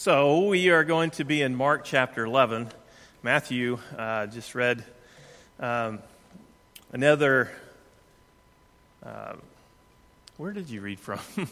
So, 0.00 0.44
we 0.44 0.70
are 0.70 0.84
going 0.84 1.10
to 1.10 1.24
be 1.24 1.42
in 1.42 1.56
Mark 1.56 1.82
chapter 1.82 2.24
11. 2.24 2.68
Matthew 3.24 3.80
uh, 3.96 4.28
just 4.28 4.54
read 4.54 4.84
um, 5.58 5.98
another. 6.92 7.50
Uh, 9.04 9.32
where 10.36 10.52
did 10.52 10.70
you 10.70 10.82
read 10.82 11.00
from? 11.00 11.18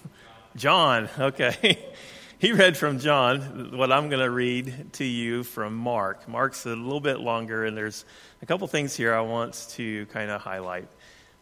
John, 0.56 1.08
okay. 1.18 1.76
he 2.38 2.52
read 2.52 2.76
from 2.76 3.00
John, 3.00 3.76
what 3.76 3.90
I'm 3.90 4.08
going 4.10 4.22
to 4.22 4.30
read 4.30 4.92
to 4.92 5.04
you 5.04 5.42
from 5.42 5.74
Mark. 5.74 6.28
Mark's 6.28 6.66
a 6.66 6.68
little 6.68 7.00
bit 7.00 7.18
longer, 7.18 7.64
and 7.64 7.76
there's 7.76 8.04
a 8.42 8.46
couple 8.46 8.68
things 8.68 8.94
here 8.94 9.12
I 9.12 9.22
want 9.22 9.66
to 9.70 10.06
kind 10.06 10.30
of 10.30 10.40
highlight. 10.40 10.86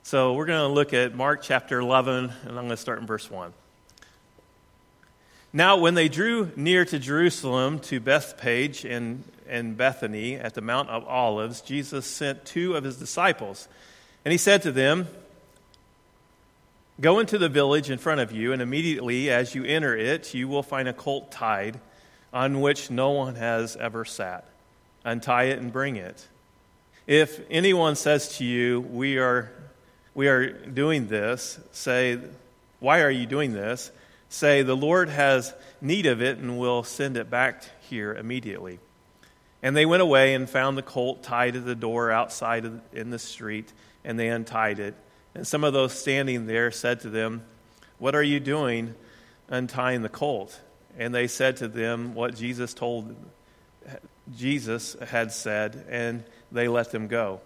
So, 0.04 0.32
we're 0.32 0.46
going 0.46 0.66
to 0.66 0.74
look 0.74 0.94
at 0.94 1.14
Mark 1.14 1.42
chapter 1.42 1.80
11, 1.80 2.32
and 2.44 2.48
I'm 2.48 2.54
going 2.54 2.70
to 2.70 2.78
start 2.78 2.98
in 2.98 3.06
verse 3.06 3.30
1. 3.30 3.52
Now, 5.56 5.76
when 5.76 5.94
they 5.94 6.08
drew 6.08 6.50
near 6.56 6.84
to 6.84 6.98
Jerusalem, 6.98 7.78
to 7.82 8.00
Bethphage 8.00 8.84
and, 8.84 9.22
and 9.48 9.76
Bethany 9.76 10.34
at 10.34 10.54
the 10.54 10.60
Mount 10.60 10.90
of 10.90 11.06
Olives, 11.06 11.60
Jesus 11.60 12.06
sent 12.06 12.44
two 12.44 12.74
of 12.74 12.82
his 12.82 12.96
disciples. 12.96 13.68
And 14.24 14.32
he 14.32 14.38
said 14.38 14.62
to 14.62 14.72
them, 14.72 15.06
Go 17.00 17.20
into 17.20 17.38
the 17.38 17.48
village 17.48 17.88
in 17.88 17.98
front 17.98 18.20
of 18.20 18.32
you, 18.32 18.52
and 18.52 18.60
immediately 18.60 19.30
as 19.30 19.54
you 19.54 19.64
enter 19.64 19.96
it, 19.96 20.34
you 20.34 20.48
will 20.48 20.64
find 20.64 20.88
a 20.88 20.92
colt 20.92 21.30
tied 21.30 21.78
on 22.32 22.60
which 22.60 22.90
no 22.90 23.12
one 23.12 23.36
has 23.36 23.76
ever 23.76 24.04
sat. 24.04 24.44
Untie 25.04 25.44
it 25.44 25.60
and 25.60 25.72
bring 25.72 25.94
it. 25.94 26.26
If 27.06 27.40
anyone 27.48 27.94
says 27.94 28.38
to 28.38 28.44
you, 28.44 28.80
We 28.80 29.18
are, 29.18 29.52
we 30.16 30.26
are 30.26 30.50
doing 30.50 31.06
this, 31.06 31.60
say, 31.70 32.18
Why 32.80 33.02
are 33.02 33.10
you 33.10 33.26
doing 33.26 33.52
this? 33.52 33.92
Say, 34.34 34.62
The 34.62 34.76
Lord 34.76 35.08
has 35.08 35.54
need 35.80 36.06
of 36.06 36.20
it 36.20 36.38
and 36.38 36.58
will 36.58 36.82
send 36.82 37.16
it 37.16 37.30
back 37.30 37.64
here 37.88 38.14
immediately. 38.14 38.80
And 39.62 39.76
they 39.76 39.86
went 39.86 40.02
away 40.02 40.34
and 40.34 40.48
found 40.48 40.76
the 40.76 40.82
colt 40.82 41.22
tied 41.22 41.54
to 41.54 41.60
the 41.60 41.74
door 41.74 42.10
outside 42.10 42.68
in 42.92 43.10
the 43.10 43.18
street, 43.18 43.72
and 44.04 44.18
they 44.18 44.28
untied 44.28 44.78
it. 44.78 44.94
And 45.34 45.46
some 45.46 45.64
of 45.64 45.72
those 45.72 45.98
standing 45.98 46.46
there 46.46 46.70
said 46.70 47.00
to 47.00 47.10
them, 47.10 47.44
What 47.98 48.14
are 48.14 48.22
you 48.22 48.40
doing 48.40 48.94
untying 49.48 50.02
the 50.02 50.08
colt? 50.08 50.60
And 50.98 51.14
they 51.14 51.26
said 51.26 51.56
to 51.58 51.68
them 51.68 52.14
what 52.14 52.36
Jesus 52.36 52.74
told 52.74 53.16
Jesus 54.36 54.96
had 55.08 55.32
said, 55.32 55.84
and 55.88 56.24
they 56.50 56.68
let 56.68 56.90
them 56.92 57.08
go. 57.08 57.40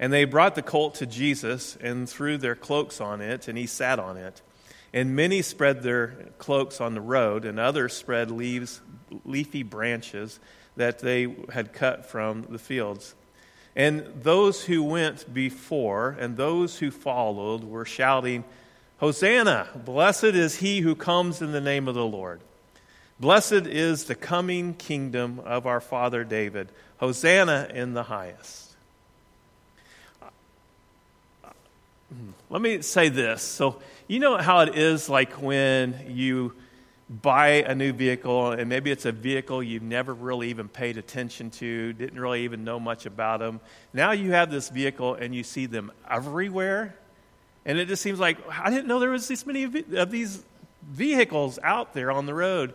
And 0.00 0.12
they 0.12 0.24
brought 0.24 0.54
the 0.54 0.62
colt 0.62 0.96
to 0.96 1.06
Jesus 1.06 1.76
and 1.80 2.08
threw 2.08 2.38
their 2.38 2.54
cloaks 2.54 3.00
on 3.00 3.20
it, 3.20 3.48
and 3.48 3.58
he 3.58 3.66
sat 3.66 3.98
on 3.98 4.16
it. 4.16 4.42
And 4.92 5.14
many 5.14 5.42
spread 5.42 5.82
their 5.82 6.08
cloaks 6.38 6.80
on 6.80 6.94
the 6.94 7.00
road, 7.00 7.44
and 7.44 7.58
others 7.58 7.94
spread 7.94 8.30
leaves, 8.30 8.80
leafy 9.24 9.62
branches 9.62 10.40
that 10.76 11.00
they 11.00 11.34
had 11.52 11.72
cut 11.72 12.06
from 12.06 12.46
the 12.48 12.58
fields. 12.58 13.14
And 13.76 14.04
those 14.22 14.64
who 14.64 14.82
went 14.82 15.32
before 15.32 16.16
and 16.18 16.36
those 16.36 16.78
who 16.78 16.90
followed 16.90 17.64
were 17.64 17.84
shouting, 17.84 18.44
Hosanna! 18.98 19.68
Blessed 19.76 20.24
is 20.24 20.56
he 20.56 20.80
who 20.80 20.96
comes 20.96 21.40
in 21.40 21.52
the 21.52 21.60
name 21.60 21.86
of 21.86 21.94
the 21.94 22.04
Lord. 22.04 22.40
Blessed 23.20 23.66
is 23.66 24.04
the 24.04 24.14
coming 24.14 24.74
kingdom 24.74 25.40
of 25.40 25.66
our 25.66 25.80
father 25.80 26.24
David. 26.24 26.68
Hosanna 26.98 27.68
in 27.72 27.94
the 27.94 28.04
highest. 28.04 28.68
Let 32.50 32.62
me 32.62 32.82
say 32.82 33.08
this. 33.08 33.42
So, 33.42 33.80
you 34.08 34.18
know 34.20 34.38
how 34.38 34.60
it 34.60 34.74
is 34.74 35.10
like 35.10 35.32
when 35.42 35.94
you 36.08 36.54
buy 37.10 37.62
a 37.66 37.74
new 37.74 37.92
vehicle 37.92 38.52
and 38.52 38.66
maybe 38.66 38.90
it's 38.90 39.04
a 39.04 39.12
vehicle 39.12 39.62
you've 39.62 39.82
never 39.82 40.14
really 40.14 40.48
even 40.48 40.66
paid 40.66 40.96
attention 40.96 41.50
to, 41.50 41.92
didn't 41.92 42.18
really 42.18 42.44
even 42.44 42.64
know 42.64 42.80
much 42.80 43.04
about 43.04 43.40
them. 43.40 43.60
Now 43.92 44.12
you 44.12 44.32
have 44.32 44.50
this 44.50 44.70
vehicle 44.70 45.14
and 45.14 45.34
you 45.34 45.42
see 45.42 45.66
them 45.66 45.92
everywhere. 46.10 46.96
And 47.66 47.78
it 47.78 47.86
just 47.86 48.00
seems 48.00 48.18
like 48.18 48.38
I 48.50 48.70
didn't 48.70 48.86
know 48.86 48.98
there 48.98 49.10
was 49.10 49.28
this 49.28 49.44
many 49.44 49.64
of 49.64 50.10
these 50.10 50.42
vehicles 50.82 51.58
out 51.62 51.92
there 51.92 52.10
on 52.10 52.24
the 52.24 52.34
road. 52.34 52.72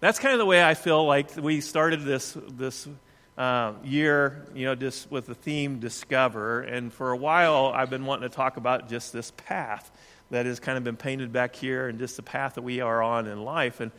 That's 0.00 0.18
kind 0.18 0.32
of 0.32 0.38
the 0.38 0.46
way 0.46 0.64
I 0.64 0.72
feel 0.72 1.04
like 1.04 1.36
we 1.36 1.60
started 1.60 2.04
this 2.04 2.34
this 2.48 2.88
uh, 3.36 3.74
year, 3.82 4.46
you 4.54 4.64
know, 4.64 4.74
just 4.74 5.10
with 5.10 5.26
the 5.26 5.34
theme 5.34 5.78
discover. 5.78 6.62
And 6.62 6.90
for 6.90 7.10
a 7.10 7.16
while, 7.18 7.70
I've 7.74 7.90
been 7.90 8.06
wanting 8.06 8.30
to 8.30 8.34
talk 8.34 8.56
about 8.56 8.88
just 8.88 9.12
this 9.12 9.30
path 9.32 9.90
that 10.34 10.46
has 10.46 10.58
kind 10.58 10.76
of 10.76 10.84
been 10.84 10.96
painted 10.96 11.32
back 11.32 11.54
here 11.54 11.88
and 11.88 11.98
just 11.98 12.16
the 12.16 12.22
path 12.22 12.56
that 12.56 12.62
we 12.62 12.80
are 12.80 13.02
on 13.02 13.26
in 13.26 13.44
life. 13.44 13.80
And 13.80 13.92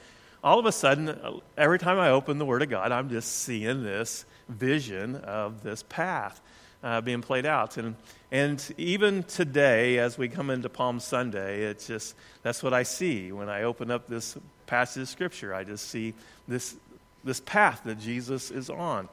all 0.44 0.59
of 0.59 0.66
a 0.66 0.72
sudden, 0.72 1.18
every 1.57 1.79
time 1.79 1.97
I 1.97 2.09
open 2.09 2.38
the 2.38 2.46
Word 2.46 2.62
of 2.62 2.69
God, 2.69 2.91
I'm 2.91 3.09
just 3.09 3.40
seeing 3.40 3.84
this 3.84 4.25
vision 4.50 5.16
of 5.16 5.63
this 5.63 5.84
path 5.84 6.41
uh, 6.84 7.01
being 7.01 7.22
played 7.22 7.46
out. 7.46 7.78
And, 7.78 7.96
and 8.31 8.63
even 8.78 9.23
today, 9.23 9.97
as 9.97 10.18
we 10.18 10.28
come 10.28 10.50
into 10.50 10.69
Palm 10.69 11.00
Sunday, 11.00 11.63
it's 11.63 11.88
just 11.88 12.16
that's 12.44 12.62
what 12.62 12.73
I 12.73 12.84
see 12.84 13.31
when 13.31 13.50
I 13.50 13.63
open 13.63 13.90
up 13.90 14.07
this 14.07 14.38
passage 14.67 15.03
of 15.03 15.09
Scripture. 15.09 15.53
I 15.53 15.63
just 15.63 15.90
see 15.90 16.13
this, 16.47 16.75
this 17.23 17.40
path 17.40 17.81
that 17.85 18.00
Jesus 18.00 18.52
is 18.52 18.69
on. 18.69 19.09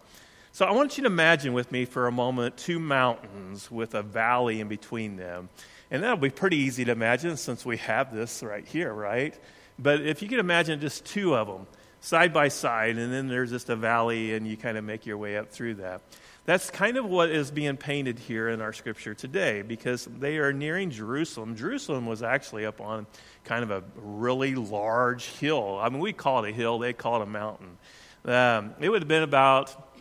So 0.55 0.67
I 0.67 0.73
want 0.73 0.99
you 0.99 1.05
to 1.05 1.07
imagine 1.07 1.55
with 1.55 1.73
me 1.73 1.87
for 1.87 2.09
a 2.09 2.13
moment 2.13 2.59
two 2.59 2.79
mountains 2.79 3.71
with 3.71 3.95
a 3.95 4.03
valley 4.03 4.61
in 4.61 4.69
between 4.69 5.17
them. 5.17 5.49
And 5.93 6.03
that'll 6.03 6.17
be 6.17 6.31
pretty 6.31 6.57
easy 6.57 6.87
to 6.87 6.91
imagine 6.91 7.37
since 7.37 7.67
we 7.67 7.77
have 7.77 8.15
this 8.15 8.43
right 8.43 8.67
here, 8.67 8.91
right? 8.91 9.39
But 9.79 10.01
if 10.01 10.23
you 10.23 10.29
can 10.29 10.39
imagine 10.39 10.81
just 10.81 11.05
two 11.05 11.37
of 11.37 11.47
them 11.47 11.67
side 12.01 12.33
by 12.33 12.49
side, 12.49 12.97
and 12.97 13.13
then 13.13 13.29
there's 13.29 13.51
just 13.51 13.69
a 13.69 13.77
valley, 13.77 14.33
and 14.33 14.49
you 14.49 14.57
kind 14.57 14.79
of 14.79 14.85
make 14.85 15.05
your 15.05 15.19
way 15.19 15.37
up 15.37 15.51
through 15.51 15.75
that. 15.75 16.01
That's 16.47 16.71
kind 16.71 16.97
of 16.97 17.05
what 17.05 17.29
is 17.29 17.51
being 17.51 17.77
painted 17.77 18.19
here 18.19 18.49
in 18.49 18.63
our 18.63 18.73
scripture 18.73 19.13
today 19.13 19.61
because 19.61 20.07
they 20.07 20.39
are 20.39 20.51
nearing 20.51 20.91
Jerusalem. 20.91 21.57
Jerusalem 21.57 22.07
was 22.07 22.23
actually 22.23 22.65
up 22.65 22.81
on 22.81 23.07
kind 23.45 23.63
of 23.63 23.71
a 23.71 23.85
really 23.97 24.55
large 24.55 25.27
hill. 25.27 25.79
I 25.79 25.91
mean, 25.91 26.01
we 26.01 26.15
call 26.15 26.43
it 26.43 26.49
a 26.49 26.53
hill, 26.55 26.79
they 26.79 26.95
call 26.95 27.21
it 27.21 27.25
a 27.25 27.27
mountain. 27.27 27.77
Um, 28.25 28.75
it 28.81 28.89
would 28.89 29.03
have 29.03 29.09
been 29.09 29.25
about 29.25 29.92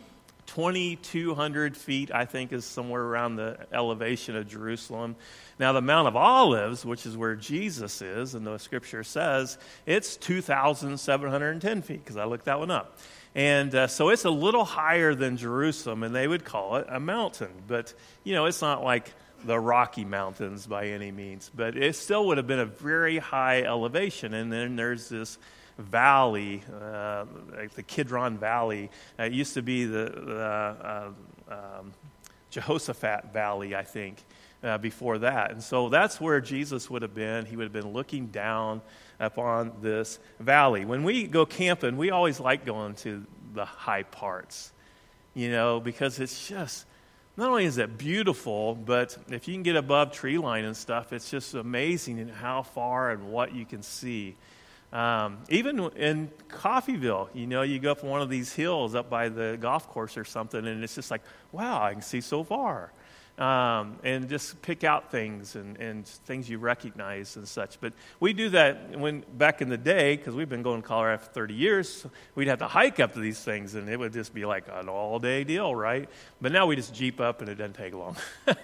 2,200 0.54 1.76
feet, 1.76 2.10
I 2.12 2.26
think, 2.26 2.52
is 2.52 2.66
somewhere 2.66 3.02
around 3.02 3.36
the 3.36 3.56
elevation 3.72 4.36
of 4.36 4.46
Jerusalem. 4.46 5.16
Now, 5.58 5.72
the 5.72 5.80
Mount 5.80 6.08
of 6.08 6.16
Olives, 6.16 6.84
which 6.84 7.06
is 7.06 7.16
where 7.16 7.34
Jesus 7.34 8.02
is, 8.02 8.34
and 8.34 8.46
the 8.46 8.58
scripture 8.58 9.02
says, 9.02 9.56
it's 9.86 10.16
2,710 10.18 11.82
feet, 11.82 12.04
because 12.04 12.18
I 12.18 12.24
looked 12.24 12.44
that 12.44 12.58
one 12.58 12.70
up. 12.70 12.98
And 13.34 13.74
uh, 13.74 13.86
so 13.86 14.10
it's 14.10 14.26
a 14.26 14.30
little 14.30 14.64
higher 14.64 15.14
than 15.14 15.38
Jerusalem, 15.38 16.02
and 16.02 16.14
they 16.14 16.28
would 16.28 16.44
call 16.44 16.76
it 16.76 16.86
a 16.88 17.00
mountain. 17.00 17.52
But, 17.66 17.94
you 18.22 18.34
know, 18.34 18.44
it's 18.44 18.60
not 18.60 18.84
like 18.84 19.10
the 19.44 19.58
Rocky 19.58 20.04
Mountains 20.04 20.66
by 20.66 20.88
any 20.88 21.12
means, 21.12 21.50
but 21.54 21.78
it 21.78 21.96
still 21.96 22.26
would 22.26 22.36
have 22.36 22.46
been 22.46 22.60
a 22.60 22.66
very 22.66 23.16
high 23.16 23.62
elevation. 23.62 24.34
And 24.34 24.52
then 24.52 24.76
there's 24.76 25.08
this 25.08 25.38
valley, 25.78 26.62
uh, 26.80 27.24
like 27.56 27.72
the 27.74 27.82
Kidron 27.82 28.38
Valley. 28.38 28.90
Uh, 29.18 29.24
it 29.24 29.32
used 29.32 29.54
to 29.54 29.62
be 29.62 29.84
the, 29.84 30.04
the 30.14 30.40
uh, 30.40 31.10
um, 31.50 31.92
Jehoshaphat 32.50 33.32
Valley, 33.32 33.74
I 33.74 33.82
think, 33.82 34.22
uh, 34.62 34.78
before 34.78 35.18
that. 35.18 35.50
And 35.50 35.62
so 35.62 35.88
that's 35.88 36.20
where 36.20 36.40
Jesus 36.40 36.90
would 36.90 37.02
have 37.02 37.14
been. 37.14 37.46
He 37.46 37.56
would 37.56 37.64
have 37.64 37.72
been 37.72 37.92
looking 37.92 38.26
down 38.26 38.82
upon 39.18 39.72
this 39.80 40.18
valley. 40.40 40.84
When 40.84 41.04
we 41.04 41.26
go 41.26 41.46
camping, 41.46 41.96
we 41.96 42.10
always 42.10 42.40
like 42.40 42.64
going 42.64 42.94
to 42.96 43.24
the 43.54 43.64
high 43.64 44.02
parts, 44.02 44.72
you 45.34 45.50
know, 45.50 45.80
because 45.80 46.18
it's 46.20 46.48
just 46.48 46.86
not 47.36 47.48
only 47.48 47.64
is 47.64 47.78
it 47.78 47.96
beautiful, 47.96 48.74
but 48.74 49.16
if 49.30 49.48
you 49.48 49.54
can 49.54 49.62
get 49.62 49.76
above 49.76 50.12
tree 50.12 50.38
line 50.38 50.64
and 50.64 50.76
stuff, 50.76 51.12
it's 51.12 51.30
just 51.30 51.54
amazing 51.54 52.18
in 52.18 52.28
how 52.28 52.62
far 52.62 53.10
and 53.10 53.30
what 53.30 53.54
you 53.54 53.64
can 53.64 53.82
see. 53.82 54.36
Um, 54.92 55.38
even 55.48 55.80
in 55.96 56.30
Coffeyville, 56.48 57.28
you 57.32 57.46
know, 57.46 57.62
you 57.62 57.78
go 57.78 57.92
up 57.92 58.04
one 58.04 58.20
of 58.20 58.28
these 58.28 58.52
hills 58.52 58.94
up 58.94 59.08
by 59.08 59.30
the 59.30 59.56
golf 59.58 59.88
course 59.88 60.18
or 60.18 60.24
something, 60.24 60.66
and 60.66 60.84
it's 60.84 60.94
just 60.94 61.10
like, 61.10 61.22
wow, 61.50 61.82
I 61.82 61.92
can 61.92 62.02
see 62.02 62.20
so 62.20 62.44
far. 62.44 62.92
Um, 63.38 63.98
and 64.04 64.28
just 64.28 64.60
pick 64.60 64.84
out 64.84 65.10
things 65.10 65.56
and, 65.56 65.78
and 65.78 66.06
things 66.06 66.50
you 66.50 66.58
recognize 66.58 67.36
and 67.36 67.48
such. 67.48 67.80
But 67.80 67.94
we 68.20 68.34
do 68.34 68.50
that 68.50 68.98
when 68.98 69.24
back 69.32 69.62
in 69.62 69.70
the 69.70 69.78
day, 69.78 70.16
because 70.16 70.34
we've 70.34 70.50
been 70.50 70.62
going 70.62 70.82
to 70.82 70.86
Colorado 70.86 71.22
for 71.22 71.32
30 71.32 71.54
years, 71.54 72.06
we'd 72.34 72.48
have 72.48 72.58
to 72.58 72.68
hike 72.68 73.00
up 73.00 73.14
to 73.14 73.20
these 73.20 73.40
things, 73.40 73.74
and 73.74 73.88
it 73.88 73.98
would 73.98 74.12
just 74.12 74.34
be 74.34 74.44
like 74.44 74.64
an 74.70 74.90
all 74.90 75.18
day 75.18 75.44
deal, 75.44 75.74
right? 75.74 76.10
But 76.42 76.52
now 76.52 76.66
we 76.66 76.76
just 76.76 76.94
jeep 76.94 77.18
up, 77.18 77.40
and 77.40 77.48
it 77.48 77.54
doesn't 77.54 77.76
take 77.76 77.94
long. 77.94 78.16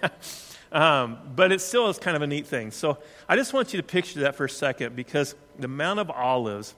Um, 0.71 1.17
but 1.35 1.51
it 1.51 1.61
still 1.61 1.89
is 1.89 1.97
kind 1.97 2.15
of 2.15 2.21
a 2.21 2.27
neat 2.27 2.45
thing. 2.45 2.71
So 2.71 2.97
I 3.27 3.35
just 3.35 3.53
want 3.53 3.73
you 3.73 3.77
to 3.77 3.83
picture 3.83 4.21
that 4.21 4.35
for 4.35 4.45
a 4.45 4.49
second 4.49 4.95
because 4.95 5.35
the 5.57 5.67
Mount 5.67 5.99
of 5.99 6.11
Olives 6.11 6.75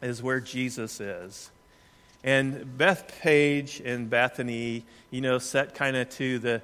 is 0.00 0.22
where 0.22 0.40
Jesus 0.40 1.00
is. 1.00 1.50
And 2.24 2.76
Bethphage 2.78 3.80
and 3.80 4.08
Bethany, 4.10 4.84
you 5.10 5.20
know, 5.20 5.38
set 5.38 5.74
kind 5.74 5.96
of 5.96 6.08
to 6.10 6.38
the 6.38 6.62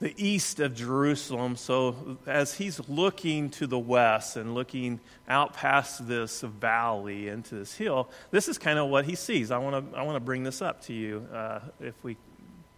the 0.00 0.14
east 0.16 0.60
of 0.60 0.74
Jerusalem. 0.74 1.56
So, 1.56 2.18
as 2.26 2.54
he's 2.54 2.80
looking 2.88 3.50
to 3.50 3.66
the 3.66 3.78
west 3.78 4.36
and 4.36 4.54
looking 4.54 5.00
out 5.28 5.54
past 5.54 6.06
this 6.06 6.40
valley 6.40 7.28
into 7.28 7.56
this 7.56 7.74
hill, 7.74 8.08
this 8.30 8.48
is 8.48 8.58
kind 8.58 8.78
of 8.78 8.88
what 8.88 9.06
he 9.06 9.14
sees. 9.14 9.50
I 9.50 9.58
want 9.58 9.92
to 9.92 9.98
I 9.98 10.02
want 10.02 10.16
to 10.16 10.20
bring 10.20 10.44
this 10.44 10.62
up 10.62 10.82
to 10.84 10.92
you, 10.92 11.26
uh, 11.32 11.60
if 11.80 11.94
we 12.02 12.16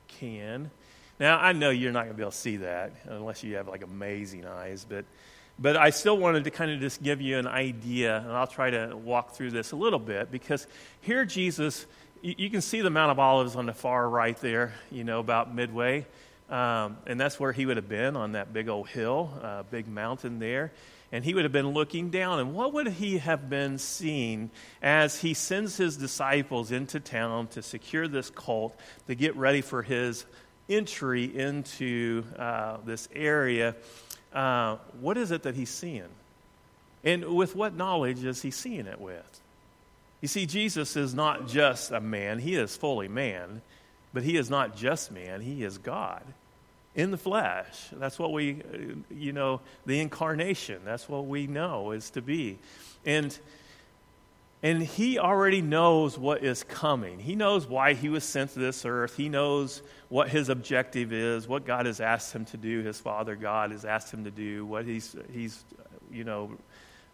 can. 0.08 0.70
Now, 1.20 1.38
I 1.38 1.52
know 1.52 1.68
you're 1.68 1.92
not 1.92 2.04
going 2.04 2.12
to 2.12 2.16
be 2.16 2.22
able 2.22 2.32
to 2.32 2.36
see 2.36 2.56
that 2.56 2.92
unless 3.04 3.44
you 3.44 3.56
have 3.56 3.68
like 3.68 3.84
amazing 3.84 4.46
eyes, 4.46 4.86
but 4.88 5.04
but 5.58 5.76
I 5.76 5.90
still 5.90 6.16
wanted 6.16 6.44
to 6.44 6.50
kind 6.50 6.70
of 6.70 6.80
just 6.80 7.02
give 7.02 7.20
you 7.20 7.38
an 7.38 7.46
idea, 7.46 8.16
and 8.16 8.32
I'll 8.32 8.46
try 8.46 8.70
to 8.70 8.96
walk 8.96 9.32
through 9.32 9.50
this 9.50 9.72
a 9.72 9.76
little 9.76 9.98
bit 9.98 10.32
because 10.32 10.66
here 11.02 11.26
Jesus, 11.26 11.84
you, 12.22 12.48
can 12.48 12.62
see 12.62 12.80
the 12.80 12.88
Mount 12.88 13.10
of 13.10 13.18
Olives 13.18 13.56
on 13.56 13.66
the 13.66 13.74
far 13.74 14.08
right 14.08 14.38
there, 14.38 14.72
you 14.90 15.04
know, 15.04 15.20
about 15.20 15.54
midway. 15.54 16.06
Um, 16.48 16.96
and 17.06 17.20
that's 17.20 17.38
where 17.38 17.52
he 17.52 17.66
would 17.66 17.76
have 17.76 17.90
been 17.90 18.16
on 18.16 18.32
that 18.32 18.54
big 18.54 18.70
old 18.70 18.88
hill, 18.88 19.30
uh, 19.42 19.62
big 19.64 19.86
mountain 19.86 20.38
there. 20.38 20.72
And 21.12 21.22
he 21.22 21.34
would 21.34 21.44
have 21.44 21.52
been 21.52 21.68
looking 21.68 22.08
down. 22.08 22.38
And 22.38 22.54
what 22.54 22.72
would 22.72 22.88
he 22.88 23.18
have 23.18 23.50
been 23.50 23.76
seeing 23.76 24.50
as 24.80 25.18
he 25.18 25.34
sends 25.34 25.76
his 25.76 25.98
disciples 25.98 26.72
into 26.72 27.00
town 27.00 27.48
to 27.48 27.62
secure 27.62 28.08
this 28.08 28.30
colt 28.30 28.74
to 29.08 29.14
get 29.14 29.36
ready 29.36 29.60
for 29.60 29.82
his 29.82 30.24
entry 30.70 31.24
into 31.24 32.24
uh, 32.38 32.78
this 32.86 33.08
area? 33.14 33.76
Uh, 34.32 34.76
what 35.00 35.18
is 35.18 35.30
it 35.30 35.42
that 35.42 35.54
he's 35.54 35.70
seeing? 35.70 36.08
And 37.04 37.24
with 37.34 37.54
what 37.54 37.74
knowledge 37.74 38.24
is 38.24 38.42
he 38.42 38.50
seeing 38.50 38.86
it 38.86 39.00
with? 39.00 39.40
You 40.20 40.28
see, 40.28 40.46
Jesus 40.46 40.96
is 40.96 41.14
not 41.14 41.48
just 41.48 41.90
a 41.90 42.00
man, 42.00 42.38
he 42.38 42.54
is 42.54 42.76
fully 42.76 43.08
man, 43.08 43.62
but 44.12 44.22
he 44.22 44.36
is 44.36 44.50
not 44.50 44.76
just 44.76 45.10
man, 45.10 45.40
he 45.40 45.64
is 45.64 45.78
God 45.78 46.22
in 46.94 47.10
the 47.10 47.16
flesh. 47.16 47.88
That's 47.92 48.18
what 48.18 48.32
we, 48.32 48.62
you 49.10 49.32
know, 49.32 49.60
the 49.86 50.00
incarnation. 50.00 50.82
That's 50.84 51.08
what 51.08 51.26
we 51.26 51.46
know 51.46 51.92
is 51.92 52.10
to 52.10 52.22
be. 52.22 52.58
And 53.06 53.36
and 54.62 54.82
he 54.82 55.18
already 55.18 55.62
knows 55.62 56.18
what 56.18 56.44
is 56.44 56.64
coming. 56.64 57.18
He 57.18 57.34
knows 57.34 57.66
why 57.66 57.94
he 57.94 58.10
was 58.10 58.24
sent 58.24 58.52
to 58.52 58.58
this 58.58 58.84
earth. 58.84 59.16
He 59.16 59.30
knows 59.30 59.82
what 60.10 60.28
his 60.28 60.50
objective 60.50 61.12
is, 61.12 61.48
what 61.48 61.64
God 61.64 61.86
has 61.86 62.00
asked 62.00 62.34
him 62.34 62.44
to 62.46 62.58
do, 62.58 62.82
his 62.82 63.00
Father 63.00 63.36
God 63.36 63.70
has 63.70 63.86
asked 63.86 64.12
him 64.12 64.24
to 64.24 64.30
do, 64.30 64.66
what 64.66 64.84
he's, 64.84 65.16
he's 65.32 65.64
you 66.12 66.24
know, 66.24 66.50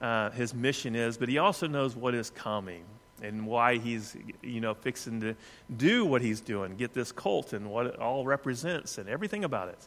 uh, 0.01 0.31
his 0.31 0.55
mission 0.55 0.97
is. 0.97 1.17
But 1.17 1.29
he 1.29 1.39
also 1.39 1.69
knows 1.69 1.95
what 1.95 2.15
is 2.15 2.31
coming 2.31 2.83
and 3.23 3.47
why 3.47 3.79
he's, 3.79 4.17
you 4.43 4.61
know, 4.61 4.75
fixing 4.75 5.21
to 5.21 5.37
do 5.75 6.05
what 6.05 6.23
he's 6.23 6.41
doing, 6.41 6.77
get 6.77 6.95
this 6.95 7.13
cult 7.13 7.53
and 7.53 7.71
what 7.71 7.87
it 7.87 7.99
all 8.01 8.25
represents 8.25 8.99
and 8.99 9.09
everything 9.09 9.45
about 9.45 9.69
it. 9.69 9.79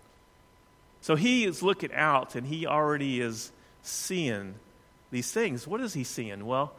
So 1.01 1.15
he 1.15 1.44
is 1.44 1.61
looking 1.61 1.94
out 1.94 2.35
and 2.35 2.47
he 2.47 2.65
already 2.65 3.19
is 3.19 3.51
seeing 3.83 4.56
these 5.11 5.31
things. 5.31 5.67
What 5.67 5.81
is 5.81 5.94
he 5.94 6.03
seeing? 6.03 6.45
Well, 6.45 6.73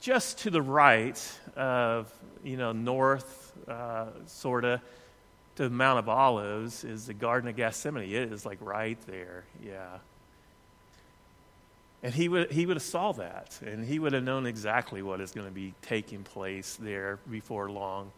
just 0.00 0.38
to 0.38 0.50
the 0.50 0.62
right 0.62 1.38
of, 1.56 2.12
you 2.42 2.56
know, 2.56 2.72
north, 2.72 3.52
uh, 3.68 4.06
sort 4.26 4.64
of, 4.64 4.80
to 5.56 5.64
the 5.64 5.70
Mount 5.70 5.98
of 5.98 6.08
Olives 6.08 6.84
is 6.84 7.06
the 7.06 7.14
Garden 7.14 7.50
of 7.50 7.56
Gethsemane. 7.56 8.10
It 8.10 8.32
is 8.32 8.46
like 8.46 8.58
right 8.60 8.98
there, 9.06 9.44
yeah. 9.62 9.98
And 12.02 12.14
he 12.14 12.30
would, 12.30 12.50
he 12.50 12.64
would 12.64 12.76
have 12.76 12.82
saw 12.82 13.12
that, 13.12 13.60
and 13.60 13.84
he 13.84 13.98
would 13.98 14.14
have 14.14 14.24
known 14.24 14.46
exactly 14.46 15.02
what 15.02 15.20
is 15.20 15.32
going 15.32 15.46
to 15.46 15.52
be 15.52 15.74
taking 15.82 16.22
place 16.22 16.78
there 16.80 17.18
before 17.30 17.70
long. 17.70 18.10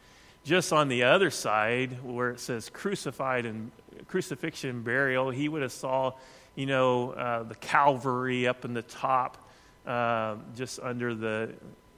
Just 0.44 0.72
on 0.72 0.86
the 0.86 1.02
other 1.02 1.30
side, 1.30 2.00
where 2.04 2.30
it 2.30 2.38
says 2.38 2.70
crucified 2.70 3.44
and 3.44 3.72
crucifixion 4.06 4.82
burial, 4.82 5.30
he 5.30 5.48
would 5.48 5.62
have 5.62 5.72
saw, 5.72 6.12
you 6.54 6.66
know, 6.66 7.10
uh, 7.10 7.42
the 7.42 7.56
Calvary 7.56 8.46
up 8.46 8.64
in 8.64 8.72
the 8.72 8.82
top, 8.82 9.41
uh, 9.86 10.36
just 10.56 10.80
under 10.80 11.14
the, 11.14 11.50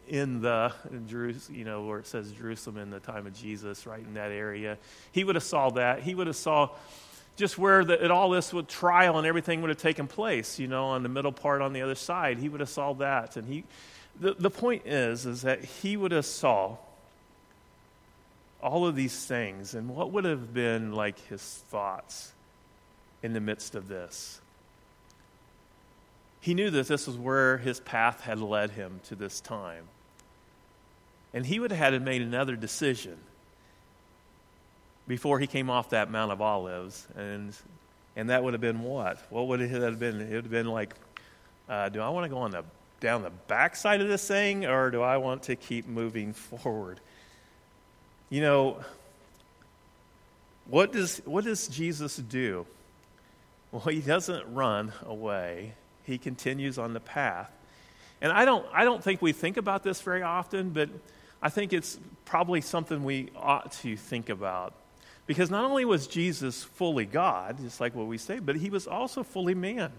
in 0.09 0.41
the, 0.41 0.73
in 0.91 1.09
Jerusalem, 1.09 1.59
you 1.59 1.65
know, 1.65 1.85
where 1.85 1.99
it 1.99 2.07
says 2.07 2.31
Jerusalem 2.33 2.79
in 2.79 2.91
the 2.91 3.01
time 3.01 3.27
of 3.27 3.35
Jesus, 3.35 3.87
right 3.87 4.01
in 4.01 4.15
that 4.15 4.31
area. 4.31 4.79
He 5.13 5.25
would 5.25 5.35
have 5.35 5.45
saw 5.45 5.71
that. 5.71 6.01
He 6.01 6.15
would 6.15 6.27
have 6.27 6.37
saw 6.37 6.71
just 7.37 7.59
where 7.59 7.85
the, 7.85 8.11
all 8.13 8.31
this 8.31 8.53
would 8.53 8.69
trial 8.69 9.19
and 9.19 9.27
everything 9.27 9.61
would 9.61 9.71
have 9.71 9.79
taken 9.79 10.07
place, 10.07 10.59
you 10.59 10.69
know, 10.69 10.87
on 10.87 11.03
the 11.03 11.09
middle 11.09 11.33
part 11.33 11.63
on 11.63 11.73
the 11.73 11.83
other 11.83 11.95
side. 11.95 12.39
He 12.39 12.49
would 12.49 12.61
have 12.61 12.69
saw 12.69 12.93
that. 12.95 13.37
And 13.37 13.49
he, 13.49 13.65
the, 14.19 14.35
the 14.35 14.51
point 14.51 14.87
is, 14.87 15.27
is 15.27 15.43
that 15.43 15.65
he 15.65 15.97
would 15.97 16.13
have 16.13 16.27
saw 16.27 16.77
all 18.63 18.87
of 18.87 18.95
these 18.95 19.27
things. 19.27 19.75
And 19.75 19.89
what 19.89 20.13
would 20.13 20.25
have 20.25 20.55
been 20.55 20.93
like 20.93 21.19
his 21.29 21.43
thoughts 21.43 22.33
in 23.23 23.33
the 23.33 23.41
midst 23.41 23.75
of 23.75 23.89
this? 23.89 24.41
He 26.45 26.53
knew 26.53 26.69
that 26.69 26.89
this 26.89 27.07
was 27.07 27.17
where 27.17 27.57
his 27.57 27.81
path 27.81 28.21
had 28.21 28.39
led 28.39 28.73
him 28.73 29.01
to 29.05 29.15
this 29.15 29.41
time. 29.41 29.85
And 31.33 31.47
he 31.47 31.59
would 31.59 31.71
have 31.71 31.79
had 31.79 31.91
to 31.99 32.01
made 32.01 32.21
another 32.21 32.55
decision 32.55 33.17
before 35.09 35.39
he 35.39 35.47
came 35.47 35.71
off 35.71 35.89
that 35.89 36.11
Mount 36.11 36.33
of 36.33 36.43
Olives. 36.43 37.09
And, 37.17 37.55
and 38.15 38.29
that 38.29 38.45
would 38.45 38.53
have 38.53 38.61
been 38.61 38.83
what? 38.83 39.17
What 39.31 39.49
would 39.49 39.63
it 39.63 39.71
have 39.71 39.99
been? 39.99 40.21
It 40.21 40.35
would 40.35 40.45
have 40.45 40.51
been 40.51 40.67
like, 40.67 40.95
uh, 41.67 41.89
do 41.89 42.03
I 42.03 42.11
want 42.11 42.27
to 42.27 42.29
go 42.29 42.37
on 42.37 42.51
the, 42.51 42.63
down 43.01 43.23
the 43.23 43.33
backside 43.49 44.03
of 44.03 44.09
this 44.09 44.29
thing 44.29 44.67
or 44.67 44.91
do 44.91 45.01
I 45.01 45.17
want 45.17 45.45
to 45.45 45.57
keep 45.57 45.89
moving 45.89 46.35
forward? 46.35 47.01
You 48.29 48.43
know, 48.43 48.85
what 50.67 50.93
does, 50.93 51.23
what 51.25 51.45
does 51.45 51.69
Jesus 51.69 52.17
do? 52.17 52.67
Well, 53.73 53.81
he 53.81 54.03
doesn't 54.03 54.53
run 54.53 54.93
away, 55.07 55.73
he 56.05 56.19
continues 56.19 56.79
on 56.79 56.93
the 56.93 57.01
path. 57.01 57.51
And 58.21 58.33
I 58.33 58.45
don't, 58.45 58.65
I 58.73 58.85
don't 58.85 59.03
think 59.03 59.21
we 59.21 59.33
think 59.33 59.57
about 59.57 59.83
this 59.83 60.01
very 60.01 60.23
often, 60.23 60.71
but 60.71 60.89
I 61.43 61.51
think 61.51 61.73
it's 61.73 61.99
probably 62.25 62.61
something 62.61 63.05
we 63.05 63.31
ought 63.37 63.73
to 63.73 63.97
think 63.97 64.29
about. 64.29 64.75
Because 65.27 65.51
not 65.51 65.65
only 65.65 65.85
was 65.85 66.07
Jesus 66.07 66.63
fully 66.63 67.07
God, 67.07 67.59
just 67.61 67.81
like 67.81 67.95
what 67.95 68.07
we 68.07 68.19
say, 68.19 68.39
but 68.39 68.57
he 68.57 68.71
was 68.71 68.87
also 68.87 69.23
fully 69.23 69.55
man. 69.55 69.91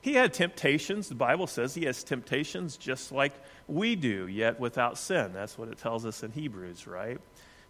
He 0.00 0.14
had 0.14 0.34
temptations. 0.34 1.08
The 1.08 1.14
Bible 1.14 1.46
says 1.46 1.74
he 1.74 1.84
has 1.84 2.02
temptations 2.02 2.76
just 2.76 3.12
like 3.12 3.32
we 3.68 3.94
do, 3.94 4.26
yet 4.26 4.58
without 4.58 4.98
sin. 4.98 5.32
That's 5.32 5.56
what 5.56 5.68
it 5.68 5.78
tells 5.78 6.04
us 6.04 6.24
in 6.24 6.32
Hebrews, 6.32 6.88
right? 6.88 7.20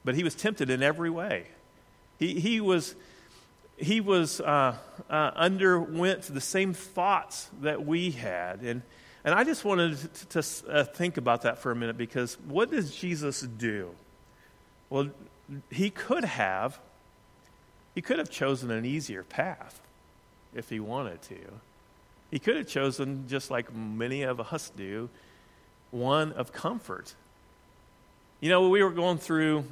But 0.03 0.15
he 0.15 0.25
was 0.25 0.35
tempted 0.35 0.71
in 0.71 0.83
every 0.83 1.11
way. 1.11 1.47
He, 2.19 2.41
he 2.41 2.61
was, 2.61 2.95
he 3.83 4.01
was 4.01 4.41
uh, 4.41 4.77
uh, 5.11 5.31
underwent 5.35 6.23
the 6.23 6.41
same 6.41 6.73
thoughts 6.73 7.51
that 7.61 7.85
we 7.85 8.13
had. 8.13 8.61
And, 8.61 8.83
and 9.25 9.35
I 9.35 9.45
just 9.45 9.65
wanted 9.65 9.99
to, 10.31 10.43
to 10.43 10.71
uh, 10.71 10.85
think 10.85 11.17
about 11.17 11.43
that 11.43 11.59
for 11.59 11.71
a 11.71 11.77
minute 11.77 11.99
because 11.99 12.37
what 12.47 12.71
does 12.71 12.95
Jesus 12.95 13.41
do? 13.41 13.91
Well, 14.89 15.11
he 15.71 15.91
could 15.91 16.25
have 16.25 16.79
he 17.95 18.01
could 18.01 18.19
have 18.19 18.31
chosen 18.31 18.71
an 18.71 18.87
easier 18.87 19.23
path 19.23 19.81
if 20.55 20.71
he 20.71 20.81
wanted 20.81 21.21
to. 21.23 21.37
He 22.31 22.39
could 22.39 22.57
have 22.57 22.67
chosen, 22.67 23.29
just 23.29 23.51
like 23.51 23.75
many 23.75 24.23
of 24.23 24.41
us 24.41 24.73
do, 24.75 25.11
one 25.91 26.33
of 26.33 26.53
comfort. 26.53 27.15
You 28.41 28.49
know, 28.49 28.69
we 28.71 28.83
were 28.83 28.91
going 28.91 29.19
through 29.19 29.65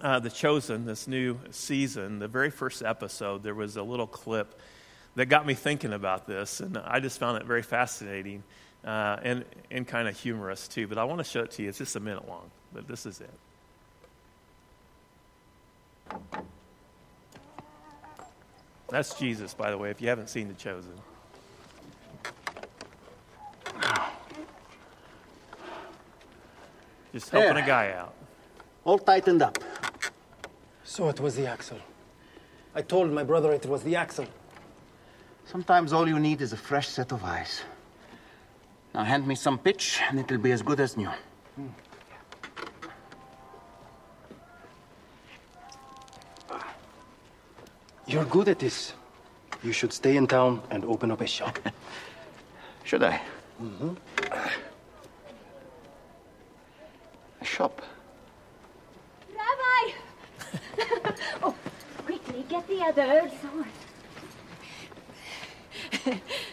uh, 0.00 0.18
The 0.20 0.30
Chosen, 0.30 0.86
this 0.86 1.06
new 1.06 1.38
season, 1.50 2.18
the 2.18 2.28
very 2.28 2.50
first 2.50 2.82
episode, 2.82 3.42
there 3.42 3.54
was 3.54 3.76
a 3.76 3.82
little 3.82 4.06
clip 4.06 4.58
that 5.16 5.26
got 5.26 5.46
me 5.46 5.54
thinking 5.54 5.92
about 5.92 6.26
this, 6.26 6.60
and 6.60 6.76
I 6.76 7.00
just 7.00 7.18
found 7.18 7.40
it 7.40 7.46
very 7.46 7.62
fascinating 7.62 8.42
uh, 8.84 9.16
and, 9.22 9.44
and 9.70 9.86
kind 9.86 10.08
of 10.08 10.18
humorous 10.18 10.68
too. 10.68 10.86
But 10.86 10.98
I 10.98 11.04
want 11.04 11.18
to 11.18 11.24
show 11.24 11.42
it 11.42 11.52
to 11.52 11.62
you. 11.62 11.68
It's 11.68 11.78
just 11.78 11.96
a 11.96 12.00
minute 12.00 12.28
long, 12.28 12.50
but 12.72 12.88
this 12.88 13.06
is 13.06 13.20
it. 13.20 13.30
That's 18.88 19.14
Jesus, 19.18 19.54
by 19.54 19.70
the 19.70 19.78
way, 19.78 19.90
if 19.90 20.00
you 20.00 20.08
haven't 20.08 20.28
seen 20.28 20.48
The 20.48 20.54
Chosen. 20.54 20.92
Just 27.12 27.30
helping 27.30 27.62
a 27.62 27.66
guy 27.66 27.92
out. 27.92 28.12
All 28.84 28.98
tightened 28.98 29.40
up. 29.40 29.58
So 30.94 31.08
it 31.08 31.18
was 31.18 31.34
the 31.34 31.48
axle. 31.48 31.80
I 32.72 32.80
told 32.80 33.10
my 33.10 33.24
brother 33.24 33.52
it 33.52 33.66
was 33.66 33.82
the 33.82 33.96
axle. 33.96 34.26
Sometimes 35.44 35.92
all 35.92 36.06
you 36.06 36.20
need 36.20 36.40
is 36.40 36.52
a 36.52 36.56
fresh 36.56 36.86
set 36.86 37.10
of 37.10 37.24
eyes. 37.24 37.62
Now 38.94 39.02
hand 39.02 39.26
me 39.26 39.34
some 39.34 39.58
pitch, 39.58 39.98
and 40.08 40.20
it'll 40.20 40.38
be 40.38 40.52
as 40.52 40.62
good 40.62 40.78
as 40.78 40.96
new. 40.96 41.10
Mm. 41.58 41.70
You're 48.06 48.26
good 48.26 48.48
at 48.48 48.60
this. 48.60 48.92
You 49.64 49.72
should 49.72 49.92
stay 49.92 50.16
in 50.16 50.28
town 50.28 50.62
and 50.70 50.84
open 50.84 51.10
up 51.10 51.20
a 51.20 51.26
shop. 51.26 51.58
should 52.84 53.02
I? 53.02 53.20
Mm-hmm. 53.60 53.94
A 57.40 57.44
shop? 57.44 57.82
Rabbi! 62.80 62.92
quickly, 62.92 62.92
the 62.92 63.02
others. 63.02 63.32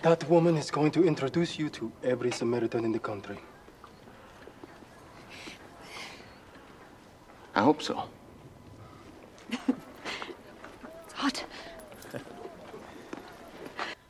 That 0.01 0.29
woman 0.29 0.57
is 0.57 0.71
going 0.71 0.91
to 0.91 1.03
introduce 1.03 1.59
you 1.59 1.69
to 1.69 1.91
every 2.03 2.31
Samaritan 2.31 2.85
in 2.85 2.91
the 2.91 2.99
country. 2.99 3.37
I 7.53 7.61
hope 7.61 7.81
so. 7.81 8.03
It's 9.51 11.13
hot. 11.13 11.45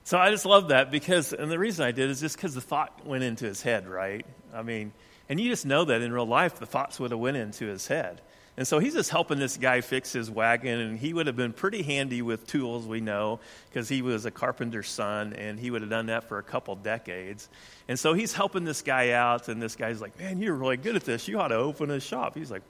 So 0.03 0.17
I 0.17 0.29
just 0.29 0.45
love 0.45 0.67
that 0.69 0.91
because, 0.91 1.33
and 1.33 1.49
the 1.49 1.57
reason 1.57 1.85
I 1.85 1.91
did 1.91 2.09
is 2.09 2.19
just 2.19 2.35
because 2.35 2.53
the 2.53 2.61
thought 2.61 3.05
went 3.05 3.23
into 3.23 3.45
his 3.45 3.61
head, 3.61 3.87
right? 3.87 4.25
I 4.53 4.61
mean, 4.61 4.93
and 5.29 5.39
you 5.39 5.49
just 5.49 5.65
know 5.65 5.85
that 5.85 6.01
in 6.01 6.11
real 6.11 6.27
life, 6.27 6.59
the 6.59 6.65
thoughts 6.65 6.99
would 6.99 7.11
have 7.11 7.19
went 7.19 7.37
into 7.37 7.65
his 7.67 7.87
head. 7.87 8.21
And 8.57 8.67
so 8.67 8.79
he's 8.79 8.93
just 8.93 9.09
helping 9.09 9.39
this 9.39 9.57
guy 9.57 9.81
fix 9.81 10.11
his 10.11 10.29
wagon, 10.29 10.79
and 10.79 10.99
he 10.99 11.13
would 11.13 11.27
have 11.27 11.37
been 11.37 11.53
pretty 11.53 11.83
handy 11.83 12.21
with 12.21 12.45
tools, 12.45 12.85
we 12.85 12.99
know, 12.99 13.39
because 13.69 13.87
he 13.87 14.01
was 14.01 14.25
a 14.25 14.31
carpenter's 14.31 14.89
son, 14.89 15.33
and 15.33 15.57
he 15.57 15.71
would 15.71 15.81
have 15.81 15.89
done 15.89 16.07
that 16.07 16.25
for 16.25 16.37
a 16.37 16.43
couple 16.43 16.75
decades. 16.75 17.47
And 17.87 17.97
so 17.97 18.13
he's 18.13 18.33
helping 18.33 18.65
this 18.65 18.81
guy 18.81 19.11
out, 19.11 19.47
and 19.47 19.61
this 19.61 19.75
guy's 19.75 20.01
like, 20.01 20.19
Man, 20.19 20.41
you're 20.41 20.55
really 20.55 20.77
good 20.77 20.95
at 20.95 21.05
this. 21.05 21.27
You 21.27 21.39
ought 21.39 21.49
to 21.49 21.55
open 21.55 21.91
a 21.91 21.99
shop. 21.99 22.35
He's 22.35 22.51
like, 22.51 22.63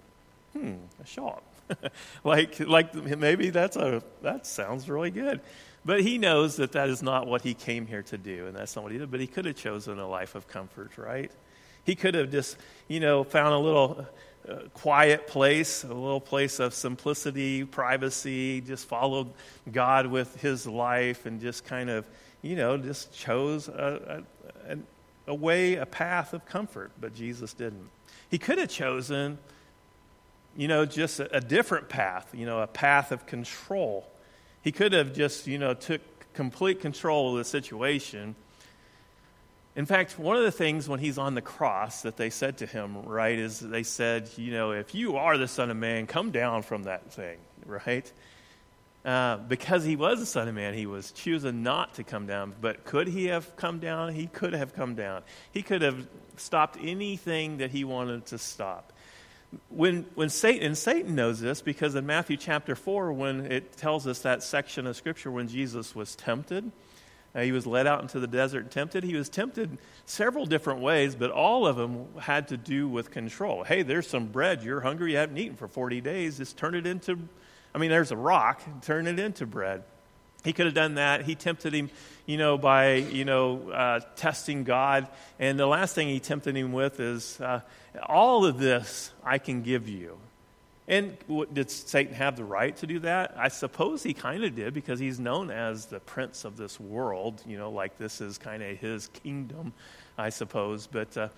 Hmm, 0.53 0.75
a 1.01 1.05
shop. 1.05 1.43
like, 2.23 2.59
like 2.59 2.93
maybe 2.93 3.49
that's 3.49 3.77
a, 3.77 4.03
that 4.21 4.45
sounds 4.45 4.89
really 4.89 5.11
good. 5.11 5.41
But 5.83 6.01
he 6.01 6.17
knows 6.17 6.57
that 6.57 6.73
that 6.73 6.89
is 6.89 7.01
not 7.01 7.25
what 7.25 7.41
he 7.41 7.53
came 7.53 7.87
here 7.87 8.03
to 8.03 8.17
do, 8.17 8.45
and 8.45 8.55
that's 8.55 8.75
not 8.75 8.83
what 8.83 8.91
he 8.91 8.99
did. 8.99 9.09
But 9.09 9.19
he 9.19 9.27
could 9.27 9.45
have 9.45 9.55
chosen 9.55 9.97
a 9.97 10.07
life 10.07 10.35
of 10.35 10.47
comfort, 10.47 10.97
right? 10.97 11.31
He 11.83 11.95
could 11.95 12.13
have 12.13 12.29
just, 12.29 12.57
you 12.87 12.99
know, 12.99 13.23
found 13.23 13.55
a 13.55 13.57
little 13.57 14.05
quiet 14.73 15.27
place, 15.27 15.83
a 15.83 15.87
little 15.87 16.21
place 16.21 16.59
of 16.59 16.73
simplicity, 16.73 17.63
privacy, 17.63 18.61
just 18.61 18.87
followed 18.87 19.31
God 19.71 20.07
with 20.07 20.39
his 20.41 20.65
life 20.65 21.25
and 21.25 21.39
just 21.39 21.65
kind 21.65 21.89
of, 21.89 22.05
you 22.41 22.55
know, 22.55 22.77
just 22.77 23.13
chose 23.13 23.67
a, 23.67 24.23
a, 24.67 24.77
a 25.27 25.35
way, 25.35 25.75
a 25.75 25.85
path 25.85 26.33
of 26.33 26.45
comfort. 26.45 26.91
But 26.99 27.13
Jesus 27.13 27.53
didn't. 27.53 27.89
He 28.29 28.37
could 28.37 28.57
have 28.57 28.69
chosen, 28.69 29.37
you 30.55 30.67
know, 30.67 30.85
just 30.85 31.19
a, 31.19 31.37
a 31.37 31.41
different 31.41 31.89
path, 31.89 32.29
you 32.33 32.45
know, 32.45 32.61
a 32.61 32.67
path 32.67 33.11
of 33.11 33.25
control. 33.25 34.07
He 34.63 34.71
could 34.71 34.93
have 34.93 35.13
just, 35.13 35.47
you 35.47 35.57
know, 35.57 35.73
took 35.73 36.01
complete 36.33 36.79
control 36.79 37.31
of 37.31 37.37
the 37.37 37.45
situation 37.45 38.35
in 39.75 39.85
fact, 39.85 40.19
one 40.19 40.35
of 40.35 40.43
the 40.43 40.51
things 40.51 40.89
when 40.89 40.99
he's 40.99 41.17
on 41.17 41.33
the 41.33 41.41
cross 41.41 42.01
that 42.01 42.17
they 42.17 42.29
said 42.29 42.57
to 42.57 42.65
him, 42.65 43.03
right, 43.03 43.37
is 43.37 43.59
they 43.59 43.83
said, 43.83 44.29
you 44.35 44.51
know, 44.51 44.71
if 44.71 44.93
you 44.93 45.17
are 45.17 45.37
the 45.37 45.47
Son 45.47 45.71
of 45.71 45.77
Man, 45.77 46.07
come 46.07 46.31
down 46.31 46.61
from 46.63 46.83
that 46.83 47.11
thing, 47.13 47.37
right? 47.65 48.11
Uh, 49.05 49.37
because 49.37 49.85
he 49.85 49.95
was 49.95 50.19
the 50.19 50.25
Son 50.25 50.49
of 50.49 50.53
Man, 50.53 50.73
he 50.73 50.85
was 50.85 51.11
choosing 51.13 51.63
not 51.63 51.95
to 51.95 52.03
come 52.03 52.27
down. 52.27 52.53
But 52.59 52.83
could 52.83 53.07
he 53.07 53.27
have 53.27 53.55
come 53.55 53.79
down? 53.79 54.13
He 54.13 54.27
could 54.27 54.53
have 54.53 54.75
come 54.75 54.95
down. 54.95 55.23
He 55.51 55.63
could 55.63 55.81
have 55.81 56.05
stopped 56.35 56.77
anything 56.81 57.57
that 57.57 57.71
he 57.71 57.85
wanted 57.85 58.25
to 58.27 58.37
stop. 58.37 58.91
When, 59.69 60.05
when 60.15 60.29
Satan, 60.29 60.75
Satan 60.75 61.15
knows 61.15 61.39
this 61.39 61.61
because 61.61 61.95
in 61.95 62.05
Matthew 62.05 62.35
chapter 62.35 62.75
4, 62.75 63.13
when 63.13 63.51
it 63.51 63.77
tells 63.77 64.05
us 64.05 64.19
that 64.19 64.43
section 64.43 64.85
of 64.85 64.97
Scripture 64.97 65.31
when 65.31 65.47
Jesus 65.47 65.95
was 65.95 66.15
tempted, 66.15 66.71
uh, 67.33 67.41
he 67.41 67.51
was 67.51 67.65
led 67.65 67.87
out 67.87 68.01
into 68.01 68.19
the 68.19 68.27
desert 68.27 68.63
and 68.63 68.71
tempted. 68.71 69.03
He 69.03 69.15
was 69.15 69.29
tempted 69.29 69.77
several 70.05 70.45
different 70.45 70.81
ways, 70.81 71.15
but 71.15 71.31
all 71.31 71.65
of 71.65 71.77
them 71.77 72.07
had 72.19 72.49
to 72.49 72.57
do 72.57 72.87
with 72.87 73.11
control. 73.11 73.63
Hey, 73.63 73.83
there's 73.83 74.07
some 74.07 74.27
bread. 74.27 74.63
You're 74.63 74.81
hungry. 74.81 75.11
You 75.11 75.17
haven't 75.17 75.37
eaten 75.37 75.55
for 75.55 75.67
40 75.67 76.01
days. 76.01 76.37
Just 76.37 76.57
turn 76.57 76.75
it 76.75 76.85
into, 76.85 77.17
I 77.73 77.77
mean, 77.77 77.89
there's 77.89 78.11
a 78.11 78.17
rock. 78.17 78.61
Turn 78.81 79.07
it 79.07 79.19
into 79.19 79.45
bread. 79.45 79.83
He 80.43 80.53
could 80.53 80.65
have 80.65 80.75
done 80.75 80.95
that. 80.95 81.23
He 81.23 81.35
tempted 81.35 81.73
him, 81.73 81.89
you 82.25 82.37
know, 82.37 82.57
by, 82.57 82.95
you 82.95 83.25
know, 83.25 83.69
uh, 83.69 83.99
testing 84.15 84.63
God. 84.63 85.07
And 85.39 85.59
the 85.59 85.67
last 85.67 85.93
thing 85.95 86.07
he 86.07 86.19
tempted 86.19 86.55
him 86.55 86.73
with 86.73 86.99
is, 86.99 87.39
uh, 87.39 87.61
all 88.03 88.45
of 88.45 88.57
this 88.57 89.11
I 89.23 89.37
can 89.37 89.61
give 89.61 89.87
you. 89.87 90.17
And 90.91 91.15
did 91.53 91.71
Satan 91.71 92.13
have 92.15 92.35
the 92.35 92.43
right 92.43 92.75
to 92.75 92.85
do 92.85 92.99
that? 92.99 93.33
I 93.37 93.47
suppose 93.47 94.03
he 94.03 94.13
kind 94.13 94.43
of 94.43 94.55
did 94.55 94.73
because 94.73 94.99
he's 94.99 95.21
known 95.21 95.49
as 95.49 95.85
the 95.85 96.01
prince 96.01 96.43
of 96.43 96.57
this 96.57 96.81
world. 96.81 97.41
You 97.47 97.57
know, 97.57 97.71
like 97.71 97.97
this 97.97 98.19
is 98.19 98.37
kind 98.37 98.61
of 98.61 98.77
his 98.77 99.07
kingdom, 99.07 99.71
I 100.17 100.31
suppose. 100.31 100.87
But, 100.87 101.15
uh, 101.15 101.29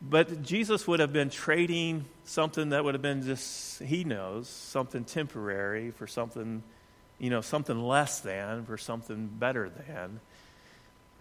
but 0.00 0.42
Jesus 0.42 0.88
would 0.88 1.00
have 1.00 1.12
been 1.12 1.28
trading 1.28 2.06
something 2.24 2.70
that 2.70 2.82
would 2.82 2.94
have 2.94 3.02
been 3.02 3.22
just, 3.22 3.82
he 3.82 4.04
knows, 4.04 4.48
something 4.48 5.04
temporary 5.04 5.90
for 5.90 6.06
something, 6.06 6.62
you 7.18 7.28
know, 7.28 7.42
something 7.42 7.78
less 7.78 8.20
than 8.20 8.64
for 8.64 8.78
something 8.78 9.26
better 9.26 9.68
than. 9.68 10.18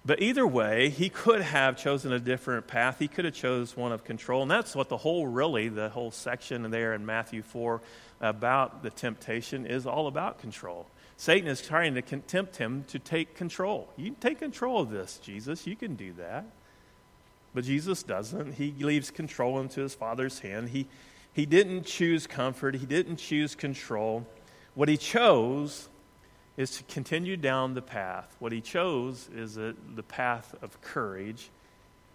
But 0.04 0.22
either 0.22 0.48
way, 0.48 0.90
he 0.90 1.10
could 1.10 1.42
have 1.42 1.78
chosen 1.78 2.12
a 2.12 2.20
different 2.20 2.66
path. 2.66 2.98
He 2.98 3.08
could 3.08 3.26
have 3.26 3.36
chose 3.36 3.78
one 3.78 3.92
of 3.92 4.04
control. 4.04 4.42
And 4.42 4.50
that's 4.50 4.76
what 4.76 4.90
the 4.90 4.98
whole, 4.98 5.28
really, 5.28 5.70
the 5.70 5.90
whole 5.90 6.10
section 6.10 6.70
there 6.72 6.94
in 6.94 7.06
Matthew 7.06 7.44
4 7.44 7.82
about 8.20 8.82
the 8.82 8.90
temptation 8.90 9.66
is 9.66 9.86
all 9.86 10.08
about 10.08 10.40
control. 10.40 10.88
Satan 11.18 11.48
is 11.48 11.62
trying 11.62 11.94
to 11.94 12.02
tempt 12.02 12.58
him 12.58 12.84
to 12.88 12.98
take 12.98 13.36
control. 13.36 13.90
You 13.96 14.16
take 14.20 14.40
control 14.40 14.82
of 14.82 14.90
this, 14.90 15.20
Jesus. 15.20 15.68
You 15.68 15.76
can 15.76 15.96
do 15.96 16.14
that. 16.14 16.46
But 17.54 17.66
Jesus 17.66 18.02
doesn't. 18.02 18.54
He 18.54 18.74
leaves 18.80 19.12
control 19.12 19.60
into 19.60 19.82
his 19.82 19.94
Father's 19.94 20.40
hand. 20.40 20.70
He, 20.70 20.88
he 21.32 21.46
didn't 21.46 21.86
choose 21.86 22.26
comfort, 22.26 22.76
he 22.76 22.88
didn't 22.88 23.18
choose 23.18 23.54
control. 23.54 24.26
What 24.74 24.90
he 24.90 24.98
chose 24.98 25.90
is 26.58 26.78
to 26.78 26.84
continue 26.84 27.38
down 27.38 27.74
the 27.74 27.82
path. 27.82 28.36
What 28.40 28.52
he 28.52 28.62
chose 28.62 29.30
is 29.36 29.58
a, 29.58 29.74
the 29.96 30.04
path 30.04 30.56
of 30.62 30.82
courage. 30.82 31.50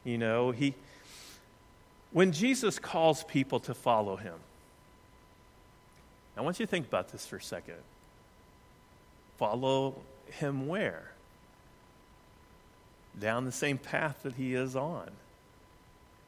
You 0.05 0.19
know, 0.19 0.50
he 0.50 0.75
when 2.12 2.33
Jesus 2.33 2.78
calls 2.78 3.25
people 3.25 3.61
to 3.61 3.75
follow 3.75 4.16
him. 4.16 4.35
I 6.37 6.43
want 6.43 6.61
you 6.61 6.66
to 6.66 6.71
think 6.71 6.87
about 6.87 7.12
this 7.12 7.26
for 7.26 7.37
a 7.37 7.43
second. 7.43 7.76
Follow 9.38 9.95
him 10.31 10.66
where? 10.66 11.11
Down 13.19 13.45
the 13.45 13.52
same 13.52 13.78
path 13.78 14.23
that 14.23 14.35
he 14.35 14.55
is 14.55 14.76
on. 14.76 15.11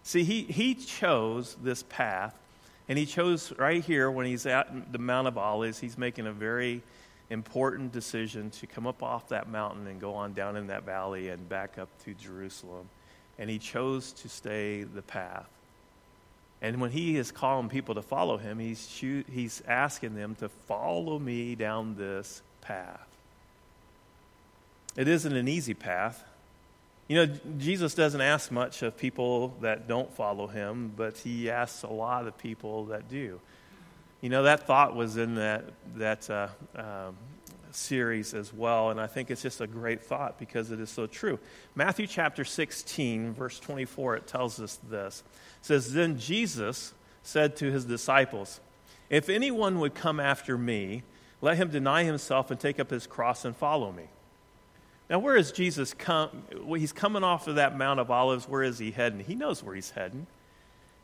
See, 0.03 0.25
he, 0.25 0.43
he 0.45 0.75
chose 0.75 1.57
this 1.63 1.83
path, 1.83 2.35
and 2.89 2.99
he 2.99 3.05
chose 3.05 3.53
right 3.59 3.85
here 3.85 4.11
when 4.11 4.25
he's 4.25 4.47
at 4.47 4.93
the 4.93 4.99
Mount 4.99 5.29
of 5.29 5.37
Olives, 5.37 5.79
he's 5.79 5.99
making 5.99 6.27
a 6.27 6.33
very 6.33 6.83
important 7.31 7.93
decision 7.93 8.51
to 8.51 8.67
come 8.67 8.87
up 8.87 9.03
off 9.03 9.29
that 9.29 9.49
mountain 9.49 9.87
and 9.87 10.01
go 10.01 10.15
on 10.15 10.33
down 10.33 10.57
in 10.57 10.69
that 10.69 10.85
valley 10.85 11.29
and 11.29 11.49
back 11.49 11.79
up 11.79 11.89
to 12.05 12.15
Jerusalem. 12.15 12.89
And 13.39 13.49
he 13.51 13.59
chose 13.59 14.13
to 14.13 14.29
stay 14.29 14.83
the 14.83 15.03
path. 15.03 15.49
And 16.61 16.81
when 16.81 16.91
he 16.91 17.17
is 17.17 17.31
calling 17.31 17.69
people 17.69 17.95
to 17.95 18.03
follow 18.03 18.37
him, 18.37 18.59
he's, 18.59 18.87
he's 18.89 19.63
asking 19.69 20.17
them 20.17 20.35
to 20.37 20.49
follow 20.49 21.19
me 21.19 21.55
down 21.55 21.95
this 21.97 22.43
path. 22.63 23.07
It 24.97 25.07
isn't 25.07 25.37
an 25.37 25.47
easy 25.47 25.75
path. 25.75 26.25
You 27.07 27.17
know, 27.17 27.35
Jesus 27.57 27.95
doesn't 27.95 28.21
ask 28.21 28.51
much 28.51 28.83
of 28.83 28.99
people 28.99 29.55
that 29.61 29.87
don't 29.87 30.13
follow 30.13 30.49
him, 30.49 30.93
but 30.97 31.19
he 31.19 31.49
asks 31.49 31.85
a 31.85 31.89
lot 31.89 32.27
of 32.27 32.37
people 32.37 32.87
that 32.87 33.09
do. 33.09 33.41
You 34.21 34.31
know, 34.31 34.43
that 34.43 34.67
thought 34.67 34.97
was 34.97 35.17
in 35.17 35.37
that, 35.37 35.65
that 35.97 36.29
uh, 36.29 36.49
um, 36.75 37.17
series 37.71 38.35
as 38.35 38.53
well, 38.53 38.91
and 38.91 39.01
I 39.01 39.07
think 39.07 39.31
it's 39.31 39.43
just 39.43 39.61
a 39.61 39.67
great 39.67 40.03
thought 40.03 40.39
because 40.39 40.73
it 40.73 40.81
is 40.81 40.91
so 40.91 41.07
true. 41.07 41.39
Matthew 41.75 42.07
chapter 42.07 42.45
16, 42.45 43.35
verse 43.35 43.61
24, 43.61 44.17
it 44.17 44.27
tells 44.27 44.61
us 44.61 44.81
this. 44.91 45.23
It 45.61 45.67
says, 45.67 45.93
Then 45.93 46.19
Jesus 46.19 46.95
said 47.23 47.57
to 47.57 47.71
his 47.71 47.85
disciples, 47.85 48.61
If 49.09 49.29
anyone 49.29 49.79
would 49.79 49.95
come 49.95 50.19
after 50.19 50.59
me, 50.59 51.05
let 51.41 51.57
him 51.57 51.71
deny 51.71 52.03
himself 52.03 52.51
and 52.51 52.59
take 52.59 52.81
up 52.81 52.91
his 52.91 53.07
cross 53.07 53.45
and 53.45 53.57
follow 53.57 53.93
me. 53.93 54.05
Now, 55.09 55.21
where 55.21 55.37
is 55.37 55.53
Jesus 55.53 55.95
come? 55.95 56.43
Well, 56.61 56.79
he's 56.79 56.93
coming 56.93 57.23
off 57.23 57.47
of 57.47 57.55
that 57.55 57.79
Mount 57.79 58.01
of 58.01 58.11
Olives. 58.11 58.49
Where 58.49 58.63
is 58.63 58.79
he 58.79 58.91
heading? 58.91 59.21
He 59.21 59.35
knows 59.35 59.63
where 59.63 59.75
he's 59.75 59.91
heading. 59.91 60.27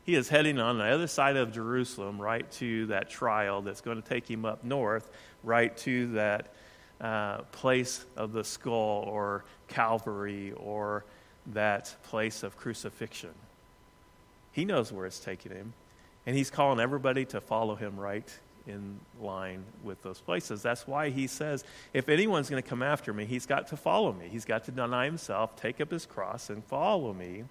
He 0.05 0.13
is 0.13 0.29
heading 0.29 0.59
on 0.59 0.77
the 0.77 0.85
other 0.85 1.07
side 1.07 1.35
of 1.35 1.51
Jerusalem, 1.51 2.21
right 2.21 2.49
to 2.53 2.85
that 2.87 3.09
trial 3.09 3.63
that's 3.63 3.81
going 3.81 4.01
to 4.01 4.07
take 4.07 4.29
him 4.29 4.45
up 4.45 4.63
north, 4.63 5.09
right 5.43 5.75
to 5.77 6.07
that 6.13 6.53
uh, 7.01 7.39
place 7.51 8.05
of 8.15 8.31
the 8.31 8.43
skull 8.43 9.03
or 9.07 9.43
Calvary 9.67 10.53
or 10.57 11.03
that 11.47 11.95
place 12.03 12.43
of 12.43 12.55
crucifixion. 12.55 13.33
He 14.51 14.63
knows 14.63 14.91
where 14.91 15.07
it's 15.07 15.19
taking 15.19 15.51
him, 15.51 15.73
and 16.25 16.35
he's 16.35 16.51
calling 16.51 16.79
everybody 16.79 17.25
to 17.25 17.41
follow 17.41 17.75
him 17.75 17.97
right 17.97 18.31
in 18.67 18.99
line 19.19 19.63
with 19.83 20.01
those 20.03 20.19
places. 20.19 20.61
That's 20.61 20.87
why 20.87 21.09
he 21.09 21.27
says, 21.27 21.63
if 21.93 22.09
anyone's 22.09 22.49
going 22.49 22.61
to 22.61 22.67
come 22.67 22.81
after 22.81 23.11
me, 23.11 23.25
he's 23.25 23.45
got 23.45 23.67
to 23.67 23.77
follow 23.77 24.13
me. 24.13 24.27
He's 24.31 24.45
got 24.45 24.63
to 24.65 24.71
deny 24.71 25.05
himself, 25.05 25.55
take 25.55 25.81
up 25.81 25.91
his 25.91 26.05
cross, 26.05 26.49
and 26.49 26.63
follow 26.63 27.13
me 27.13 27.43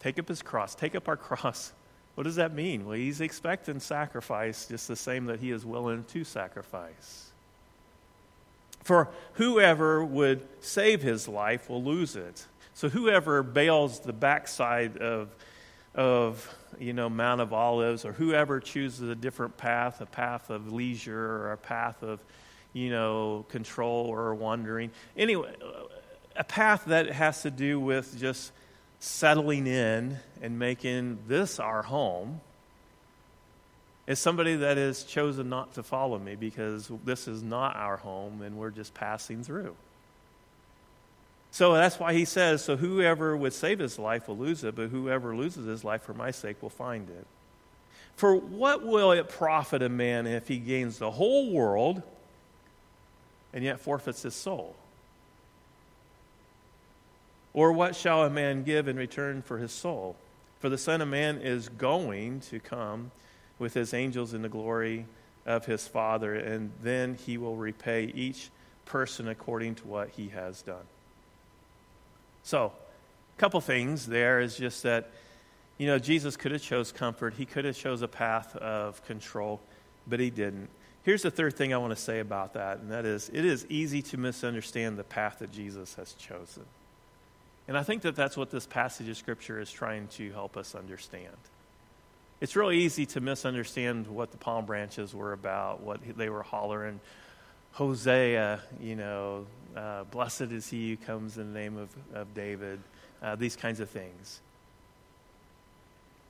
take 0.00 0.18
up 0.18 0.28
his 0.28 0.42
cross, 0.42 0.74
take 0.74 0.94
up 0.94 1.08
our 1.08 1.16
cross 1.28 1.72
What 2.14 2.24
does 2.24 2.36
that 2.36 2.54
mean? 2.54 2.86
Well, 2.86 2.96
he's 2.96 3.20
expecting 3.20 3.78
sacrifice 3.78 4.66
just 4.66 4.88
the 4.88 4.96
same 4.96 5.26
that 5.26 5.40
he 5.40 5.50
is 5.50 5.66
willing 5.66 6.04
to 6.04 6.24
sacrifice. 6.24 7.30
For 8.82 9.08
whoever 9.34 10.04
would 10.04 10.46
save 10.60 11.02
his 11.02 11.28
life 11.28 11.68
will 11.68 11.82
lose 11.82 12.16
it. 12.16 12.46
So 12.72 12.88
whoever 12.88 13.42
bails 13.42 14.00
the 14.00 14.12
backside 14.12 14.96
of, 14.98 15.28
of 15.94 16.54
you 16.78 16.92
know, 16.92 17.08
Mount 17.08 17.40
of 17.40 17.52
Olives, 17.52 18.04
or 18.04 18.12
whoever 18.12 18.60
chooses 18.60 19.08
a 19.08 19.14
different 19.14 19.56
path, 19.56 20.00
a 20.00 20.06
path 20.06 20.50
of 20.50 20.72
leisure 20.72 21.18
or 21.18 21.52
a 21.52 21.56
path 21.56 22.02
of, 22.02 22.20
you 22.72 22.90
know, 22.90 23.44
control 23.48 24.06
or 24.06 24.34
wandering. 24.34 24.90
Anyway, 25.16 25.52
a 26.36 26.44
path 26.44 26.84
that 26.86 27.10
has 27.10 27.42
to 27.42 27.50
do 27.50 27.80
with 27.80 28.18
just 28.18 28.52
settling 28.98 29.66
in 29.66 30.18
and 30.42 30.58
making 30.58 31.18
this 31.28 31.60
our 31.60 31.82
home 31.82 32.40
is 34.06 34.18
somebody 34.18 34.56
that 34.56 34.76
has 34.76 35.02
chosen 35.04 35.48
not 35.48 35.74
to 35.74 35.82
follow 35.82 36.18
me 36.18 36.36
because 36.36 36.90
this 37.04 37.26
is 37.26 37.42
not 37.42 37.76
our 37.76 37.96
home 37.96 38.42
and 38.42 38.56
we're 38.56 38.70
just 38.70 38.94
passing 38.94 39.42
through. 39.42 39.74
So 41.50 41.74
that's 41.74 41.98
why 41.98 42.12
he 42.12 42.24
says, 42.24 42.62
So 42.62 42.76
whoever 42.76 43.36
would 43.36 43.52
save 43.52 43.78
his 43.78 43.98
life 43.98 44.28
will 44.28 44.36
lose 44.36 44.62
it, 44.62 44.76
but 44.76 44.90
whoever 44.90 45.34
loses 45.34 45.66
his 45.66 45.84
life 45.84 46.02
for 46.02 46.14
my 46.14 46.30
sake 46.30 46.62
will 46.62 46.70
find 46.70 47.08
it. 47.08 47.26
For 48.16 48.34
what 48.34 48.84
will 48.84 49.12
it 49.12 49.28
profit 49.28 49.82
a 49.82 49.88
man 49.88 50.26
if 50.26 50.48
he 50.48 50.58
gains 50.58 50.98
the 50.98 51.10
whole 51.10 51.50
world 51.50 52.02
and 53.52 53.64
yet 53.64 53.80
forfeits 53.80 54.22
his 54.22 54.34
soul? 54.34 54.76
Or 57.56 57.72
what 57.72 57.96
shall 57.96 58.22
a 58.22 58.28
man 58.28 58.64
give 58.64 58.86
in 58.86 58.96
return 58.98 59.40
for 59.40 59.56
his 59.56 59.72
soul? 59.72 60.14
For 60.60 60.68
the 60.68 60.76
Son 60.76 61.00
of 61.00 61.08
Man 61.08 61.38
is 61.38 61.70
going 61.70 62.40
to 62.40 62.60
come 62.60 63.10
with 63.58 63.72
his 63.72 63.94
angels 63.94 64.34
in 64.34 64.42
the 64.42 64.48
glory 64.50 65.06
of 65.46 65.64
his 65.64 65.88
Father, 65.88 66.34
and 66.34 66.70
then 66.82 67.14
he 67.14 67.38
will 67.38 67.56
repay 67.56 68.12
each 68.14 68.50
person 68.84 69.26
according 69.26 69.76
to 69.76 69.86
what 69.86 70.10
he 70.10 70.28
has 70.28 70.60
done. 70.60 70.84
So, 72.42 72.72
a 73.36 73.40
couple 73.40 73.62
things 73.62 74.06
there 74.06 74.38
is 74.38 74.58
just 74.58 74.82
that, 74.82 75.08
you 75.78 75.86
know, 75.86 75.98
Jesus 75.98 76.36
could 76.36 76.52
have 76.52 76.62
chose 76.62 76.92
comfort. 76.92 77.34
He 77.34 77.46
could 77.46 77.64
have 77.64 77.76
chose 77.76 78.02
a 78.02 78.08
path 78.08 78.54
of 78.56 79.02
control, 79.06 79.60
but 80.06 80.20
he 80.20 80.28
didn't. 80.28 80.68
Here's 81.04 81.22
the 81.22 81.30
third 81.30 81.56
thing 81.56 81.72
I 81.72 81.78
want 81.78 81.96
to 81.96 82.02
say 82.02 82.20
about 82.20 82.52
that, 82.52 82.80
and 82.80 82.90
that 82.90 83.06
is 83.06 83.30
it 83.32 83.46
is 83.46 83.64
easy 83.70 84.02
to 84.02 84.18
misunderstand 84.18 84.98
the 84.98 85.04
path 85.04 85.38
that 85.38 85.52
Jesus 85.52 85.94
has 85.94 86.12
chosen. 86.14 86.64
And 87.68 87.76
I 87.76 87.82
think 87.82 88.02
that 88.02 88.14
that's 88.14 88.36
what 88.36 88.50
this 88.50 88.66
passage 88.66 89.08
of 89.08 89.16
Scripture 89.16 89.58
is 89.58 89.70
trying 89.70 90.08
to 90.08 90.30
help 90.32 90.56
us 90.56 90.74
understand. 90.74 91.36
It's 92.40 92.54
really 92.54 92.78
easy 92.78 93.06
to 93.06 93.20
misunderstand 93.20 94.06
what 94.06 94.30
the 94.30 94.36
palm 94.36 94.66
branches 94.66 95.14
were 95.14 95.32
about, 95.32 95.80
what 95.80 96.00
they 96.16 96.28
were 96.28 96.42
hollering. 96.42 97.00
Hosea, 97.72 98.60
you 98.80 98.94
know, 98.94 99.46
uh, 99.74 100.04
blessed 100.04 100.42
is 100.42 100.68
he 100.68 100.90
who 100.90 100.96
comes 100.96 101.38
in 101.38 101.52
the 101.52 101.58
name 101.58 101.76
of, 101.76 101.88
of 102.14 102.34
David, 102.34 102.78
uh, 103.22 103.36
these 103.36 103.56
kinds 103.56 103.80
of 103.80 103.90
things. 103.90 104.40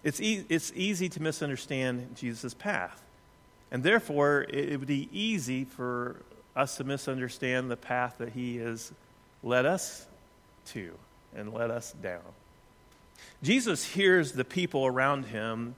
It's, 0.05 0.21
e- 0.21 0.45
it's 0.49 0.73
easy 0.75 1.09
to 1.11 1.23
misunderstand 1.23 2.17
Jesus' 2.17 2.55
path. 2.55 3.03
And 3.71 3.83
therefore, 3.83 4.47
it, 4.49 4.73
it 4.73 4.79
would 4.79 4.89
be 4.89 5.09
easy 5.13 5.65
for 5.65 6.17
us 6.55 6.77
to 6.77 6.85
misunderstand 6.85 7.71
the 7.71 7.77
path 7.77 8.17
that 8.19 8.31
he 8.31 8.57
has 8.59 8.93
led 9.43 9.67
us 9.67 10.07
to 10.67 10.93
and 11.37 11.53
let 11.53 11.71
us 11.71 11.93
down. 12.03 12.23
Jesus 13.43 13.85
hears 13.85 14.33
the 14.33 14.45
people 14.45 14.87
around 14.87 15.27
him 15.27 15.75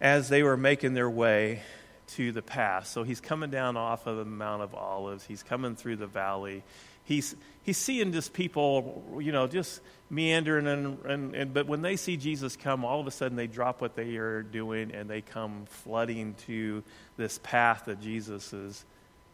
as 0.00 0.28
they 0.28 0.42
were 0.42 0.56
making 0.56 0.94
their 0.94 1.10
way 1.10 1.62
to 2.08 2.32
the 2.32 2.42
pass. 2.42 2.88
So 2.88 3.02
he's 3.04 3.20
coming 3.20 3.50
down 3.50 3.76
off 3.76 4.06
of 4.06 4.18
the 4.18 4.24
Mount 4.24 4.62
of 4.62 4.74
Olives. 4.74 5.24
He's 5.24 5.42
coming 5.42 5.76
through 5.76 5.96
the 5.96 6.06
valley. 6.06 6.62
He's, 7.04 7.34
he's 7.62 7.78
seeing 7.78 8.12
just 8.12 8.32
people, 8.32 9.18
you 9.20 9.32
know, 9.32 9.46
just 9.46 9.80
meandering. 10.10 10.66
And, 10.66 10.98
and, 11.04 11.34
and, 11.34 11.54
but 11.54 11.66
when 11.66 11.82
they 11.82 11.96
see 11.96 12.16
Jesus 12.16 12.56
come, 12.56 12.84
all 12.84 13.00
of 13.00 13.06
a 13.06 13.10
sudden 13.10 13.36
they 13.36 13.46
drop 13.46 13.80
what 13.80 13.96
they 13.96 14.16
are 14.16 14.42
doing 14.42 14.92
and 14.92 15.08
they 15.08 15.20
come 15.20 15.64
flooding 15.66 16.34
to 16.46 16.82
this 17.16 17.40
path 17.42 17.84
that 17.86 18.00
Jesus 18.00 18.52
is, 18.52 18.84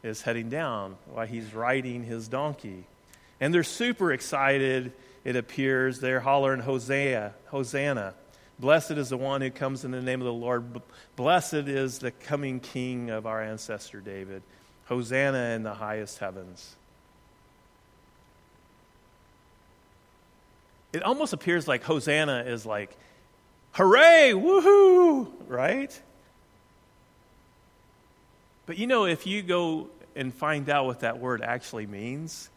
is 0.03 0.23
heading 0.23 0.49
down 0.49 0.97
while 1.13 1.27
he's 1.27 1.53
riding 1.53 2.05
his 2.05 2.29
donkey. 2.29 2.85
And 3.41 3.55
they're 3.55 3.63
super 3.63 4.13
excited 4.13 4.93
it 5.25 5.37
appears 5.37 6.01
they're 6.01 6.21
hollering 6.21 6.61
Hosea, 6.61 7.35
Hosanna. 7.49 8.15
Blessed 8.59 8.93
is 8.93 9.11
the 9.11 9.17
one 9.17 9.41
who 9.41 9.51
comes 9.51 9.85
in 9.85 9.91
the 9.91 10.01
name 10.01 10.21
of 10.21 10.25
the 10.25 10.33
Lord. 10.33 10.81
Blessed 11.17 11.53
is 11.53 11.99
the 11.99 12.11
coming 12.11 12.61
king 12.61 13.11
of 13.11 13.27
our 13.27 13.43
ancestor 13.43 14.01
David. 14.01 14.43
Hosanna 14.87 15.55
in 15.55 15.65
the 15.65 15.75
highest 15.75 16.19
heavens. 16.19 16.77
It 20.93 21.03
almost 21.03 21.35
appears 21.35 21.69
like 21.69 21.85
Hosanna 21.85 22.45
is 22.47 22.65
like, 22.65 22.97
hooray, 23.73 24.33
woohoo, 24.35 25.31
right? 25.47 26.01
But 28.65 28.79
you 28.79 28.87
know, 28.87 29.05
if 29.05 29.27
you 29.27 29.43
go 29.43 29.91
and 30.17 30.33
find 30.33 30.71
out 30.71 30.87
what 30.87 31.01
that 31.01 31.19
word 31.19 31.43
actually 31.43 31.87
means, 31.87 32.49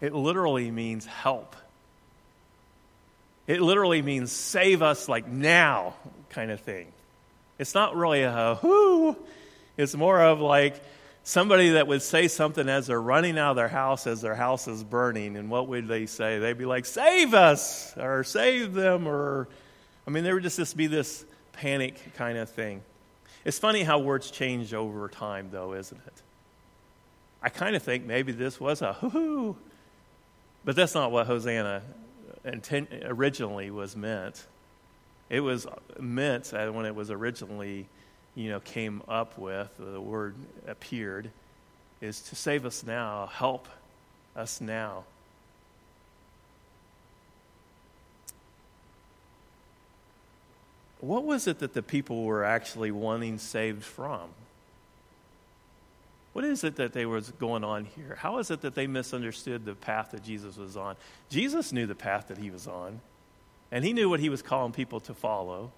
it 0.00 0.14
literally 0.14 0.70
means 0.70 1.06
help. 1.06 1.56
It 3.46 3.60
literally 3.60 4.02
means 4.02 4.32
save 4.32 4.82
us 4.82 5.08
like 5.08 5.28
now 5.28 5.94
kind 6.30 6.50
of 6.50 6.60
thing. 6.60 6.88
It's 7.58 7.74
not 7.74 7.96
really 7.96 8.22
a 8.22 8.58
whoo. 8.60 9.16
It's 9.76 9.94
more 9.94 10.20
of 10.20 10.40
like 10.40 10.82
somebody 11.22 11.70
that 11.70 11.86
would 11.86 12.02
say 12.02 12.28
something 12.28 12.68
as 12.68 12.86
they're 12.86 13.00
running 13.00 13.38
out 13.38 13.50
of 13.50 13.56
their 13.56 13.68
house 13.68 14.06
as 14.06 14.20
their 14.20 14.34
house 14.34 14.68
is 14.68 14.84
burning. 14.84 15.36
And 15.36 15.50
what 15.50 15.68
would 15.68 15.88
they 15.88 16.06
say? 16.06 16.38
They'd 16.38 16.58
be 16.58 16.66
like, 16.66 16.86
save 16.86 17.34
us 17.34 17.96
or 17.96 18.24
save 18.24 18.74
them 18.74 19.06
or, 19.08 19.48
I 20.06 20.10
mean, 20.10 20.24
there 20.24 20.34
would 20.34 20.42
just, 20.42 20.56
just 20.56 20.76
be 20.76 20.86
this 20.86 21.24
panic 21.52 22.14
kind 22.14 22.38
of 22.38 22.50
thing. 22.50 22.82
It's 23.44 23.58
funny 23.58 23.84
how 23.84 24.00
words 24.00 24.30
change 24.30 24.74
over 24.74 25.08
time, 25.08 25.48
though, 25.52 25.72
isn't 25.74 26.00
it? 26.06 26.22
I 27.42 27.48
kind 27.48 27.76
of 27.76 27.82
think 27.82 28.04
maybe 28.04 28.32
this 28.32 28.58
was 28.58 28.82
a 28.82 28.92
hoo, 28.92 29.56
but 30.66 30.76
that's 30.76 30.94
not 30.94 31.10
what 31.10 31.26
Hosanna 31.26 31.80
originally 33.04 33.70
was 33.70 33.96
meant. 33.96 34.44
It 35.30 35.40
was 35.40 35.66
meant 35.98 36.52
when 36.52 36.84
it 36.84 36.94
was 36.94 37.10
originally, 37.10 37.86
you 38.34 38.50
know, 38.50 38.60
came 38.60 39.00
up 39.08 39.38
with, 39.38 39.70
the 39.78 40.00
word 40.00 40.34
appeared, 40.66 41.30
is 42.00 42.20
to 42.22 42.36
save 42.36 42.66
us 42.66 42.84
now, 42.84 43.26
help 43.32 43.68
us 44.34 44.60
now. 44.60 45.04
What 51.00 51.24
was 51.24 51.46
it 51.46 51.60
that 51.60 51.74
the 51.74 51.82
people 51.82 52.24
were 52.24 52.44
actually 52.44 52.90
wanting 52.90 53.38
saved 53.38 53.84
from? 53.84 54.30
What 56.36 56.44
is 56.44 56.64
it 56.64 56.76
that 56.76 56.92
they 56.92 57.06
was 57.06 57.30
going 57.40 57.64
on 57.64 57.86
here? 57.86 58.14
How 58.20 58.36
is 58.40 58.50
it 58.50 58.60
that 58.60 58.74
they 58.74 58.86
misunderstood 58.86 59.64
the 59.64 59.74
path 59.74 60.10
that 60.10 60.22
Jesus 60.22 60.58
was 60.58 60.76
on? 60.76 60.96
Jesus 61.30 61.72
knew 61.72 61.86
the 61.86 61.94
path 61.94 62.28
that 62.28 62.36
he 62.36 62.50
was 62.50 62.66
on, 62.66 63.00
and 63.72 63.82
he 63.82 63.94
knew 63.94 64.10
what 64.10 64.20
he 64.20 64.28
was 64.28 64.42
calling 64.42 64.72
people 64.72 65.00
to 65.00 65.14
follow. 65.14 65.72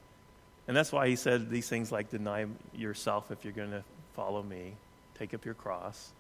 And 0.67 0.77
that's 0.77 0.91
why 0.91 1.07
he 1.07 1.15
said 1.15 1.49
these 1.49 1.69
things 1.69 1.93
like 1.93 2.11
deny 2.11 2.47
yourself 2.75 3.31
if 3.31 3.45
you're 3.45 3.53
going 3.53 3.71
to 3.71 3.85
follow 4.17 4.43
me, 4.43 4.73
take 5.17 5.33
up 5.33 5.45
your 5.45 5.55
cross, 5.55 6.11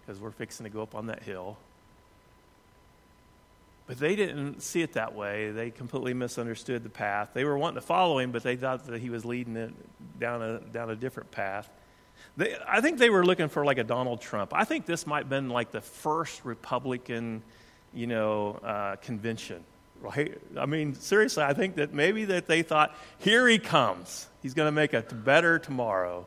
because 0.00 0.20
we're 0.20 0.32
fixing 0.32 0.64
to 0.64 0.70
go 0.70 0.82
up 0.82 0.96
on 0.96 1.06
that 1.06 1.22
hill. 1.22 1.56
But 3.86 4.00
they 4.00 4.16
didn't 4.16 4.60
see 4.60 4.82
it 4.82 4.94
that 4.94 5.14
way. 5.14 5.52
They 5.52 5.70
completely 5.70 6.14
misunderstood 6.14 6.82
the 6.82 6.90
path. 6.90 7.30
They 7.32 7.44
were 7.44 7.56
wanting 7.56 7.76
to 7.76 7.86
follow 7.86 8.18
him, 8.18 8.32
but 8.32 8.42
they 8.42 8.56
thought 8.56 8.86
that 8.86 9.00
he 9.00 9.10
was 9.10 9.24
leading 9.24 9.54
it 9.54 9.70
down 10.18 10.42
a, 10.42 10.58
down 10.58 10.90
a 10.90 10.96
different 10.96 11.30
path. 11.30 11.70
They, 12.36 12.56
I 12.68 12.80
think 12.80 12.98
they 12.98 13.10
were 13.10 13.24
looking 13.24 13.48
for 13.48 13.64
like 13.64 13.78
a 13.78 13.84
Donald 13.84 14.20
Trump. 14.20 14.52
I 14.54 14.64
think 14.64 14.86
this 14.86 15.06
might 15.06 15.20
have 15.20 15.28
been 15.28 15.50
like 15.50 15.70
the 15.70 15.80
first 15.80 16.44
Republican, 16.44 17.42
you 17.92 18.06
know, 18.06 18.60
uh, 18.64 18.96
convention. 18.96 19.64
Right? 20.00 20.38
I 20.58 20.66
mean, 20.66 20.94
seriously, 20.94 21.44
I 21.44 21.54
think 21.54 21.76
that 21.76 21.94
maybe 21.94 22.26
that 22.26 22.46
they 22.46 22.62
thought, 22.62 22.94
here 23.18 23.48
he 23.48 23.58
comes. 23.58 24.28
He's 24.42 24.52
going 24.52 24.66
to 24.66 24.72
make 24.72 24.92
a 24.92 25.02
better 25.02 25.58
tomorrow. 25.58 26.26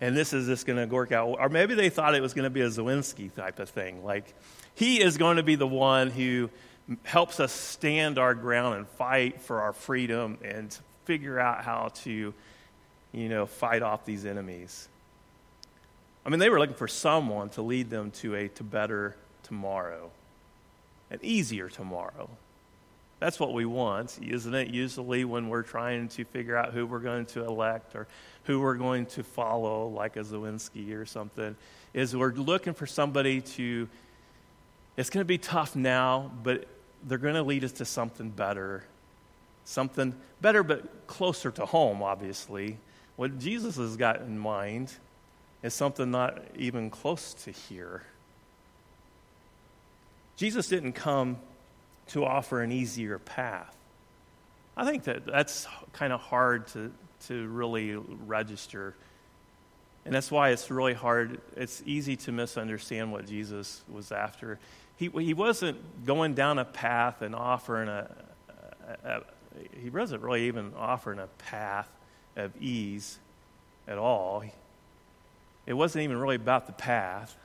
And 0.00 0.16
this 0.16 0.32
is 0.32 0.46
just 0.46 0.64
going 0.64 0.78
to 0.78 0.94
work 0.94 1.12
out. 1.12 1.36
Or 1.38 1.50
maybe 1.50 1.74
they 1.74 1.90
thought 1.90 2.14
it 2.14 2.22
was 2.22 2.32
going 2.32 2.44
to 2.44 2.50
be 2.50 2.62
a 2.62 2.68
Zelensky 2.68 3.34
type 3.34 3.58
of 3.58 3.68
thing. 3.68 4.02
Like, 4.04 4.32
he 4.74 5.02
is 5.02 5.18
going 5.18 5.36
to 5.36 5.42
be 5.42 5.56
the 5.56 5.66
one 5.66 6.08
who 6.10 6.48
helps 7.02 7.38
us 7.38 7.52
stand 7.52 8.18
our 8.18 8.34
ground 8.34 8.76
and 8.76 8.88
fight 8.88 9.42
for 9.42 9.60
our 9.60 9.74
freedom 9.74 10.38
and 10.42 10.76
figure 11.04 11.38
out 11.38 11.62
how 11.62 11.90
to, 11.96 12.32
you 13.12 13.28
know, 13.28 13.44
fight 13.44 13.82
off 13.82 14.06
these 14.06 14.24
enemies. 14.24 14.88
I 16.24 16.28
mean, 16.28 16.38
they 16.38 16.50
were 16.50 16.58
looking 16.58 16.76
for 16.76 16.88
someone 16.88 17.48
to 17.50 17.62
lead 17.62 17.90
them 17.90 18.10
to 18.12 18.34
a 18.34 18.48
to 18.48 18.62
better 18.62 19.16
tomorrow, 19.42 20.10
an 21.10 21.18
easier 21.22 21.68
tomorrow. 21.68 22.28
That's 23.20 23.38
what 23.38 23.52
we 23.52 23.66
want, 23.66 24.18
isn't 24.22 24.54
it? 24.54 24.68
Usually, 24.68 25.24
when 25.24 25.48
we're 25.48 25.62
trying 25.62 26.08
to 26.08 26.24
figure 26.24 26.56
out 26.56 26.72
who 26.72 26.86
we're 26.86 27.00
going 27.00 27.26
to 27.26 27.44
elect 27.44 27.94
or 27.94 28.06
who 28.44 28.60
we're 28.60 28.76
going 28.76 29.06
to 29.06 29.22
follow, 29.22 29.88
like 29.88 30.16
a 30.16 30.20
Zawinski 30.20 30.94
or 30.94 31.04
something, 31.04 31.54
is 31.92 32.16
we're 32.16 32.32
looking 32.32 32.74
for 32.74 32.86
somebody 32.86 33.40
to. 33.42 33.88
It's 34.96 35.10
going 35.10 35.22
to 35.22 35.28
be 35.28 35.38
tough 35.38 35.76
now, 35.76 36.30
but 36.42 36.66
they're 37.06 37.18
going 37.18 37.34
to 37.34 37.42
lead 37.42 37.64
us 37.64 37.72
to 37.72 37.84
something 37.84 38.30
better. 38.30 38.84
Something 39.64 40.14
better, 40.40 40.62
but 40.62 41.06
closer 41.06 41.50
to 41.52 41.66
home, 41.66 42.02
obviously. 42.02 42.76
What 43.16 43.38
Jesus 43.38 43.76
has 43.76 43.96
got 43.96 44.20
in 44.20 44.38
mind 44.38 44.92
is 45.62 45.74
something 45.74 46.10
not 46.10 46.42
even 46.56 46.90
close 46.90 47.34
to 47.34 47.50
here. 47.50 48.02
Jesus 50.36 50.68
didn't 50.68 50.92
come 50.92 51.36
to 52.08 52.24
offer 52.24 52.62
an 52.62 52.72
easier 52.72 53.18
path. 53.18 53.76
I 54.76 54.86
think 54.86 55.04
that 55.04 55.26
that's 55.26 55.66
kind 55.92 56.12
of 56.12 56.20
hard 56.20 56.66
to, 56.68 56.92
to 57.26 57.46
really 57.48 57.94
register. 57.94 58.94
And 60.04 60.14
that's 60.14 60.30
why 60.30 60.50
it's 60.50 60.70
really 60.70 60.94
hard. 60.94 61.40
It's 61.56 61.82
easy 61.84 62.16
to 62.16 62.32
misunderstand 62.32 63.12
what 63.12 63.26
Jesus 63.26 63.82
was 63.92 64.12
after. 64.12 64.58
He, 64.96 65.08
he 65.08 65.34
wasn't 65.34 66.06
going 66.06 66.34
down 66.34 66.58
a 66.58 66.64
path 66.64 67.20
and 67.20 67.34
offering 67.34 67.88
a, 67.88 68.10
a, 69.04 69.08
a 69.08 69.20
he 69.82 69.90
wasn't 69.90 70.22
really 70.22 70.46
even 70.46 70.72
offering 70.76 71.18
a 71.18 71.26
path 71.26 71.90
of 72.36 72.52
ease 72.60 73.18
at 73.86 73.98
all. 73.98 74.42
It 75.70 75.74
wasn't 75.74 76.02
even 76.02 76.18
really 76.18 76.34
about 76.34 76.66
the 76.66 76.72
path. 76.72 77.36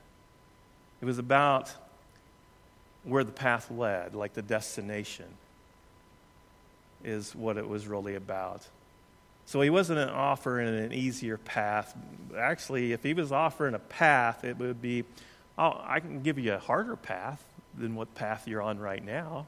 It 1.00 1.04
was 1.04 1.20
about 1.20 1.72
where 3.04 3.22
the 3.22 3.30
path 3.30 3.70
led, 3.70 4.16
like 4.16 4.34
the 4.34 4.42
destination, 4.42 5.26
is 7.04 7.36
what 7.36 7.56
it 7.56 7.68
was 7.68 7.86
really 7.86 8.16
about. 8.16 8.66
So 9.44 9.60
he 9.60 9.70
wasn't 9.70 10.10
offering 10.10 10.66
an 10.66 10.92
easier 10.92 11.38
path. 11.38 11.96
Actually, 12.36 12.90
if 12.90 13.04
he 13.04 13.14
was 13.14 13.30
offering 13.30 13.74
a 13.74 13.78
path, 13.78 14.42
it 14.42 14.58
would 14.58 14.82
be, 14.82 15.04
oh, 15.56 15.80
I 15.84 16.00
can 16.00 16.20
give 16.20 16.36
you 16.36 16.54
a 16.54 16.58
harder 16.58 16.96
path 16.96 17.40
than 17.78 17.94
what 17.94 18.12
path 18.16 18.48
you're 18.48 18.60
on 18.60 18.80
right 18.80 19.04
now. 19.04 19.46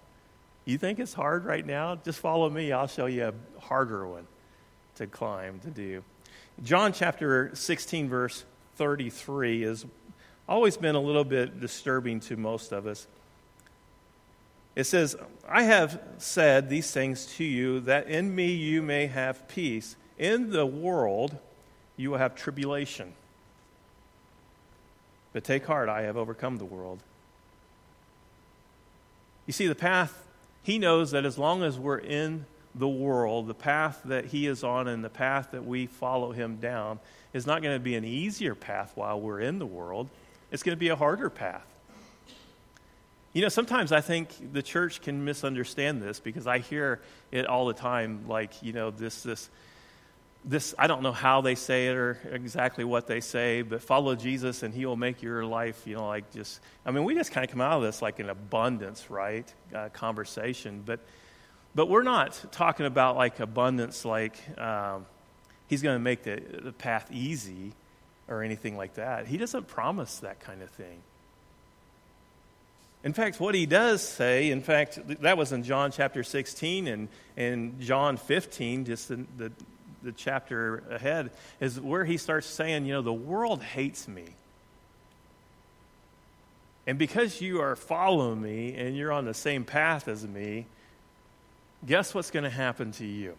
You 0.67 0.79
think 0.79 1.01
it's 1.01 1.15
hard 1.15 1.45
right 1.45 1.67
now? 1.67 1.97
Just 1.97 2.21
follow 2.21 2.49
me. 2.49 2.71
I'll 2.71 2.87
show 2.87 3.07
you 3.07 3.27
a 3.27 3.61
harder 3.61 4.07
one 4.07 4.29
to 4.99 5.09
climb, 5.09 5.59
to 5.65 5.71
do. 5.71 6.05
John 6.63 6.93
chapter 6.93 7.51
16, 7.55 8.09
verse 8.09 8.45
33 8.79 9.63
has 9.63 9.85
always 10.49 10.77
been 10.77 10.95
a 10.95 11.01
little 11.01 11.25
bit 11.25 11.61
disturbing 11.61 12.21
to 12.21 12.37
most 12.37 12.73
of 12.73 12.87
us. 12.87 13.07
It 14.77 14.85
says, 14.85 15.17
I 15.49 15.65
have 15.65 16.01
said 16.19 16.71
these 16.71 16.91
things 16.93 17.27
to 17.37 17.45
you 17.45 17.81
that 17.81 18.07
in 18.07 18.33
me 18.35 18.53
you 18.53 18.81
may 18.81 19.09
have 19.09 19.49
peace. 19.49 19.97
In 20.17 20.51
the 20.51 20.65
world 20.65 21.37
you 21.97 22.13
will 22.13 22.19
have 22.19 22.37
tribulation. 22.37 23.13
But 25.33 25.43
take 25.43 25.67
heart, 25.67 25.89
I 25.89 26.03
have 26.03 26.17
overcome 26.17 26.59
the 26.59 26.65
world. 26.65 27.01
You 29.47 29.53
see, 29.53 29.67
the 29.67 29.75
path, 29.75 30.27
he 30.63 30.79
knows 30.79 31.11
that 31.11 31.25
as 31.25 31.37
long 31.37 31.65
as 31.65 31.79
we're 31.79 31.99
in 31.99 32.47
the 32.75 32.89
world, 32.89 33.49
the 33.49 33.55
path 33.55 34.01
that 34.05 34.27
he 34.27 34.47
is 34.47 34.63
on 34.63 34.87
and 34.87 35.03
the 35.05 35.11
path 35.11 35.49
that 35.51 35.65
we 35.65 35.87
follow 35.87 36.31
him 36.31 36.57
down 36.57 37.01
is 37.33 37.47
not 37.47 37.63
going 37.63 37.75
to 37.75 37.81
be 37.81 37.95
an 37.95 38.05
easier 38.05 38.55
path 38.55 38.93
while 38.95 39.21
we're 39.21 39.41
in 39.41 39.59
the 39.59 39.67
world. 39.67 40.09
It's 40.51 40.63
going 40.63 40.77
to 40.77 40.81
be 40.81 40.89
a 40.89 40.97
harder 40.97 41.31
path. 41.31 41.67
You 43.35 43.43
know, 43.43 43.51
sometimes 43.51 43.93
I 43.93 44.01
think 44.01 44.53
the 44.53 44.63
church 44.63 45.03
can 45.03 45.25
misunderstand 45.25 46.03
this 46.03 46.19
because 46.19 46.47
I 46.47 46.59
hear 46.59 47.01
it 47.31 47.47
all 47.47 47.67
the 47.67 47.75
time 47.75 48.27
like, 48.27 48.63
you 48.63 48.73
know, 48.73 48.91
this, 48.91 49.23
this, 49.23 49.51
this, 50.45 50.75
I 50.79 50.87
don't 50.87 51.03
know 51.03 51.13
how 51.13 51.43
they 51.43 51.55
say 51.55 51.89
it 51.89 51.95
or 51.95 52.19
exactly 52.33 52.85
what 52.85 53.07
they 53.07 53.21
say, 53.21 53.61
but 53.61 53.83
follow 53.83 54.15
Jesus 54.15 54.63
and 54.63 54.73
he 54.73 54.87
will 54.87 54.97
make 54.97 55.23
your 55.23 55.45
life, 55.45 55.87
you 55.87 55.97
know, 55.97 56.07
like 56.07 56.33
just, 56.33 56.61
I 56.87 56.91
mean, 56.91 57.05
we 57.05 57.15
just 57.15 57.31
kind 57.31 57.45
of 57.45 57.51
come 57.51 57.61
out 57.61 57.77
of 57.77 57.83
this 57.83 58.01
like 58.01 58.19
an 58.19 58.31
abundance, 58.31 59.11
right? 59.11 59.53
Uh, 59.75 59.91
conversation. 59.91 60.83
But, 60.85 61.01
but 61.75 61.87
we're 61.87 62.03
not 62.03 62.47
talking 62.51 62.87
about 62.87 63.17
like 63.17 63.41
abundance, 63.41 64.07
like 64.07 64.37
um, 64.59 65.05
he's 65.69 65.83
going 65.83 65.95
to 65.95 66.03
make 66.03 66.25
the, 66.25 66.43
the 66.63 66.73
path 66.73 67.09
easy 67.13 67.73
or 68.29 68.43
anything 68.43 68.77
like 68.77 68.95
that. 68.95 69.27
He 69.27 69.37
doesn't 69.37 69.69
promise 69.69 70.19
that 70.19 70.41
kind 70.41 70.63
of 70.63 70.71
thing. 70.71 70.99
In 73.05 73.13
fact, 73.13 73.39
what 73.39 73.55
he 73.55 73.65
does 73.65 74.03
say, 74.03 74.51
in 74.51 74.61
fact, 74.61 74.99
that 75.23 75.39
was 75.39 75.53
in 75.53 75.63
John 75.63 75.93
chapter 75.93 76.25
16 76.25 76.89
and, 76.89 77.09
and 77.37 77.81
John 77.81 78.17
15, 78.17 78.87
just 78.87 79.09
the, 79.09 79.25
the, 79.37 79.53
the 80.03 80.13
chapter 80.13 80.83
ahead, 80.91 81.31
is 81.61 81.81
where 81.81 82.05
he 82.05 82.17
starts 82.17 82.47
saying, 82.47 82.87
you 82.87 82.95
know, 82.95 83.03
the 83.03 83.13
world 83.13 83.63
hates 83.63 84.09
me. 84.09 84.25
And 86.89 86.99
because 86.99 87.41
you 87.41 87.61
are 87.61 87.77
following 87.77 88.43
me 88.43 88.75
and 88.75 88.97
you're 88.97 89.13
on 89.13 89.27
the 89.27 89.35
same 89.35 89.65
path 89.65 90.09
as 90.09 90.27
me, 90.27 90.67
guess 91.87 92.15
what's 92.15 92.31
going 92.31 92.45
to 92.45 92.51
happen 92.51 92.93
to 92.93 93.07
you? 93.07 93.37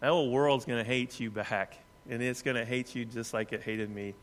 That 0.00 0.10
whole 0.10 0.30
world's 0.30 0.64
going 0.64 0.82
to 0.82 0.88
hate 0.88 1.18
you 1.20 1.30
back. 1.30 1.78
And 2.08 2.22
it's 2.22 2.42
going 2.42 2.56
to 2.56 2.64
hate 2.64 2.94
you 2.94 3.04
just 3.04 3.34
like 3.34 3.52
it 3.52 3.62
hated 3.62 3.90
me 3.94 4.14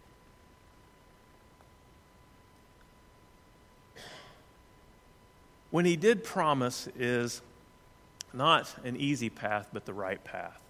when 5.73 5.85
he 5.85 5.95
did 5.95 6.23
promise 6.23 6.87
is 6.99 7.41
not 8.31 8.71
an 8.83 8.95
easy 8.95 9.27
path, 9.27 9.69
but 9.73 9.85
the 9.85 9.93
right 9.93 10.23
path. 10.23 10.61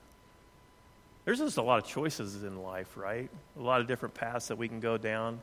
There's 1.25 1.39
just 1.39 1.57
a 1.57 1.61
lot 1.61 1.83
of 1.83 1.85
choices 1.85 2.41
in 2.41 2.63
life, 2.63 2.95
right? 2.95 3.29
A 3.59 3.61
lot 3.61 3.81
of 3.81 3.87
different 3.87 4.15
paths 4.15 4.47
that 4.47 4.57
we 4.57 4.69
can 4.69 4.79
go 4.79 4.97
down. 4.97 5.41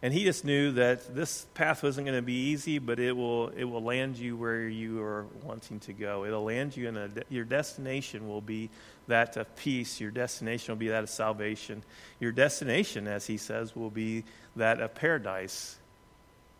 And 0.00 0.14
he 0.14 0.22
just 0.22 0.44
knew 0.44 0.70
that 0.72 1.16
this 1.16 1.46
path 1.54 1.82
wasn't 1.82 2.06
going 2.06 2.16
to 2.16 2.22
be 2.22 2.50
easy, 2.50 2.78
but 2.78 3.00
it 3.00 3.16
will, 3.16 3.48
it 3.48 3.64
will 3.64 3.82
land 3.82 4.16
you 4.16 4.36
where 4.36 4.68
you 4.68 5.02
are 5.02 5.26
wanting 5.42 5.80
to 5.80 5.92
go. 5.92 6.24
It'll 6.24 6.44
land 6.44 6.76
you 6.76 6.86
in 6.88 6.96
a, 6.96 7.08
your 7.28 7.44
destination 7.44 8.28
will 8.28 8.40
be 8.40 8.70
that 9.08 9.36
of 9.36 9.56
peace. 9.56 10.00
Your 10.00 10.12
destination 10.12 10.72
will 10.72 10.78
be 10.78 10.88
that 10.88 11.02
of 11.02 11.10
salvation. 11.10 11.82
Your 12.20 12.30
destination, 12.30 13.08
as 13.08 13.26
he 13.26 13.38
says, 13.38 13.74
will 13.74 13.90
be 13.90 14.22
that 14.54 14.80
of 14.80 14.94
paradise. 14.94 15.76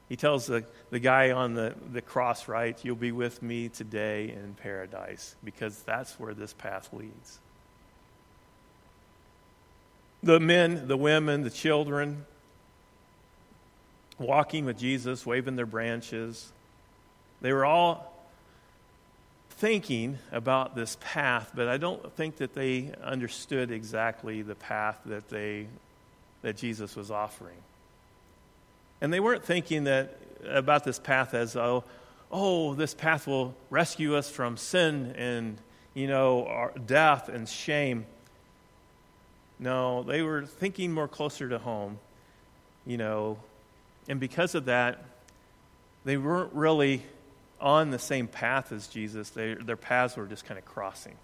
He 0.09 0.17
tells 0.17 0.47
the, 0.47 0.65
the 0.91 0.99
guy 0.99 1.31
on 1.31 1.55
the, 1.55 1.75
the 1.93 2.03
cross, 2.03 2.49
right, 2.49 2.77
you'll 2.83 2.97
be 2.97 3.13
with 3.13 3.41
me 3.41 3.69
today 3.69 4.31
in 4.31 4.57
paradise, 4.61 5.37
because 5.45 5.79
that's 5.83 6.19
where 6.19 6.35
this 6.35 6.55
path 6.55 6.89
leads. 6.93 7.39
The 10.25 10.41
men, 10.41 10.89
the 10.89 10.97
women, 10.97 11.45
the 11.45 11.51
children, 11.51 12.25
walking 14.19 14.65
with 14.65 14.79
Jesus, 14.79 15.25
waving 15.25 15.57
their 15.57 15.67
branches, 15.67 16.53
they 17.41 17.53
were 17.53 17.65
all 17.65 18.13
thinking 19.51 20.19
about 20.31 20.77
this 20.77 20.97
path, 21.01 21.51
but 21.55 21.69
I 21.69 21.79
don't 21.79 22.13
think 22.15 22.37
that 22.37 22.55
they 22.55 22.93
understood 23.03 23.71
exactly 23.71 24.43
the 24.43 24.55
path 24.55 25.01
that, 25.07 25.29
they, 25.29 25.67
that 26.43 26.57
Jesus 26.57 26.95
was 26.95 27.11
offering. 27.11 27.57
And 29.01 29.13
they 29.13 29.21
weren't 29.21 29.45
thinking 29.45 29.85
that 29.85 30.17
about 30.47 30.85
this 30.85 30.99
path 30.99 31.35
as, 31.35 31.57
oh, 31.57 31.85
oh, 32.31 32.75
this 32.75 32.95
path 32.95 33.27
will 33.27 33.55
rescue 33.71 34.17
us 34.17 34.31
from 34.31 34.57
sin 34.57 35.15
and, 35.17 35.59
you 35.95 36.07
know, 36.07 36.71
death 36.87 37.29
and 37.29 37.49
shame. 37.49 38.07
No, 39.59 40.05
they 40.05 40.23
were 40.23 40.45
thinking 40.45 40.93
more 40.93 41.09
closer 41.09 41.49
to 41.49 41.59
home, 41.59 41.99
you 42.87 42.97
know, 42.97 43.39
and 44.09 44.19
because 44.19 44.55
of 44.55 44.65
that, 44.65 45.05
they 46.05 46.17
weren't 46.17 46.53
really 46.55 47.03
on 47.61 47.91
the 47.91 47.99
same 47.99 48.27
path 48.27 48.73
as 48.73 48.87
Jesus. 48.87 49.31
They, 49.31 49.55
their 49.55 49.77
paths 49.77 50.17
were 50.17 50.27
just 50.27 50.45
kind 50.45 50.59
of 50.59 50.65
crossing. 50.65 51.17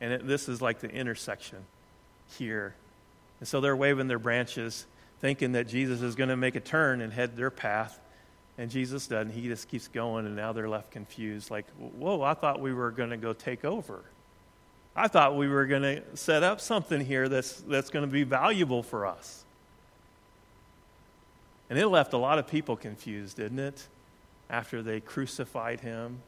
And 0.00 0.12
it, 0.12 0.26
this 0.26 0.48
is 0.48 0.60
like 0.60 0.80
the 0.80 0.90
intersection 0.90 1.58
here. 2.36 2.74
And 3.40 3.48
so 3.48 3.60
they're 3.60 3.76
waving 3.76 4.08
their 4.08 4.18
branches 4.18 4.86
thinking 5.20 5.52
that 5.52 5.68
Jesus 5.68 6.00
is 6.02 6.14
going 6.14 6.28
to 6.30 6.36
make 6.36 6.54
a 6.54 6.60
turn 6.60 7.00
and 7.00 7.12
head 7.12 7.36
their 7.36 7.50
path. 7.50 7.98
And 8.56 8.70
Jesus 8.70 9.06
doesn't. 9.06 9.30
He 9.30 9.46
just 9.46 9.68
keeps 9.68 9.86
going, 9.86 10.26
and 10.26 10.34
now 10.34 10.52
they're 10.52 10.68
left 10.68 10.90
confused. 10.90 11.50
Like, 11.50 11.66
whoa, 11.76 12.22
I 12.22 12.34
thought 12.34 12.60
we 12.60 12.72
were 12.72 12.90
going 12.90 13.10
to 13.10 13.16
go 13.16 13.32
take 13.32 13.64
over. 13.64 14.02
I 14.96 15.06
thought 15.06 15.36
we 15.36 15.46
were 15.46 15.66
going 15.66 15.82
to 15.82 16.02
set 16.16 16.42
up 16.42 16.60
something 16.60 17.00
here 17.00 17.28
that's, 17.28 17.60
that's 17.60 17.90
going 17.90 18.04
to 18.04 18.10
be 18.10 18.24
valuable 18.24 18.82
for 18.82 19.06
us. 19.06 19.44
And 21.70 21.78
it 21.78 21.88
left 21.88 22.12
a 22.12 22.18
lot 22.18 22.38
of 22.38 22.46
people 22.46 22.76
confused, 22.76 23.36
didn't 23.36 23.58
it? 23.58 23.86
After 24.48 24.82
they 24.82 25.00
crucified 25.00 25.80
him 25.80 26.20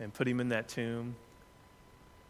and 0.00 0.12
put 0.12 0.26
him 0.26 0.40
in 0.40 0.48
that 0.48 0.68
tomb. 0.68 1.14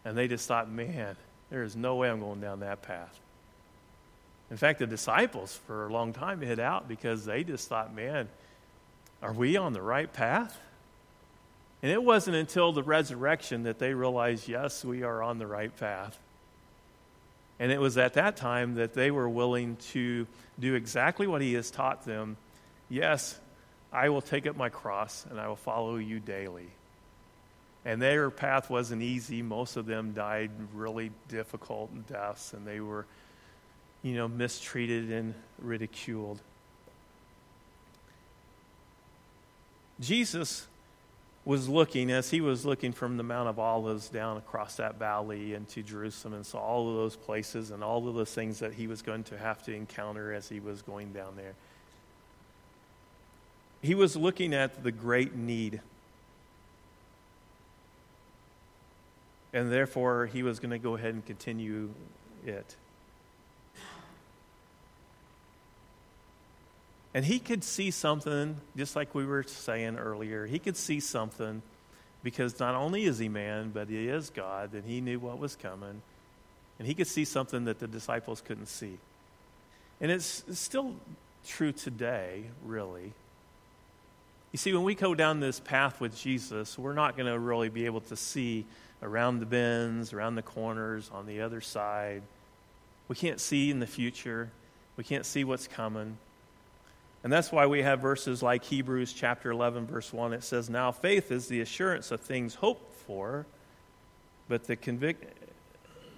And 0.05 0.17
they 0.17 0.29
just 0.29 0.47
thought, 0.47 0.71
man, 0.71 1.17
there 1.51 1.63
is 1.63 1.75
no 1.75 1.97
way 1.97 2.11
I'm 2.11 2.21
going 2.21 2.41
down 2.41 2.61
that 2.61 2.83
path. 2.83 3.19
In 4.51 4.57
fact, 4.57 4.79
the 4.79 4.87
disciples 4.87 5.59
for 5.67 5.87
a 5.87 5.93
long 5.93 6.13
time 6.13 6.41
hid 6.41 6.61
out 6.61 6.87
because 6.87 7.25
they 7.25 7.43
just 7.43 7.69
thought, 7.69 7.95
man, 7.95 8.29
Are 9.23 9.33
we 9.33 9.57
on 9.57 9.73
the 9.73 9.83
right 9.83 10.13
path? 10.13 10.61
And 11.83 11.91
it 11.91 12.03
wasn't 12.03 12.37
until 12.37 12.73
the 12.73 12.83
resurrection 12.83 13.65
that 13.65 13.79
they 13.79 13.95
realized, 13.95 14.49
yes, 14.49 14.85
we 14.85 15.03
are 15.03 15.23
on 15.23 15.39
the 15.39 15.47
right 15.47 15.75
path. 15.77 16.19
And 17.59 17.73
it 17.73 17.81
was 17.81 17.97
at 17.97 18.15
that 18.15 18.37
time 18.37 18.75
that 18.75 18.93
they 18.93 19.11
were 19.11 19.29
willing 19.29 19.77
to 19.93 20.27
do 20.59 20.75
exactly 20.75 21.27
what 21.27 21.41
he 21.41 21.55
has 21.55 21.71
taught 21.71 22.05
them. 22.05 22.37
Yes, 22.89 23.39
I 23.93 24.11
will 24.11 24.21
take 24.21 24.47
up 24.47 24.57
my 24.57 24.69
cross 24.69 25.27
and 25.31 25.41
I 25.41 25.49
will 25.49 25.57
follow 25.57 25.97
you 25.97 26.21
daily. 26.21 26.69
And 27.85 28.03
their 28.03 28.31
path 28.31 28.69
wasn't 28.69 29.03
easy. 29.03 29.43
Most 29.43 29.77
of 29.77 29.87
them 29.87 30.13
died 30.13 30.51
really 30.75 31.13
difficult 31.29 32.09
deaths, 32.09 32.53
and 32.53 32.67
they 32.67 32.81
were, 32.81 33.07
you 34.03 34.15
know, 34.15 34.27
mistreated 34.27 35.13
and 35.13 35.35
ridiculed. 35.61 36.41
Jesus 40.01 40.67
was 41.47 41.69
looking, 41.69 42.11
as 42.11 42.29
he 42.29 42.41
was 42.41 42.67
looking 42.67 42.93
from 42.93 43.17
the 43.17 43.23
Mount 43.23 43.49
of 43.49 43.61
Olives 43.61 44.09
down 44.09 44.37
across 44.37 44.75
that 44.77 44.99
valley 44.99 45.55
into 45.55 45.81
Jerusalem 45.81 46.35
and 46.35 46.45
saw 46.45 46.59
all 46.59 46.91
of 46.91 46.97
those 46.97 47.15
places 47.15 47.71
and 47.71 47.85
all 47.85 48.09
of 48.09 48.17
those 48.17 48.35
things 48.35 48.59
that 48.59 48.75
he 48.75 48.89
was 48.89 49.01
going 49.01 49.23
to 49.25 49.39
have 49.39 49.63
to 49.63 49.73
encounter 49.73 50.35
as 50.35 50.49
he 50.49 50.59
was 50.59 50.83
going 50.83 51.13
down 51.13 51.37
there. 51.37 51.55
He 53.81 53.95
was 53.95 54.17
looking 54.17 54.53
at 54.55 54.83
the 54.83 54.91
great 54.91 55.37
need. 55.37 55.81
And 59.53 59.71
therefore, 59.71 60.27
he 60.27 60.43
was 60.43 60.59
going 60.59 60.73
to 60.73 60.79
go 60.79 60.97
ahead 60.97 61.15
and 61.15 61.25
continue 61.25 61.91
it. 62.45 62.75
And 67.17 67.25
he 67.25 67.39
could 67.39 67.65
see 67.65 67.91
something, 67.91 68.61
just 68.77 68.95
like 68.95 69.15
we 69.15 69.25
were 69.25 69.43
saying 69.43 69.97
earlier. 69.97 70.45
He 70.45 70.59
could 70.59 70.77
see 70.77 71.01
something 71.01 71.63
because 72.23 72.61
not 72.61 72.75
only 72.75 73.05
is 73.05 73.19
he 73.19 73.31
man, 73.31 73.71
but 73.73 73.89
he 73.89 74.07
is 74.07 74.29
God, 74.29 74.75
and 74.75 74.85
he 74.85 75.01
knew 75.01 75.19
what 75.19 75.39
was 75.39 75.57
coming. 75.57 76.03
And 76.79 76.87
he 76.87 76.93
could 76.93 77.07
see 77.07 77.25
something 77.25 77.65
that 77.65 77.79
the 77.79 77.87
disciples 77.87 78.43
couldn't 78.43 78.67
see. 78.67 78.99
And 79.99 80.11
it's, 80.11 80.45
still 80.53 80.95
true 81.47 81.73
today, 81.73 82.45
really. 82.63 83.15
You 84.53 84.59
see, 84.59 84.75
when 84.75 84.85
we 84.85 84.95
go 84.95 85.15
down 85.15 85.41
this 85.41 85.59
path 85.59 86.03
with 86.03 86.15
Jesus, 86.15 86.79
we're 86.79 86.93
not 86.93 87.17
going 87.17 87.33
to 87.33 87.39
really 87.39 87.71
be 87.71 87.87
able 87.87 88.03
to 88.03 88.17
see 88.17 88.67
around 89.03 89.39
the 89.39 89.47
bends, 89.47 90.13
around 90.13 90.35
the 90.35 90.43
corners, 90.43 91.11
on 91.15 91.25
the 91.25 91.41
other 91.41 91.63
side. 91.63 92.21
We 93.09 93.17
can't 93.17 93.41
see 93.41 93.71
in 93.71 93.81
the 93.81 93.87
future, 93.87 94.51
we 94.99 95.05
can't 95.05 95.25
see 95.25 95.45
what's 95.45 95.67
coming. 95.67 96.19
And 97.27 97.33
that's 97.33 97.51
why 97.51 97.67
we 97.67 97.83
have 97.83 97.99
verses 97.99 98.41
like 98.41 98.63
Hebrews 98.63 99.13
chapter 99.13 99.51
11, 99.51 99.89
verse 99.89 100.13
1. 100.13 100.33
It 100.33 100.45
says, 100.45 100.71
Now 100.71 100.93
faith 100.93 101.33
is 101.33 101.49
the 101.49 101.61
assurance 101.61 102.13
of 102.13 102.21
things 102.21 102.55
hoped 102.55 102.95
for, 103.05 103.47
but 104.49 104.69
the, 104.69 104.77
convic- 104.77 105.17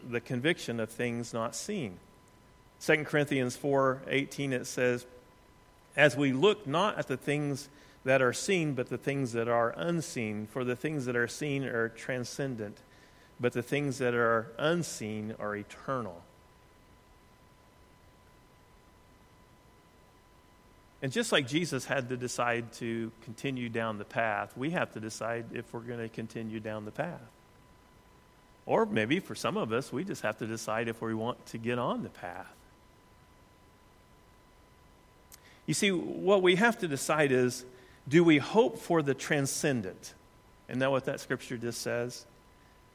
the 0.07 0.21
conviction 0.21 0.79
of 0.79 0.91
things 0.91 1.33
not 1.33 1.57
seen. 1.57 1.97
2 2.83 3.05
Corinthians 3.05 3.57
4 3.57 4.03
18, 4.07 4.53
it 4.53 4.67
says, 4.67 5.07
As 5.97 6.15
we 6.15 6.35
look 6.35 6.67
not 6.67 6.99
at 6.99 7.09
the 7.09 7.17
things 7.17 7.71
that 8.05 8.21
are 8.21 8.35
seen, 8.35 8.75
but 8.75 8.91
the 8.91 8.99
things 8.99 9.33
that 9.33 9.49
are 9.49 9.71
unseen, 9.79 10.47
for 10.47 10.63
the 10.63 10.77
things 10.77 11.07
that 11.07 11.17
are 11.17 11.27
seen 11.27 11.65
are 11.65 11.89
transcendent, 11.89 12.77
but 13.41 13.55
the 13.55 13.63
things 13.63 13.97
that 13.97 14.13
are 14.13 14.49
unseen 14.59 15.35
are 15.39 15.57
eternal. 15.57 16.23
And 21.01 21.13
just 21.13 21.31
like 21.31 21.47
Jesus 21.47 21.85
had 21.85 22.09
to 22.09 22.17
decide 22.17 22.73
to 22.75 23.13
continue 23.23 23.69
down 23.69 23.99
the 23.99 24.05
path, 24.05 24.57
we 24.57 24.71
have 24.71 24.93
to 24.95 25.01
decide 25.01 25.47
if 25.53 25.73
we're 25.73 25.81
going 25.81 26.01
to 26.01 26.09
continue 26.09 26.59
down 26.59 26.85
the 26.85 26.91
path. 26.91 27.21
Or 28.67 28.85
maybe 28.85 29.21
for 29.21 29.35
some 29.35 29.57
of 29.57 29.73
us, 29.73 29.93
we 29.93 30.05
just 30.05 30.23
have 30.23 30.39
to 30.39 30.47
decide 30.47 30.89
if 30.89 31.01
we 31.01 31.15
want 31.15 31.45
to 31.47 31.59
get 31.59 31.79
on 31.79 32.03
the 32.03 32.09
path. 32.09 32.53
You 35.67 35.75
see, 35.75 35.91
what 35.91 36.43
we 36.43 36.57
have 36.57 36.79
to 36.79 36.89
decide 36.89 37.31
is 37.31 37.65
do 38.09 38.25
we 38.25 38.39
hope 38.39 38.79
for 38.79 39.03
the 39.03 39.15
transcendent? 39.15 40.15
Isn't 40.69 40.81
that 40.81 40.91
what 40.91 41.05
that 41.05 41.21
scripture 41.21 41.57
just 41.57 41.81
says? 41.81 42.27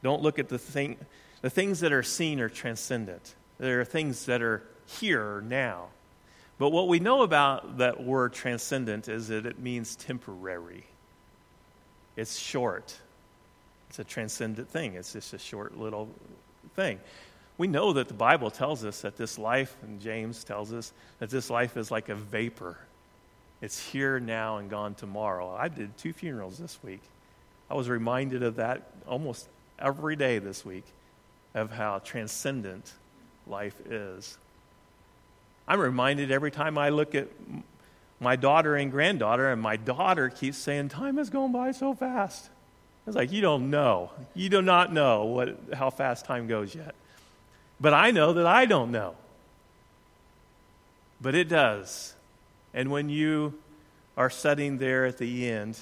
Don't 0.02 0.22
look 0.22 0.38
at 0.38 0.48
the 0.48 0.58
thing, 0.58 0.96
the 1.40 1.50
things 1.50 1.80
that 1.80 1.92
are 1.92 2.02
seen 2.02 2.40
are 2.40 2.48
transcendent. 2.48 3.34
There 3.58 3.80
are 3.80 3.84
things 3.84 4.26
that 4.26 4.42
are 4.42 4.62
here 4.86 5.40
now. 5.40 5.88
But 6.58 6.70
what 6.70 6.88
we 6.88 7.00
know 7.00 7.22
about 7.22 7.78
that 7.78 8.02
word 8.02 8.32
transcendent 8.32 9.08
is 9.08 9.28
that 9.28 9.46
it 9.46 9.58
means 9.58 9.96
temporary. 9.96 10.84
It's 12.16 12.38
short. 12.38 12.96
It's 13.88 13.98
a 13.98 14.04
transcendent 14.04 14.68
thing. 14.68 14.94
It's 14.94 15.12
just 15.12 15.34
a 15.34 15.38
short 15.38 15.76
little 15.76 16.08
thing. 16.76 17.00
We 17.58 17.66
know 17.66 17.92
that 17.92 18.08
the 18.08 18.14
Bible 18.14 18.50
tells 18.50 18.84
us 18.84 19.02
that 19.02 19.16
this 19.16 19.38
life, 19.38 19.76
and 19.82 20.00
James 20.00 20.42
tells 20.44 20.72
us 20.72 20.92
that 21.18 21.30
this 21.30 21.50
life 21.50 21.76
is 21.76 21.90
like 21.90 22.08
a 22.08 22.14
vapor. 22.14 22.76
It's 23.60 23.78
here 23.78 24.18
now 24.18 24.58
and 24.58 24.68
gone 24.68 24.94
tomorrow. 24.94 25.54
I 25.56 25.68
did 25.68 25.96
two 25.96 26.12
funerals 26.12 26.58
this 26.58 26.78
week. 26.82 27.00
I 27.70 27.74
was 27.74 27.88
reminded 27.88 28.42
of 28.42 28.56
that 28.56 28.82
almost 29.06 29.48
every 29.78 30.16
day 30.16 30.38
this 30.38 30.64
week 30.64 30.84
of 31.54 31.70
how 31.70 32.00
transcendent 32.00 32.92
life 33.46 33.74
is. 33.88 34.36
I'm 35.66 35.80
reminded 35.80 36.30
every 36.30 36.50
time 36.50 36.76
I 36.76 36.90
look 36.90 37.14
at 37.14 37.28
my 38.20 38.36
daughter 38.36 38.76
and 38.76 38.90
granddaughter, 38.90 39.50
and 39.50 39.60
my 39.60 39.76
daughter 39.76 40.28
keeps 40.28 40.58
saying, 40.58 40.90
Time 40.90 41.16
has 41.16 41.30
gone 41.30 41.52
by 41.52 41.72
so 41.72 41.94
fast. 41.94 42.46
I 42.46 43.10
was 43.10 43.16
like, 43.16 43.32
You 43.32 43.40
don't 43.40 43.70
know. 43.70 44.10
You 44.34 44.48
do 44.48 44.62
not 44.62 44.92
know 44.92 45.24
what, 45.24 45.58
how 45.72 45.90
fast 45.90 46.24
time 46.24 46.46
goes 46.46 46.74
yet. 46.74 46.94
But 47.80 47.94
I 47.94 48.10
know 48.10 48.32
that 48.34 48.46
I 48.46 48.66
don't 48.66 48.92
know. 48.92 49.14
But 51.20 51.34
it 51.34 51.48
does. 51.48 52.14
And 52.72 52.90
when 52.90 53.08
you 53.08 53.54
are 54.16 54.30
sitting 54.30 54.78
there 54.78 55.06
at 55.06 55.18
the 55.18 55.48
end, 55.48 55.78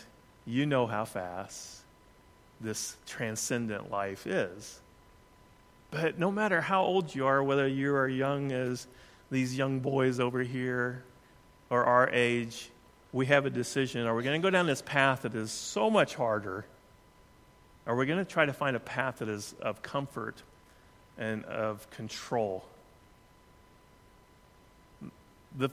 you 0.47 0.67
know 0.67 0.87
how 0.87 1.05
fast 1.05 1.81
this 2.61 2.97
transcendent 3.07 3.91
life 3.91 4.27
is. 4.27 4.81
But 5.91 6.19
no 6.19 6.31
matter 6.31 6.61
how 6.61 6.85
old 6.85 7.15
you 7.15 7.27
are, 7.27 7.43
whether 7.43 7.67
you 7.69 7.95
are 7.95 8.09
young 8.09 8.53
as 8.53 8.87
these 9.33 9.57
young 9.57 9.81
boys 9.81 10.21
over 10.21 10.43
here 10.43 11.03
or 11.71 11.85
our 11.85 12.09
age, 12.11 12.71
we 13.13 13.27
have 13.27 13.47
a 13.47 13.51
decision. 13.51 14.07
Are 14.07 14.15
we 14.15 14.23
going 14.23 14.41
to 14.41 14.45
go 14.45 14.51
down 14.51 14.67
this 14.67 14.83
path 14.83 15.23
that 15.23 15.35
is 15.35 15.51
so 15.51 15.91
much 15.91 16.15
harder? 16.15 16.67
Are 17.87 17.97
we 17.97 18.07
going 18.07 18.19
to 18.19 18.31
try 18.31 18.45
to 18.45 18.53
find 18.53 18.77
a 18.77 18.81
path 18.81 19.19
that 19.19 19.29
is 19.29 19.55
of 19.61 19.83
comfort 19.83 20.43
and 21.19 21.45
of 21.47 21.89
control? 21.91 22.63
The 25.57 25.71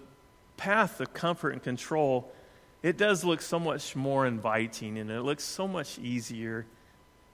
path 0.56 1.02
of 1.02 1.13
comfort 1.13 1.52
and 1.52 1.62
control, 1.62 2.32
it 2.82 2.98
does 2.98 3.26
look 3.26 3.41
so 3.41 3.60
much 3.60 3.93
more 3.93 4.26
inviting 4.26 4.98
and 4.98 5.12
it 5.12 5.22
looks 5.22 5.43
so 5.43 5.67
much 5.67 6.00
easier, 6.00 6.65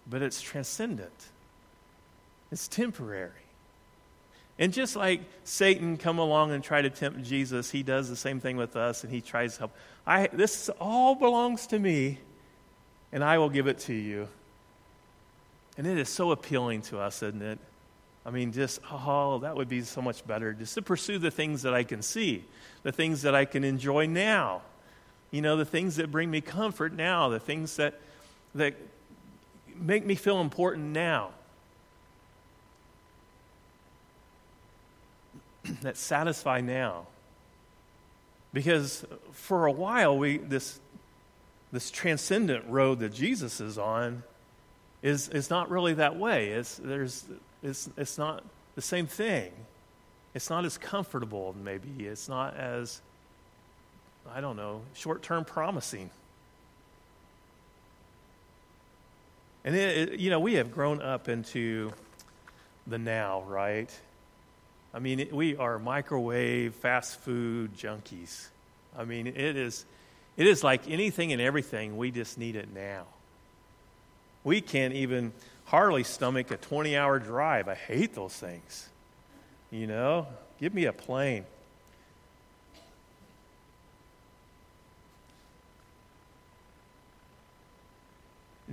but 0.09 0.23
it's 0.23 0.41
transcendent. 0.41 1.29
It's 2.51 2.67
temporary. 2.67 3.44
And 4.57 4.71
just 4.71 4.95
like 4.95 5.21
Satan 5.43 5.97
come 5.97 6.17
along 6.17 6.51
and 6.51 6.63
try 6.63 6.81
to 6.81 6.89
tempt 6.89 7.23
Jesus, 7.23 7.71
he 7.71 7.83
does 7.83 8.09
the 8.09 8.15
same 8.15 8.39
thing 8.39 8.55
with 8.55 8.75
us 8.75 9.03
and 9.03 9.11
he 9.11 9.19
tries 9.21 9.53
to 9.53 9.59
help. 9.59 9.75
I, 10.07 10.27
this 10.31 10.69
all 10.79 11.15
belongs 11.15 11.67
to 11.67 11.79
me 11.79 12.19
and 13.11 13.23
I 13.23 13.37
will 13.37 13.49
give 13.49 13.67
it 13.67 13.79
to 13.79 13.93
you. 13.93 14.27
And 15.77 15.85
it 15.85 15.97
is 15.97 16.07
so 16.07 16.31
appealing 16.31 16.83
to 16.83 16.99
us, 16.99 17.21
isn't 17.21 17.41
it? 17.41 17.59
I 18.25 18.31
mean, 18.31 18.53
just, 18.53 18.79
oh, 18.89 19.39
that 19.39 19.55
would 19.55 19.69
be 19.69 19.81
so 19.81 20.01
much 20.01 20.25
better 20.25 20.53
just 20.53 20.73
to 20.75 20.81
pursue 20.81 21.19
the 21.19 21.29
things 21.29 21.61
that 21.61 21.73
I 21.73 21.83
can 21.83 22.01
see, 22.01 22.43
the 22.83 22.91
things 22.91 23.21
that 23.21 23.35
I 23.35 23.45
can 23.45 23.63
enjoy 23.63 24.07
now, 24.07 24.61
you 25.31 25.41
know, 25.41 25.57
the 25.57 25.65
things 25.65 25.97
that 25.97 26.11
bring 26.11 26.31
me 26.31 26.41
comfort 26.41 26.93
now, 26.93 27.29
the 27.29 27.39
things 27.39 27.75
that, 27.75 27.99
that 28.55 28.73
make 29.75 30.05
me 30.05 30.15
feel 30.15 30.39
important 30.39 30.85
now. 30.85 31.31
that 35.81 35.97
satisfy 35.97 36.61
now. 36.61 37.07
Because 38.53 39.05
for 39.33 39.65
a 39.65 39.71
while, 39.71 40.17
we, 40.17 40.37
this, 40.37 40.79
this 41.71 41.91
transcendent 41.91 42.65
road 42.67 42.99
that 42.99 43.13
Jesus 43.13 43.59
is 43.59 43.77
on 43.77 44.23
is, 45.03 45.29
is 45.29 45.49
not 45.49 45.69
really 45.69 45.93
that 45.95 46.15
way. 46.17 46.49
It's, 46.49 46.75
there's, 46.77 47.25
it's, 47.61 47.89
it's 47.97 48.17
not 48.17 48.43
the 48.75 48.81
same 48.81 49.07
thing. 49.07 49.51
It's 50.33 50.49
not 50.49 50.65
as 50.65 50.77
comfortable, 50.77 51.55
maybe. 51.61 52.05
It's 52.05 52.27
not 52.27 52.55
as, 52.55 53.01
I 54.33 54.41
don't 54.41 54.57
know, 54.57 54.81
short 54.93 55.21
term 55.21 55.45
promising. 55.45 56.09
And, 59.63 59.75
it, 59.75 60.09
it, 60.13 60.19
you 60.19 60.29
know, 60.29 60.39
we 60.39 60.55
have 60.55 60.71
grown 60.71 61.01
up 61.01 61.27
into 61.27 61.91
the 62.85 62.97
now, 62.97 63.43
right? 63.47 63.89
I 64.95 64.99
mean, 64.99 65.27
we 65.33 65.57
are 65.57 65.77
microwave, 65.77 66.73
fast 66.75 67.19
food 67.19 67.77
junkies. 67.77 68.47
I 68.97 69.03
mean, 69.03 69.27
it 69.27 69.37
is, 69.37 69.83
It 70.37 70.47
is 70.47 70.63
like 70.63 70.89
anything 70.89 71.33
and 71.33 71.41
everything, 71.41 71.97
we 71.97 72.11
just 72.11 72.37
need 72.37 72.55
it 72.55 72.73
now. 72.73 73.03
We 74.45 74.61
can't 74.61 74.93
even 74.93 75.33
hardly 75.65 76.03
stomach 76.03 76.49
a 76.51 76.57
20 76.57 76.95
hour 76.95 77.19
drive. 77.19 77.67
I 77.67 77.75
hate 77.75 78.15
those 78.15 78.33
things. 78.33 78.87
You 79.69 79.87
know, 79.87 80.27
give 80.61 80.73
me 80.73 80.85
a 80.85 80.93
plane. 80.93 81.43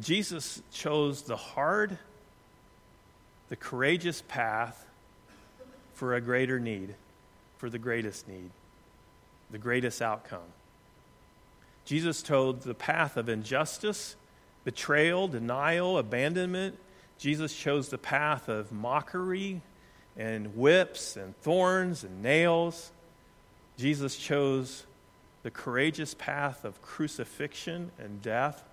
Jesus 0.01 0.63
chose 0.73 1.23
the 1.23 1.37
hard, 1.37 1.99
the 3.49 3.57
courageous 3.57 4.23
path 4.29 4.87
for 6.03 6.17
a 6.17 6.21
greater 6.21 6.59
need, 6.59 6.97
for 7.59 7.71
the 7.71 7.79
greatest 7.79 8.27
need, 8.27 8.51
the 9.53 9.59
greatest 9.59 10.03
outcome. 10.03 10.51
Jesus 11.85 12.23
told 12.23 12.63
the 12.63 12.75
path 12.75 13.17
of 13.17 13.29
injustice, 13.29 14.17
betrayal, 14.65 15.29
denial, 15.29 15.99
abandonment. 15.99 16.77
Jesus 17.19 17.55
chose 17.55 17.89
the 17.89 17.99
path 17.99 18.49
of 18.49 18.73
mockery 18.73 19.61
and 20.17 20.57
whips 20.57 21.17
and 21.17 21.41
thorns 21.43 22.03
and 22.03 22.21
nails. 22.21 22.91
Jesus 23.79 24.17
chose 24.17 24.85
the 25.45 25.53
courageous 25.53 26.15
path 26.15 26.65
of 26.65 26.83
crucifixion 26.83 27.93
and 28.01 28.21
death 28.21 28.65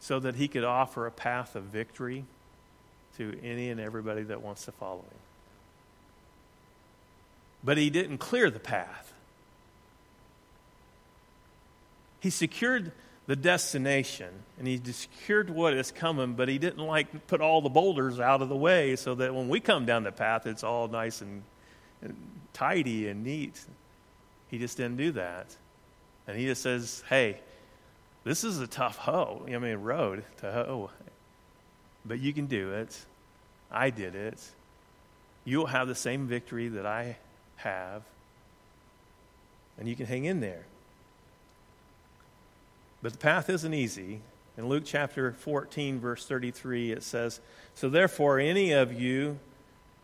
so 0.00 0.18
that 0.18 0.36
he 0.36 0.48
could 0.48 0.64
offer 0.64 1.06
a 1.06 1.12
path 1.12 1.54
of 1.54 1.64
victory 1.64 2.24
to 3.18 3.38
any 3.44 3.68
and 3.68 3.78
everybody 3.78 4.22
that 4.22 4.40
wants 4.40 4.64
to 4.64 4.72
follow 4.72 5.00
him. 5.00 5.27
But 7.68 7.76
he 7.76 7.90
didn't 7.90 8.16
clear 8.16 8.48
the 8.48 8.58
path. 8.58 9.12
He 12.18 12.30
secured 12.30 12.92
the 13.26 13.36
destination 13.36 14.30
and 14.58 14.66
he 14.66 14.80
secured 14.90 15.50
what 15.50 15.74
is 15.74 15.92
coming, 15.92 16.32
but 16.32 16.48
he 16.48 16.56
didn't 16.56 16.82
like 16.82 17.26
put 17.26 17.42
all 17.42 17.60
the 17.60 17.68
boulders 17.68 18.20
out 18.20 18.40
of 18.40 18.48
the 18.48 18.56
way 18.56 18.96
so 18.96 19.14
that 19.16 19.34
when 19.34 19.50
we 19.50 19.60
come 19.60 19.84
down 19.84 20.04
the 20.04 20.12
path, 20.12 20.46
it's 20.46 20.64
all 20.64 20.88
nice 20.88 21.20
and, 21.20 21.42
and 22.00 22.16
tidy 22.54 23.06
and 23.06 23.22
neat. 23.22 23.60
He 24.50 24.56
just 24.56 24.78
didn't 24.78 24.96
do 24.96 25.12
that. 25.12 25.54
And 26.26 26.38
he 26.38 26.46
just 26.46 26.62
says, 26.62 27.04
hey, 27.10 27.38
this 28.24 28.44
is 28.44 28.60
a 28.60 28.66
tough 28.66 28.96
hoe, 28.96 29.44
I 29.46 29.58
mean, 29.58 29.76
road 29.76 30.24
to 30.38 30.50
hoe. 30.50 30.88
But 32.06 32.18
you 32.18 32.32
can 32.32 32.46
do 32.46 32.72
it. 32.72 32.98
I 33.70 33.90
did 33.90 34.14
it. 34.14 34.42
You'll 35.44 35.66
have 35.66 35.86
the 35.86 35.94
same 35.94 36.28
victory 36.28 36.68
that 36.68 36.86
I 36.86 37.18
have. 37.58 38.02
And 39.78 39.88
you 39.88 39.94
can 39.94 40.06
hang 40.06 40.24
in 40.24 40.40
there. 40.40 40.64
But 43.02 43.12
the 43.12 43.18
path 43.18 43.48
isn't 43.48 43.74
easy. 43.74 44.20
In 44.56 44.68
Luke 44.68 44.82
chapter 44.84 45.32
14, 45.32 46.00
verse 46.00 46.26
33, 46.26 46.90
it 46.90 47.02
says, 47.04 47.40
So 47.74 47.88
therefore, 47.88 48.40
any 48.40 48.72
of 48.72 48.92
you 48.92 49.38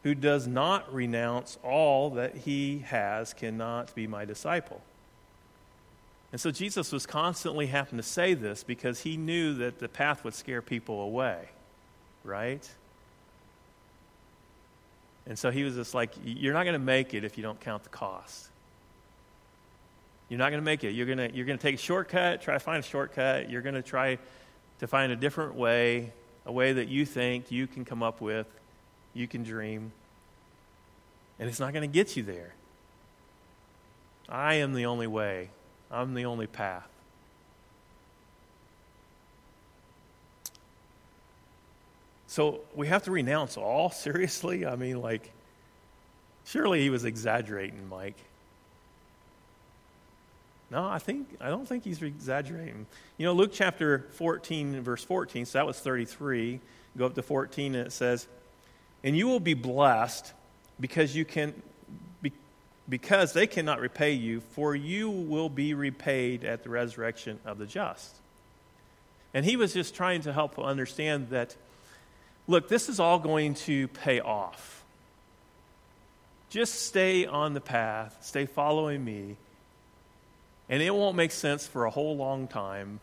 who 0.04 0.14
does 0.14 0.46
not 0.46 0.92
renounce 0.94 1.58
all 1.64 2.10
that 2.10 2.36
he 2.36 2.80
has 2.86 3.32
cannot 3.32 3.94
be 3.94 4.06
my 4.06 4.24
disciple. 4.24 4.80
And 6.30 6.40
so 6.40 6.50
Jesus 6.50 6.92
was 6.92 7.06
constantly 7.06 7.66
having 7.66 7.96
to 7.96 8.02
say 8.02 8.34
this 8.34 8.62
because 8.64 9.00
he 9.00 9.16
knew 9.16 9.54
that 9.54 9.78
the 9.78 9.88
path 9.88 10.24
would 10.24 10.34
scare 10.34 10.62
people 10.62 11.00
away, 11.00 11.48
right? 12.22 12.68
And 15.26 15.38
so 15.38 15.50
he 15.50 15.62
was 15.62 15.74
just 15.74 15.94
like, 15.94 16.12
You're 16.22 16.52
not 16.52 16.64
going 16.64 16.74
to 16.74 16.78
make 16.78 17.14
it 17.14 17.24
if 17.24 17.36
you 17.36 17.42
don't 17.42 17.60
count 17.60 17.82
the 17.82 17.88
cost. 17.88 18.48
You're 20.28 20.38
not 20.38 20.50
going 20.50 20.60
to 20.60 20.64
make 20.64 20.84
it. 20.84 20.92
You're 20.92 21.06
going 21.06 21.18
to, 21.18 21.34
you're 21.34 21.46
to 21.46 21.56
take 21.56 21.74
a 21.74 21.78
shortcut, 21.78 22.42
try 22.42 22.54
to 22.54 22.60
find 22.60 22.82
a 22.82 22.86
shortcut. 22.86 23.50
You're 23.50 23.62
going 23.62 23.74
to 23.74 23.82
try 23.82 24.18
to 24.80 24.86
find 24.86 25.12
a 25.12 25.16
different 25.16 25.54
way, 25.54 26.12
a 26.46 26.52
way 26.52 26.72
that 26.72 26.88
you 26.88 27.04
think 27.04 27.50
you 27.50 27.66
can 27.66 27.84
come 27.84 28.02
up 28.02 28.20
with, 28.20 28.46
you 29.12 29.28
can 29.28 29.42
dream. 29.42 29.92
And 31.38 31.48
it's 31.48 31.60
not 31.60 31.72
going 31.72 31.88
to 31.88 31.92
get 31.92 32.16
you 32.16 32.22
there. 32.22 32.54
I 34.28 34.54
am 34.54 34.72
the 34.72 34.86
only 34.86 35.06
way, 35.06 35.50
I'm 35.90 36.14
the 36.14 36.24
only 36.24 36.46
path. 36.46 36.88
So 42.34 42.62
we 42.74 42.88
have 42.88 43.04
to 43.04 43.12
renounce 43.12 43.56
all, 43.56 43.90
seriously? 43.92 44.66
I 44.66 44.74
mean, 44.74 45.00
like, 45.00 45.30
surely 46.44 46.80
he 46.80 46.90
was 46.90 47.04
exaggerating, 47.04 47.88
Mike. 47.88 48.16
No, 50.68 50.84
I 50.84 50.98
think 50.98 51.28
I 51.40 51.48
don't 51.48 51.64
think 51.64 51.84
he's 51.84 52.02
exaggerating. 52.02 52.86
You 53.18 53.26
know, 53.26 53.34
Luke 53.34 53.52
chapter 53.52 54.06
14, 54.14 54.80
verse 54.80 55.04
14, 55.04 55.46
so 55.46 55.58
that 55.58 55.66
was 55.66 55.78
33. 55.78 56.58
Go 56.96 57.06
up 57.06 57.14
to 57.14 57.22
14 57.22 57.76
and 57.76 57.86
it 57.86 57.92
says, 57.92 58.26
And 59.04 59.16
you 59.16 59.28
will 59.28 59.38
be 59.38 59.54
blessed 59.54 60.32
because 60.80 61.14
you 61.14 61.24
can 61.24 61.54
because 62.88 63.32
they 63.32 63.46
cannot 63.46 63.80
repay 63.80 64.12
you, 64.12 64.40
for 64.40 64.74
you 64.74 65.08
will 65.08 65.48
be 65.48 65.72
repaid 65.72 66.42
at 66.42 66.64
the 66.64 66.68
resurrection 66.68 67.38
of 67.44 67.58
the 67.58 67.66
just. 67.66 68.16
And 69.32 69.44
he 69.44 69.56
was 69.56 69.72
just 69.72 69.94
trying 69.94 70.22
to 70.22 70.32
help 70.32 70.58
understand 70.58 71.30
that 71.30 71.54
look, 72.46 72.68
this 72.68 72.88
is 72.88 73.00
all 73.00 73.18
going 73.18 73.54
to 73.54 73.88
pay 73.88 74.20
off. 74.20 74.82
Just 76.50 76.86
stay 76.86 77.26
on 77.26 77.54
the 77.54 77.60
path, 77.60 78.18
stay 78.20 78.46
following 78.46 79.04
me, 79.04 79.36
and 80.68 80.82
it 80.82 80.94
won't 80.94 81.16
make 81.16 81.32
sense 81.32 81.66
for 81.66 81.84
a 81.84 81.90
whole 81.90 82.16
long 82.16 82.46
time. 82.46 83.00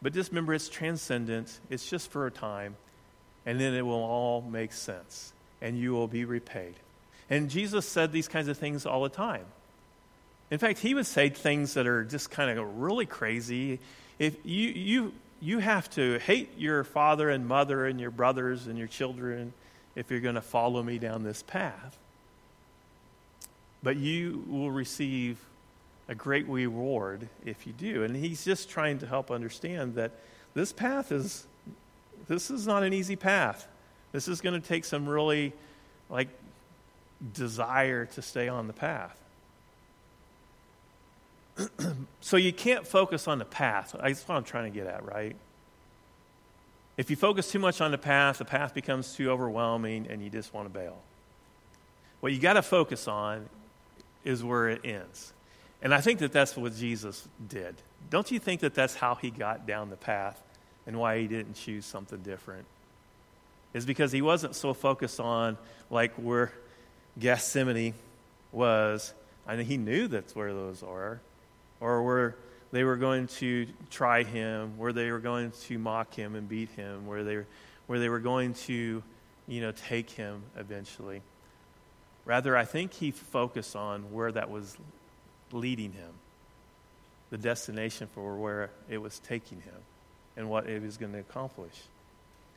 But 0.00 0.12
just 0.12 0.30
remember, 0.30 0.54
it's 0.54 0.68
transcendent, 0.68 1.58
it's 1.68 1.88
just 1.88 2.10
for 2.10 2.26
a 2.26 2.30
time, 2.30 2.76
and 3.44 3.60
then 3.60 3.74
it 3.74 3.82
will 3.82 3.94
all 3.94 4.40
make 4.40 4.72
sense, 4.72 5.32
and 5.60 5.78
you 5.78 5.92
will 5.92 6.06
be 6.06 6.24
repaid. 6.24 6.74
And 7.28 7.50
Jesus 7.50 7.88
said 7.88 8.12
these 8.12 8.28
kinds 8.28 8.48
of 8.48 8.56
things 8.56 8.86
all 8.86 9.02
the 9.02 9.08
time. 9.08 9.46
In 10.50 10.58
fact, 10.58 10.78
he 10.78 10.94
would 10.94 11.06
say 11.06 11.28
things 11.28 11.74
that 11.74 11.88
are 11.88 12.04
just 12.04 12.30
kind 12.30 12.56
of 12.56 12.78
really 12.78 13.06
crazy. 13.06 13.80
If 14.18 14.36
you, 14.44 14.68
you, 14.68 15.12
you 15.40 15.58
have 15.58 15.88
to 15.90 16.18
hate 16.18 16.58
your 16.58 16.84
father 16.84 17.30
and 17.30 17.46
mother 17.46 17.86
and 17.86 18.00
your 18.00 18.10
brothers 18.10 18.66
and 18.66 18.78
your 18.78 18.88
children 18.88 19.52
if 19.94 20.10
you're 20.10 20.20
going 20.20 20.34
to 20.34 20.40
follow 20.40 20.82
me 20.82 20.98
down 20.98 21.22
this 21.24 21.42
path. 21.42 21.98
But 23.82 23.96
you 23.96 24.44
will 24.48 24.70
receive 24.70 25.38
a 26.08 26.14
great 26.14 26.48
reward 26.48 27.28
if 27.44 27.66
you 27.66 27.72
do. 27.72 28.04
And 28.04 28.16
he's 28.16 28.44
just 28.44 28.68
trying 28.68 28.98
to 29.00 29.06
help 29.06 29.30
understand 29.30 29.94
that 29.96 30.12
this 30.54 30.72
path 30.72 31.12
is 31.12 31.46
this 32.28 32.50
is 32.50 32.66
not 32.66 32.82
an 32.82 32.92
easy 32.92 33.16
path. 33.16 33.68
This 34.12 34.26
is 34.26 34.40
going 34.40 34.60
to 34.60 34.66
take 34.66 34.84
some 34.84 35.08
really 35.08 35.52
like 36.08 36.28
desire 37.34 38.06
to 38.06 38.22
stay 38.22 38.48
on 38.48 38.66
the 38.66 38.72
path. 38.72 39.16
so 42.20 42.36
you 42.36 42.52
can't 42.52 42.86
focus 42.86 43.28
on 43.28 43.38
the 43.38 43.44
path. 43.44 43.94
That's 43.98 44.26
what 44.28 44.36
I'm 44.36 44.44
trying 44.44 44.72
to 44.72 44.78
get 44.78 44.86
at, 44.86 45.04
right? 45.04 45.36
If 46.96 47.10
you 47.10 47.16
focus 47.16 47.50
too 47.50 47.58
much 47.58 47.80
on 47.80 47.90
the 47.90 47.98
path, 47.98 48.38
the 48.38 48.44
path 48.44 48.74
becomes 48.74 49.14
too 49.14 49.30
overwhelming 49.30 50.06
and 50.08 50.22
you 50.22 50.30
just 50.30 50.54
want 50.54 50.66
to 50.66 50.72
bail. 50.72 50.96
What 52.20 52.32
you 52.32 52.40
got 52.40 52.54
to 52.54 52.62
focus 52.62 53.06
on 53.06 53.48
is 54.24 54.42
where 54.42 54.68
it 54.68 54.80
ends. 54.84 55.32
And 55.82 55.94
I 55.94 56.00
think 56.00 56.20
that 56.20 56.32
that's 56.32 56.56
what 56.56 56.74
Jesus 56.74 57.28
did. 57.48 57.74
Don't 58.08 58.30
you 58.30 58.38
think 58.38 58.60
that 58.60 58.74
that's 58.74 58.94
how 58.94 59.14
he 59.14 59.30
got 59.30 59.66
down 59.66 59.90
the 59.90 59.96
path 59.96 60.40
and 60.86 60.98
why 60.98 61.18
he 61.18 61.26
didn't 61.26 61.54
choose 61.54 61.84
something 61.84 62.18
different? 62.20 62.64
Is 63.74 63.84
because 63.84 64.10
he 64.10 64.22
wasn't 64.22 64.54
so 64.54 64.72
focused 64.72 65.20
on 65.20 65.58
like 65.90 66.14
where 66.14 66.50
Gethsemane 67.18 67.94
was. 68.52 69.12
I 69.46 69.56
mean, 69.56 69.66
he 69.66 69.76
knew 69.76 70.08
that's 70.08 70.34
where 70.34 70.52
those 70.52 70.82
are, 70.82 71.20
or 71.80 72.02
where 72.02 72.36
they 72.72 72.84
were 72.84 72.96
going 72.96 73.26
to 73.26 73.66
try 73.90 74.22
him, 74.22 74.76
where 74.76 74.92
they 74.92 75.10
were 75.10 75.18
going 75.18 75.52
to 75.62 75.78
mock 75.78 76.14
him 76.14 76.34
and 76.34 76.48
beat 76.48 76.70
him, 76.70 77.06
where 77.06 77.24
they, 77.24 77.44
where 77.86 77.98
they 77.98 78.08
were 78.08 78.18
going 78.18 78.54
to, 78.54 79.02
you 79.46 79.60
know, 79.60 79.72
take 79.72 80.10
him 80.10 80.42
eventually. 80.56 81.22
Rather, 82.24 82.56
I 82.56 82.64
think 82.64 82.92
he 82.92 83.12
focused 83.12 83.76
on 83.76 84.12
where 84.12 84.32
that 84.32 84.50
was 84.50 84.76
leading 85.52 85.92
him, 85.92 86.12
the 87.30 87.38
destination 87.38 88.08
for 88.12 88.36
where 88.36 88.70
it 88.90 88.98
was 88.98 89.20
taking 89.20 89.60
him, 89.60 89.74
and 90.36 90.50
what 90.50 90.68
it 90.68 90.82
was 90.82 90.96
going 90.96 91.12
to 91.12 91.20
accomplish. 91.20 91.74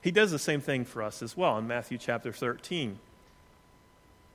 He 0.01 0.11
does 0.11 0.31
the 0.31 0.39
same 0.39 0.61
thing 0.61 0.85
for 0.85 1.03
us 1.03 1.21
as 1.21 1.37
well 1.37 1.57
in 1.57 1.67
Matthew 1.67 1.97
chapter 1.97 2.31
13. 2.31 2.97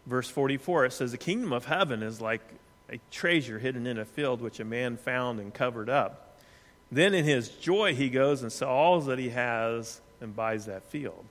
Verse 0.07 0.29
44, 0.29 0.85
it 0.85 0.93
says, 0.93 1.13
The 1.13 1.19
kingdom 1.19 1.53
of 1.53 1.65
heaven 1.65 2.03
is 2.03 2.21
like 2.21 2.43
a 2.91 3.01
treasure 3.11 3.59
hidden 3.59 3.87
in 3.87 3.99
a 3.99 4.05
field 4.05 4.41
which 4.41 4.61
a 4.61 4.65
man 4.65 4.97
found 4.97 5.41
and 5.41 5.53
covered 5.55 5.89
up. 5.89 6.39
Then 6.93 7.15
in 7.15 7.25
his 7.25 7.49
joy, 7.49 7.95
he 7.95 8.09
goes 8.11 8.43
and 8.43 8.53
sells 8.53 8.69
all 8.71 9.01
that 9.03 9.19
he 9.19 9.31
has 9.31 10.01
and 10.21 10.37
buys 10.37 10.67
that 10.67 10.85
field. 10.85 11.25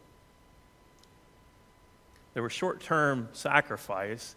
There 2.33 2.43
was 2.43 2.51
short 2.51 2.81
term 2.81 3.29
sacrifice 3.33 4.35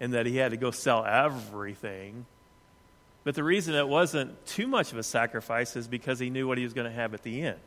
in 0.00 0.12
that 0.12 0.26
he 0.26 0.36
had 0.36 0.50
to 0.52 0.56
go 0.56 0.70
sell 0.70 1.04
everything 1.04 2.26
But 3.24 3.34
the 3.34 3.44
reason 3.44 3.74
it 3.74 3.88
wasn't 3.88 4.44
too 4.46 4.66
much 4.66 4.92
of 4.92 4.98
a 4.98 5.02
sacrifice 5.02 5.76
is 5.76 5.88
because 5.88 6.18
he 6.18 6.28
knew 6.30 6.46
what 6.46 6.58
he 6.58 6.64
was 6.64 6.74
going 6.74 6.90
to 6.90 6.94
have 6.94 7.14
at 7.14 7.22
the 7.22 7.42
end. 7.42 7.60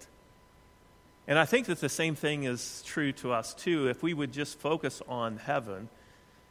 And 1.28 1.38
I 1.38 1.46
think 1.46 1.66
that 1.68 1.80
the 1.82 1.90
same 1.90 2.16
thing 2.16 2.44
is 2.44 2.84
true 2.86 3.12
to 3.14 3.34
us 3.34 3.54
too. 3.54 3.88
If 3.88 4.04
we 4.04 4.14
would 4.14 4.32
just 4.32 4.60
focus 4.60 5.02
on 5.08 5.38
heaven 5.38 5.90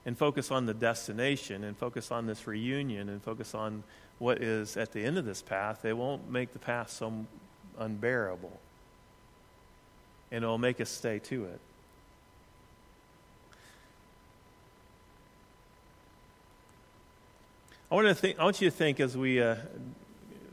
and 0.07 0.17
focus 0.17 0.53
on 0.53 0.67
the 0.67 0.73
destination 0.73 1.65
and 1.65 1.77
focus 1.77 2.13
on 2.13 2.27
this 2.27 2.47
reunion 2.47 3.09
and 3.09 3.21
focus 3.21 3.55
on 3.55 3.83
what 4.21 4.41
is 4.41 4.77
at 4.77 4.93
the 4.93 5.05
end 5.05 5.19
of 5.19 5.25
this 5.25 5.43
path, 5.43 5.85
it 5.85 5.95
won't 5.95 6.31
make 6.31 6.53
the 6.53 6.59
path 6.61 6.91
so 6.91 7.27
unbearable. 7.79 8.59
And 10.31 10.45
it 10.45 10.47
will 10.47 10.59
make 10.59 10.81
us 10.81 10.89
stay 10.89 11.19
to 11.19 11.45
it. 11.47 11.61
I 17.91 17.95
want, 17.95 18.09
to 18.09 18.15
think, 18.15 18.39
I 18.39 18.45
want 18.45 18.61
you 18.61 18.71
to 18.71 18.77
think 18.77 19.01
as 19.01 19.17
we 19.17 19.41
uh, 19.41 19.57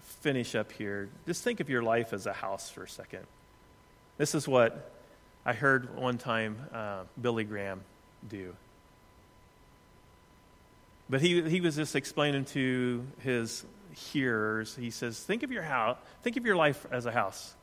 finish 0.01 0.55
up 0.55 0.71
here, 0.71 1.09
just 1.25 1.43
think 1.43 1.59
of 1.59 1.69
your 1.69 1.81
life 1.83 2.11
as 2.11 2.25
a 2.25 2.33
house 2.33 2.69
for 2.69 2.83
a 2.83 2.89
second. 2.89 3.25
This 4.17 4.35
is 4.35 4.47
what 4.47 4.91
I 5.45 5.53
heard 5.53 5.95
one 5.95 6.17
time 6.17 6.57
uh, 6.73 7.03
Billy 7.19 7.43
Graham 7.43 7.81
do. 8.27 8.55
But 11.09 11.21
he, 11.21 11.41
he 11.49 11.61
was 11.61 11.75
just 11.75 11.95
explaining 11.95 12.45
to 12.45 13.05
his 13.19 13.65
hearers, 13.93 14.75
he 14.75 14.89
says, 14.89 15.19
think 15.19 15.43
of 15.43 15.51
your 15.51 15.63
house, 15.63 15.97
think 16.23 16.37
of 16.37 16.45
your 16.45 16.55
life 16.55 16.85
as 16.91 17.05
a 17.05 17.11
house. 17.11 17.53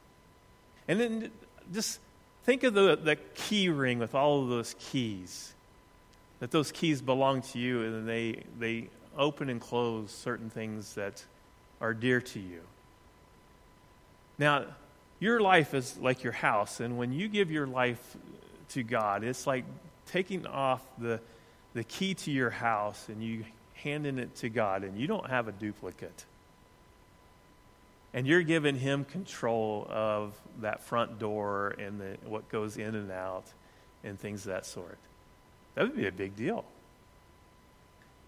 And 0.86 1.00
then 1.00 1.30
just 1.72 1.98
think 2.44 2.62
of 2.62 2.74
the, 2.74 2.96
the 2.96 3.16
key 3.34 3.68
ring 3.68 3.98
with 3.98 4.14
all 4.14 4.42
of 4.42 4.48
those 4.48 4.74
keys. 4.78 5.52
That 6.40 6.50
those 6.50 6.72
keys 6.72 7.02
belong 7.02 7.42
to 7.42 7.58
you 7.58 7.82
and 7.82 8.08
they, 8.08 8.44
they 8.58 8.88
open 9.16 9.50
and 9.50 9.60
close 9.60 10.12
certain 10.12 10.50
things 10.50 10.94
that 10.94 11.24
are 11.80 11.94
dear 11.94 12.20
to 12.20 12.40
you. 12.40 12.60
Now, 14.38 14.64
your 15.18 15.40
life 15.40 15.74
is 15.74 15.98
like 15.98 16.22
your 16.22 16.32
house, 16.32 16.80
and 16.80 16.96
when 16.96 17.12
you 17.12 17.28
give 17.28 17.50
your 17.50 17.66
life 17.66 18.16
to 18.70 18.82
God, 18.82 19.22
it's 19.22 19.46
like 19.46 19.64
taking 20.06 20.46
off 20.46 20.82
the, 20.96 21.20
the 21.74 21.84
key 21.84 22.14
to 22.14 22.30
your 22.30 22.50
house 22.50 23.08
and 23.08 23.22
you 23.22 23.44
handing 23.74 24.18
it 24.18 24.34
to 24.36 24.48
God, 24.48 24.84
and 24.84 24.98
you 24.98 25.06
don't 25.06 25.28
have 25.28 25.48
a 25.48 25.52
duplicate. 25.52 26.24
And 28.12 28.26
you're 28.26 28.42
giving 28.42 28.76
Him 28.76 29.04
control 29.04 29.86
of 29.88 30.34
that 30.60 30.82
front 30.82 31.18
door 31.18 31.74
and 31.78 32.00
the, 32.00 32.16
what 32.28 32.48
goes 32.48 32.76
in 32.76 32.94
and 32.94 33.10
out 33.10 33.44
and 34.04 34.18
things 34.18 34.42
of 34.46 34.52
that 34.52 34.66
sort. 34.66 34.98
That 35.74 35.82
would 35.82 35.96
be 35.96 36.06
a 36.06 36.12
big 36.12 36.36
deal. 36.36 36.64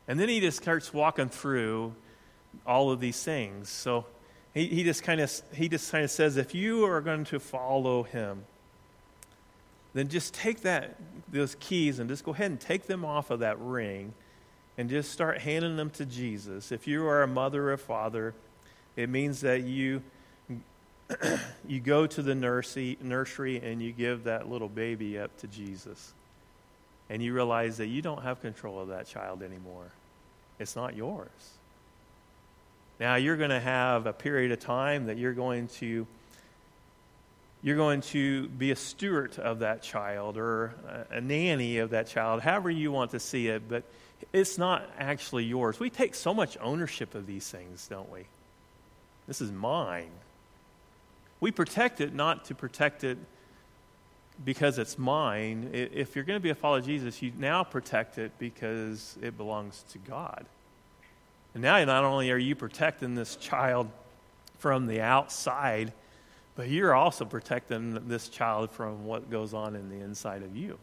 And 0.09 0.19
then 0.19 0.29
he 0.29 0.41
just 0.41 0.57
starts 0.57 0.93
walking 0.93 1.29
through 1.29 1.95
all 2.67 2.91
of 2.91 3.01
these 3.01 3.23
things. 3.23 3.69
So 3.69 4.07
he, 4.55 4.67
he 4.67 4.85
just 4.85 5.03
kind 5.03 5.21
of 5.21 5.33
he 5.55 5.69
just 5.69 5.91
kind 5.91 6.05
of 6.05 6.11
says, 6.11 6.37
if 6.37 6.55
you 6.55 6.85
are 6.87 7.01
going 7.01 7.25
to 7.27 7.41
follow 7.41 8.03
him, 8.03 8.45
then 9.95 10.09
just 10.09 10.35
take 10.35 10.63
that 10.63 10.97
those 11.31 11.57
keys 11.61 11.99
and 11.99 12.09
just 12.09 12.25
go 12.25 12.33
ahead 12.33 12.51
and 12.51 12.61
take 12.61 12.87
them 12.87 13.05
off 13.05 13.31
of 13.31 13.41
that 13.41 13.59
ring 13.59 14.13
and 14.79 14.89
just 14.91 15.11
start 15.11 15.39
handing 15.39 15.77
them 15.77 15.91
to 15.91 16.07
Jesus. 16.07 16.73
If 16.73 16.87
you 16.87 17.07
are 17.07 17.23
a 17.23 17.27
mother 17.27 17.71
or 17.71 17.73
a 17.75 17.79
father, 17.79 18.35
it 18.97 19.09
means 19.09 19.41
that 19.43 19.63
you 19.63 20.03
you 21.69 21.81
go 21.81 22.07
to 22.07 22.23
the 22.23 22.35
nursery, 22.35 22.99
nursery 23.03 23.61
and 23.63 23.83
you 23.83 23.93
give 23.93 24.25
that 24.25 24.49
little 24.49 24.69
baby 24.69 25.19
up 25.19 25.37
to 25.39 25.47
Jesus 25.47 26.13
and 27.11 27.23
you 27.23 27.35
realize 27.35 27.77
that 27.77 27.89
you 27.89 28.01
don't 28.01 28.23
have 28.23 28.41
control 28.41 28.81
of 28.81 28.89
that 28.89 29.07
child 29.07 29.43
anymore. 29.43 29.91
It's 30.59 30.77
not 30.77 30.97
yours. 30.97 31.29
Now 33.01 33.17
you're 33.17 33.37
going 33.37 33.51
to 33.51 33.61
have 33.61 34.07
a 34.07 34.13
period 34.13 34.53
of 34.53 34.61
time 34.61 35.07
that 35.07 35.19
you're 35.19 35.35
going 35.35 35.69
to 35.69 36.07
you're 37.63 37.77
going 37.77 38.01
to 38.01 38.49
be 38.49 38.73
a 38.73 38.77
steward 38.77 39.39
of 39.39 39.61
that 39.61 39.83
child 39.83 40.37
or 40.37 40.75
a, 41.11 41.21
nanny 41.21 41.79
of 41.79 41.91
that 41.91 42.09
child, 42.09 42.43
however 42.43 42.71
you 42.71 42.91
want 42.91 43.13
to 43.13 43.21
see 43.21 43.47
it, 43.49 43.69
but 43.69 43.85
it's 44.33 44.59
not 44.59 44.89
actually 44.99 45.45
yours. 45.45 45.79
We 45.79 45.91
take 45.91 46.15
so 46.15 46.35
much 46.35 46.59
ownership 46.61 47.15
of 47.15 47.27
these 47.27 47.49
things, 47.49 47.87
don't 47.89 48.11
we? 48.11 48.25
This 49.29 49.41
is 49.41 49.53
mine. 49.53 50.11
We 51.41 51.51
protect 51.53 52.01
it 52.01 52.15
not 52.15 52.47
to 52.47 52.55
protect 52.55 53.05
it 53.05 53.19
because 54.45 54.79
it's 54.79 54.99
mine, 54.99 55.71
if 55.73 56.17
you're 56.17 56.25
going 56.25 56.39
to 56.39 56.43
be 56.43 56.51
a 56.51 56.55
follower 56.55 56.79
of 56.79 56.87
Jesus, 56.87 57.23
you 57.23 57.33
now 57.39 57.63
protect 57.63 58.19
it 58.19 58.33
because 58.39 59.17
it 59.23 59.37
belongs 59.37 59.85
to 59.91 59.99
God. 59.99 60.47
And 61.55 61.63
now 61.63 61.85
not 61.85 62.05
only 62.05 62.31
are 62.31 62.39
you 62.39 62.55
protecting 62.57 63.15
this 63.15 63.37
child 63.37 63.89
from 64.59 64.87
the 64.87 65.01
outside, 65.01 65.93
but 66.55 66.69
you're 66.69 66.95
also 66.95 67.25
protecting 67.25 68.09
this 68.09 68.29
child 68.29 68.71
from 68.71 69.07
what 69.07 69.31
goes 69.31 69.55
on 69.55 69.75
in 69.75 69.89
the 69.89 70.05
inside 70.05 70.43
of 70.43 70.57
you. 70.57 70.79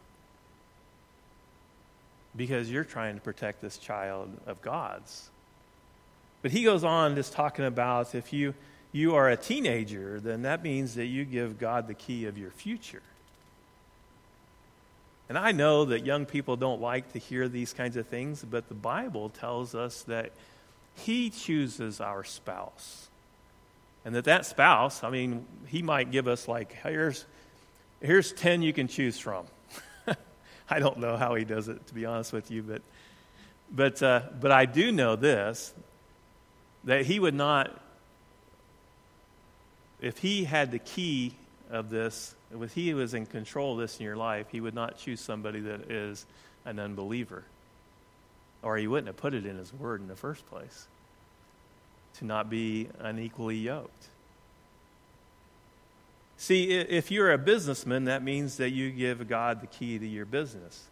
Because 2.36 2.70
you're 2.70 2.84
trying 2.84 3.14
to 3.14 3.20
protect 3.20 3.60
this 3.60 3.76
child 3.76 4.30
of 4.46 4.62
God's. 4.62 5.30
But 6.42 6.50
he 6.50 6.64
goes 6.64 6.84
on 6.84 7.14
just 7.14 7.32
talking 7.32 7.64
about 7.64 8.14
if 8.14 8.32
you, 8.32 8.54
you 8.92 9.14
are 9.14 9.28
a 9.28 9.36
teenager, 9.36 10.20
then 10.20 10.42
that 10.42 10.62
means 10.62 10.94
that 10.94 11.06
you 11.06 11.24
give 11.24 11.58
God 11.58 11.86
the 11.86 11.94
key 11.94 12.26
of 12.26 12.38
your 12.38 12.50
future. 12.50 13.02
And 15.28 15.38
I 15.38 15.52
know 15.52 15.84
that 15.84 16.04
young 16.04 16.26
people 16.26 16.56
don't 16.56 16.80
like 16.80 17.12
to 17.12 17.20
hear 17.20 17.48
these 17.48 17.72
kinds 17.72 17.96
of 17.96 18.08
things, 18.08 18.44
but 18.44 18.68
the 18.68 18.74
Bible 18.74 19.28
tells 19.28 19.76
us 19.76 20.02
that 20.02 20.32
He 20.96 21.30
chooses 21.30 22.00
our 22.00 22.24
spouse. 22.24 23.09
And 24.04 24.14
that 24.14 24.24
that 24.24 24.46
spouse, 24.46 25.04
I 25.04 25.10
mean, 25.10 25.46
He 25.66 25.82
might 25.82 26.10
give 26.10 26.26
us 26.26 26.48
like, 26.48 26.72
here's, 26.82 27.24
here's 28.00 28.32
10 28.32 28.62
you 28.62 28.72
can 28.72 28.88
choose 28.88 29.18
from. 29.18 29.46
I 30.70 30.78
don't 30.78 30.98
know 30.98 31.16
how 31.16 31.34
He 31.34 31.44
does 31.44 31.68
it, 31.68 31.86
to 31.88 31.94
be 31.94 32.06
honest 32.06 32.32
with 32.32 32.50
you, 32.50 32.62
but, 32.62 32.82
but, 33.70 34.02
uh, 34.02 34.22
but 34.40 34.52
I 34.52 34.66
do 34.66 34.92
know 34.92 35.16
this 35.16 35.72
that 36.84 37.04
He 37.04 37.20
would 37.20 37.34
not, 37.34 37.78
if 40.00 40.18
He 40.18 40.44
had 40.44 40.70
the 40.70 40.78
key 40.78 41.34
of 41.70 41.88
this, 41.88 42.34
if 42.52 42.74
he 42.74 42.92
was 42.94 43.14
in 43.14 43.26
control 43.26 43.74
of 43.74 43.78
this 43.78 43.98
in 43.98 44.04
your 44.04 44.16
life, 44.16 44.46
he 44.50 44.60
would 44.60 44.74
not 44.74 44.98
choose 44.98 45.20
somebody 45.20 45.60
that 45.60 45.90
is 45.90 46.26
an 46.64 46.78
unbeliever. 46.78 47.44
Or 48.62 48.76
he 48.76 48.86
wouldn't 48.86 49.06
have 49.06 49.16
put 49.16 49.34
it 49.34 49.46
in 49.46 49.56
his 49.56 49.72
word 49.72 50.00
in 50.00 50.08
the 50.08 50.16
first 50.16 50.46
place 50.50 50.86
to 52.18 52.24
not 52.24 52.50
be 52.50 52.88
unequally 52.98 53.56
yoked. 53.56 54.08
See, 56.36 56.70
if 56.70 57.10
you're 57.10 57.32
a 57.32 57.38
businessman, 57.38 58.04
that 58.04 58.22
means 58.22 58.56
that 58.56 58.70
you 58.70 58.90
give 58.90 59.28
God 59.28 59.60
the 59.60 59.66
key 59.66 59.98
to 59.98 60.06
your 60.06 60.24
business. 60.24 60.84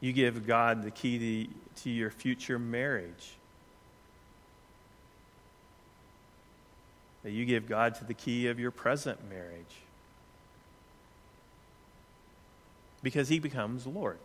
You 0.00 0.12
give 0.12 0.46
God 0.46 0.82
the 0.82 0.90
key 0.90 1.46
to, 1.46 1.82
to 1.82 1.90
your 1.90 2.10
future 2.10 2.58
marriage. 2.58 3.34
that 7.22 7.32
you 7.32 7.44
give 7.44 7.68
God 7.68 7.94
to 7.96 8.04
the 8.04 8.14
key 8.14 8.46
of 8.48 8.58
your 8.58 8.70
present 8.70 9.18
marriage. 9.28 9.76
Because 13.02 13.28
he 13.28 13.38
becomes 13.38 13.86
Lord. 13.86 14.18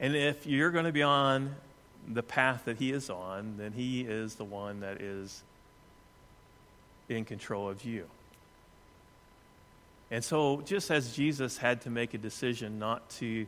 And 0.00 0.16
if 0.16 0.46
you're 0.46 0.70
going 0.70 0.84
to 0.84 0.92
be 0.92 1.02
on 1.02 1.54
the 2.06 2.22
path 2.22 2.64
that 2.66 2.78
he 2.78 2.92
is 2.92 3.10
on, 3.10 3.56
then 3.56 3.72
he 3.72 4.02
is 4.02 4.34
the 4.34 4.44
one 4.44 4.80
that 4.80 5.00
is 5.00 5.42
in 7.08 7.24
control 7.24 7.68
of 7.68 7.84
you. 7.84 8.06
And 10.10 10.22
so, 10.22 10.62
just 10.64 10.90
as 10.90 11.14
Jesus 11.14 11.56
had 11.56 11.80
to 11.82 11.90
make 11.90 12.14
a 12.14 12.18
decision 12.18 12.78
not 12.78 13.08
to 13.10 13.46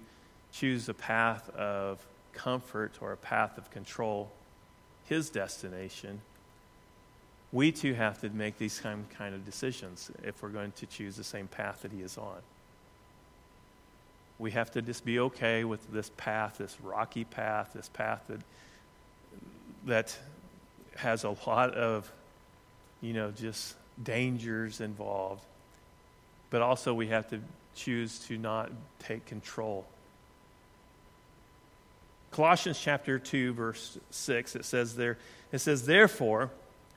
choose 0.53 0.89
a 0.89 0.95
path 0.95 1.49
of 1.51 2.05
comfort 2.33 2.93
or 3.01 3.13
a 3.13 3.17
path 3.17 3.59
of 3.59 3.71
control, 3.71 4.31
his 5.05 5.31
destination, 5.31 6.21
we 7.53 7.73
too 7.73 7.95
have 7.95 8.21
to 8.21 8.31
make 8.31 8.59
these 8.59 8.81
kind 8.81 9.35
of 9.35 9.45
decisions 9.45 10.11
if 10.25 10.43
we're 10.43 10.49
going 10.49 10.73
to 10.73 10.87
choose 10.87 11.17
the 11.17 11.25
same 11.25 11.47
path 11.47 11.83
that 11.83 11.93
he 11.93 12.01
is 12.01 12.19
on. 12.19 12.39
We 14.39 14.51
have 14.51 14.71
to 14.73 14.83
just 14.83 15.05
be 15.05 15.19
okay 15.19 15.65
with 15.65 15.91
this 15.93 16.11
path, 16.17 16.59
this 16.59 16.77
rocky 16.83 17.25
path, 17.25 17.71
this 17.75 17.89
path 17.89 18.25
that, 18.29 18.41
that 19.87 20.19
has 20.97 21.25
a 21.25 21.37
lot 21.47 21.75
of, 21.75 22.11
you 23.01 23.13
know, 23.13 23.31
just 23.31 23.75
dangers 24.03 24.81
involved. 24.81 25.43
But 26.51 26.63
also, 26.63 26.93
we 26.93 27.09
have 27.09 27.29
to 27.31 27.41
choose 27.75 28.19
to 28.21 28.37
not 28.37 28.71
take 29.01 29.25
control. 29.27 29.87
Colossians 32.31 32.79
chapter 32.79 33.19
2, 33.19 33.55
verse 33.55 33.99
6, 34.11 34.57
it 34.57 34.65
says 34.65 34.97
there, 34.97 35.17
it 35.53 35.59
says, 35.59 35.87
Therefore, 35.87 36.51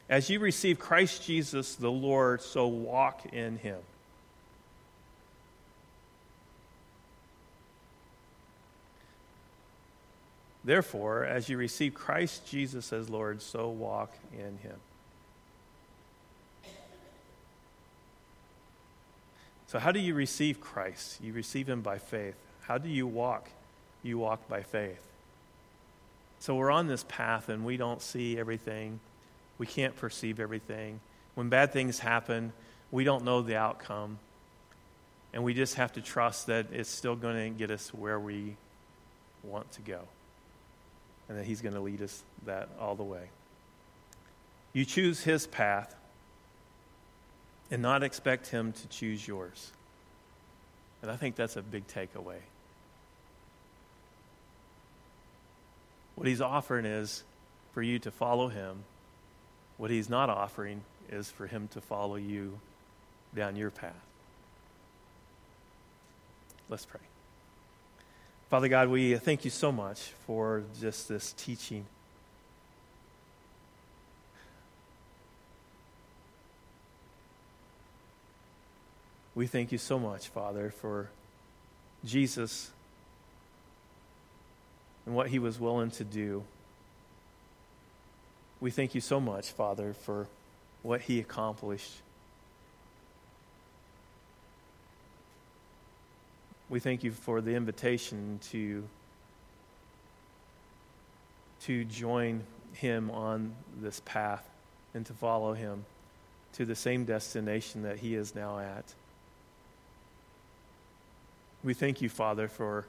as 0.09 0.29
you 0.29 0.39
receive 0.39 0.79
Christ 0.79 1.23
Jesus 1.23 1.75
the 1.75 1.91
Lord, 1.91 2.41
so 2.41 2.67
walk 2.67 3.25
in 3.31 3.57
him. 3.57 3.77
Therefore, 10.63 11.23
as 11.25 11.47
you 11.47 11.57
receive 11.57 11.93
Christ 11.93 12.45
Jesus 12.47 12.91
as 12.91 13.09
Lord, 13.09 13.41
so 13.41 13.69
walk 13.69 14.13
in 14.33 14.57
him. 14.57 14.75
So, 19.67 19.79
how 19.79 19.91
do 19.91 19.99
you 19.99 20.15
receive 20.15 20.59
Christ? 20.59 21.19
You 21.21 21.31
receive 21.31 21.69
him 21.69 21.81
by 21.81 21.99
faith. 21.99 22.35
How 22.61 22.77
do 22.77 22.89
you 22.89 23.07
walk? 23.07 23.49
You 24.03 24.17
walk 24.17 24.47
by 24.49 24.63
faith. 24.63 25.03
So, 26.39 26.55
we're 26.55 26.71
on 26.71 26.87
this 26.87 27.05
path 27.07 27.49
and 27.49 27.63
we 27.63 27.77
don't 27.77 28.01
see 28.01 28.37
everything, 28.37 28.99
we 29.57 29.65
can't 29.65 29.95
perceive 29.95 30.39
everything. 30.39 30.99
When 31.35 31.49
bad 31.49 31.71
things 31.71 31.99
happen, 31.99 32.51
we 32.91 33.03
don't 33.03 33.23
know 33.23 33.41
the 33.41 33.55
outcome. 33.55 34.17
And 35.31 35.43
we 35.43 35.53
just 35.53 35.75
have 35.75 35.93
to 35.93 36.01
trust 36.01 36.47
that 36.47 36.67
it's 36.73 36.89
still 36.89 37.15
going 37.15 37.53
to 37.53 37.57
get 37.57 37.69
us 37.69 37.93
where 37.93 38.19
we 38.19 38.55
want 39.43 39.71
to 39.73 39.81
go 39.81 40.01
and 41.29 41.37
that 41.37 41.45
He's 41.45 41.61
going 41.61 41.75
to 41.75 41.79
lead 41.79 42.01
us 42.01 42.23
that 42.45 42.67
all 42.79 42.95
the 42.95 43.03
way. 43.03 43.29
You 44.73 44.83
choose 44.83 45.21
His 45.23 45.47
path 45.47 45.95
and 47.71 47.81
not 47.81 48.03
expect 48.03 48.47
Him 48.47 48.73
to 48.73 48.87
choose 48.87 49.25
yours. 49.27 49.71
And 51.01 51.09
I 51.09 51.15
think 51.15 51.35
that's 51.35 51.55
a 51.55 51.61
big 51.61 51.87
takeaway. 51.87 52.39
What 56.15 56.27
He's 56.27 56.41
offering 56.41 56.85
is 56.85 57.23
for 57.73 57.81
you 57.81 57.99
to 57.99 58.11
follow 58.11 58.49
Him. 58.49 58.83
What 59.77 59.91
He's 59.91 60.09
not 60.09 60.29
offering 60.29 60.81
is 61.09 61.29
for 61.29 61.47
Him 61.47 61.69
to 61.69 61.81
follow 61.81 62.15
you 62.15 62.59
down 63.35 63.55
your 63.55 63.69
path. 63.69 63.93
Let's 66.67 66.85
pray. 66.85 66.99
Father 68.49 68.67
God, 68.67 68.89
we 68.89 69.15
thank 69.15 69.45
you 69.45 69.51
so 69.51 69.71
much 69.71 69.99
for 70.25 70.63
just 70.81 71.07
this 71.07 71.33
teaching. 71.33 71.85
We 79.35 79.45
thank 79.45 79.71
you 79.71 79.77
so 79.77 79.99
much, 79.99 80.29
Father, 80.29 80.71
for 80.71 81.09
Jesus 82.03 82.71
and 85.05 85.13
what 85.13 85.27
he 85.27 85.37
was 85.37 85.59
willing 85.59 85.91
to 85.91 86.03
do. 86.03 86.43
We 88.59 88.71
thank 88.71 88.95
you 88.95 89.01
so 89.01 89.19
much, 89.19 89.51
Father, 89.51 89.93
for 89.93 90.25
what 90.81 91.01
he 91.01 91.19
accomplished 91.19 92.01
we 96.69 96.79
thank 96.79 97.03
you 97.03 97.11
for 97.11 97.41
the 97.41 97.55
invitation 97.55 98.39
to, 98.51 98.83
to 101.61 101.83
join 101.85 102.43
him 102.73 103.09
on 103.09 103.55
this 103.81 104.01
path 104.05 104.47
and 104.93 105.03
to 105.07 105.13
follow 105.13 105.53
him 105.53 105.83
to 106.53 106.65
the 106.65 106.75
same 106.75 107.05
destination 107.05 107.83
that 107.83 107.97
he 107.97 108.13
is 108.13 108.35
now 108.35 108.59
at. 108.59 108.85
We 111.63 111.73
thank 111.73 112.01
you, 112.01 112.09
Father, 112.09 112.47
for 112.47 112.85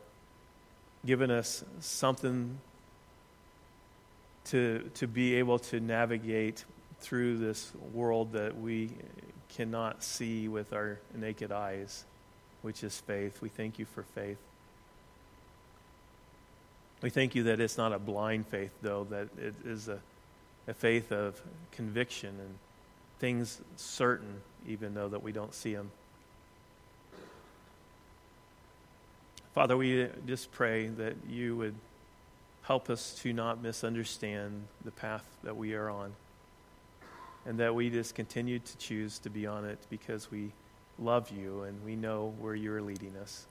giving 1.07 1.31
us 1.31 1.65
something 1.81 2.59
to, 4.47 4.91
to 4.95 5.07
be 5.07 5.37
able 5.37 5.59
to 5.59 5.81
navigate 5.81 6.65
through 7.01 7.39
this 7.39 7.73
world 7.95 8.33
that 8.33 8.61
we 8.61 8.91
cannot 9.49 10.05
see 10.05 10.49
with 10.49 10.75
our 10.75 11.01
naked 11.15 11.51
eyes 11.51 12.05
which 12.63 12.85
is 12.85 13.01
faith. 13.01 13.41
We 13.41 13.49
thank 13.49 13.79
you 13.79 13.85
for 13.85 14.03
faith. 14.03 14.39
We 17.03 17.11
thank 17.11 17.35
you 17.35 17.45
that 17.45 17.61
it's 17.61 17.79
not 17.79 17.93
a 17.93 17.99
blind 17.99 18.47
faith, 18.47 18.73
though, 18.83 19.05
that 19.11 19.29
it 19.39 19.55
is 19.65 19.89
a, 19.89 19.99
a 20.69 20.75
faith 20.75 21.13
of 21.13 21.41
conviction 21.73 22.31
and 22.39 22.55
things 23.19 23.61
certain, 23.77 24.41
even 24.67 24.95
though 24.95 25.09
that 25.09 25.23
we 25.23 25.33
don't 25.33 25.55
see 25.55 25.75
them. 25.75 25.91
Father, 29.55 29.77
we 29.77 30.09
just 30.27 30.53
pray 30.53 30.89
that 30.89 31.17
you 31.29 31.57
would 31.57 31.75
help 32.63 32.89
us 32.89 33.15
to 33.23 33.33
not 33.33 33.63
misunderstand 33.63 34.65
the 34.85 34.91
path 34.91 35.25
that 35.43 35.57
we 35.57 35.75
are 35.75 35.91
on, 35.91 36.13
and 37.47 37.59
that 37.59 37.75
we 37.75 37.91
just 37.91 38.15
continue 38.15 38.59
to 38.59 38.77
choose 38.77 39.19
to 39.19 39.31
be 39.31 39.47
on 39.47 39.65
it 39.65 39.79
because 39.89 40.31
we 40.31 40.53
love 41.01 41.31
you 41.31 41.63
and 41.63 41.83
we 41.85 41.97
know 41.97 42.35
where 42.39 42.55
you're 42.55 42.83
leading 42.83 43.17
us. 43.17 43.47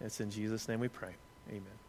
It's 0.00 0.20
in 0.20 0.30
Jesus' 0.30 0.68
name 0.68 0.80
we 0.80 0.88
pray. 0.88 1.14
Amen. 1.48 1.78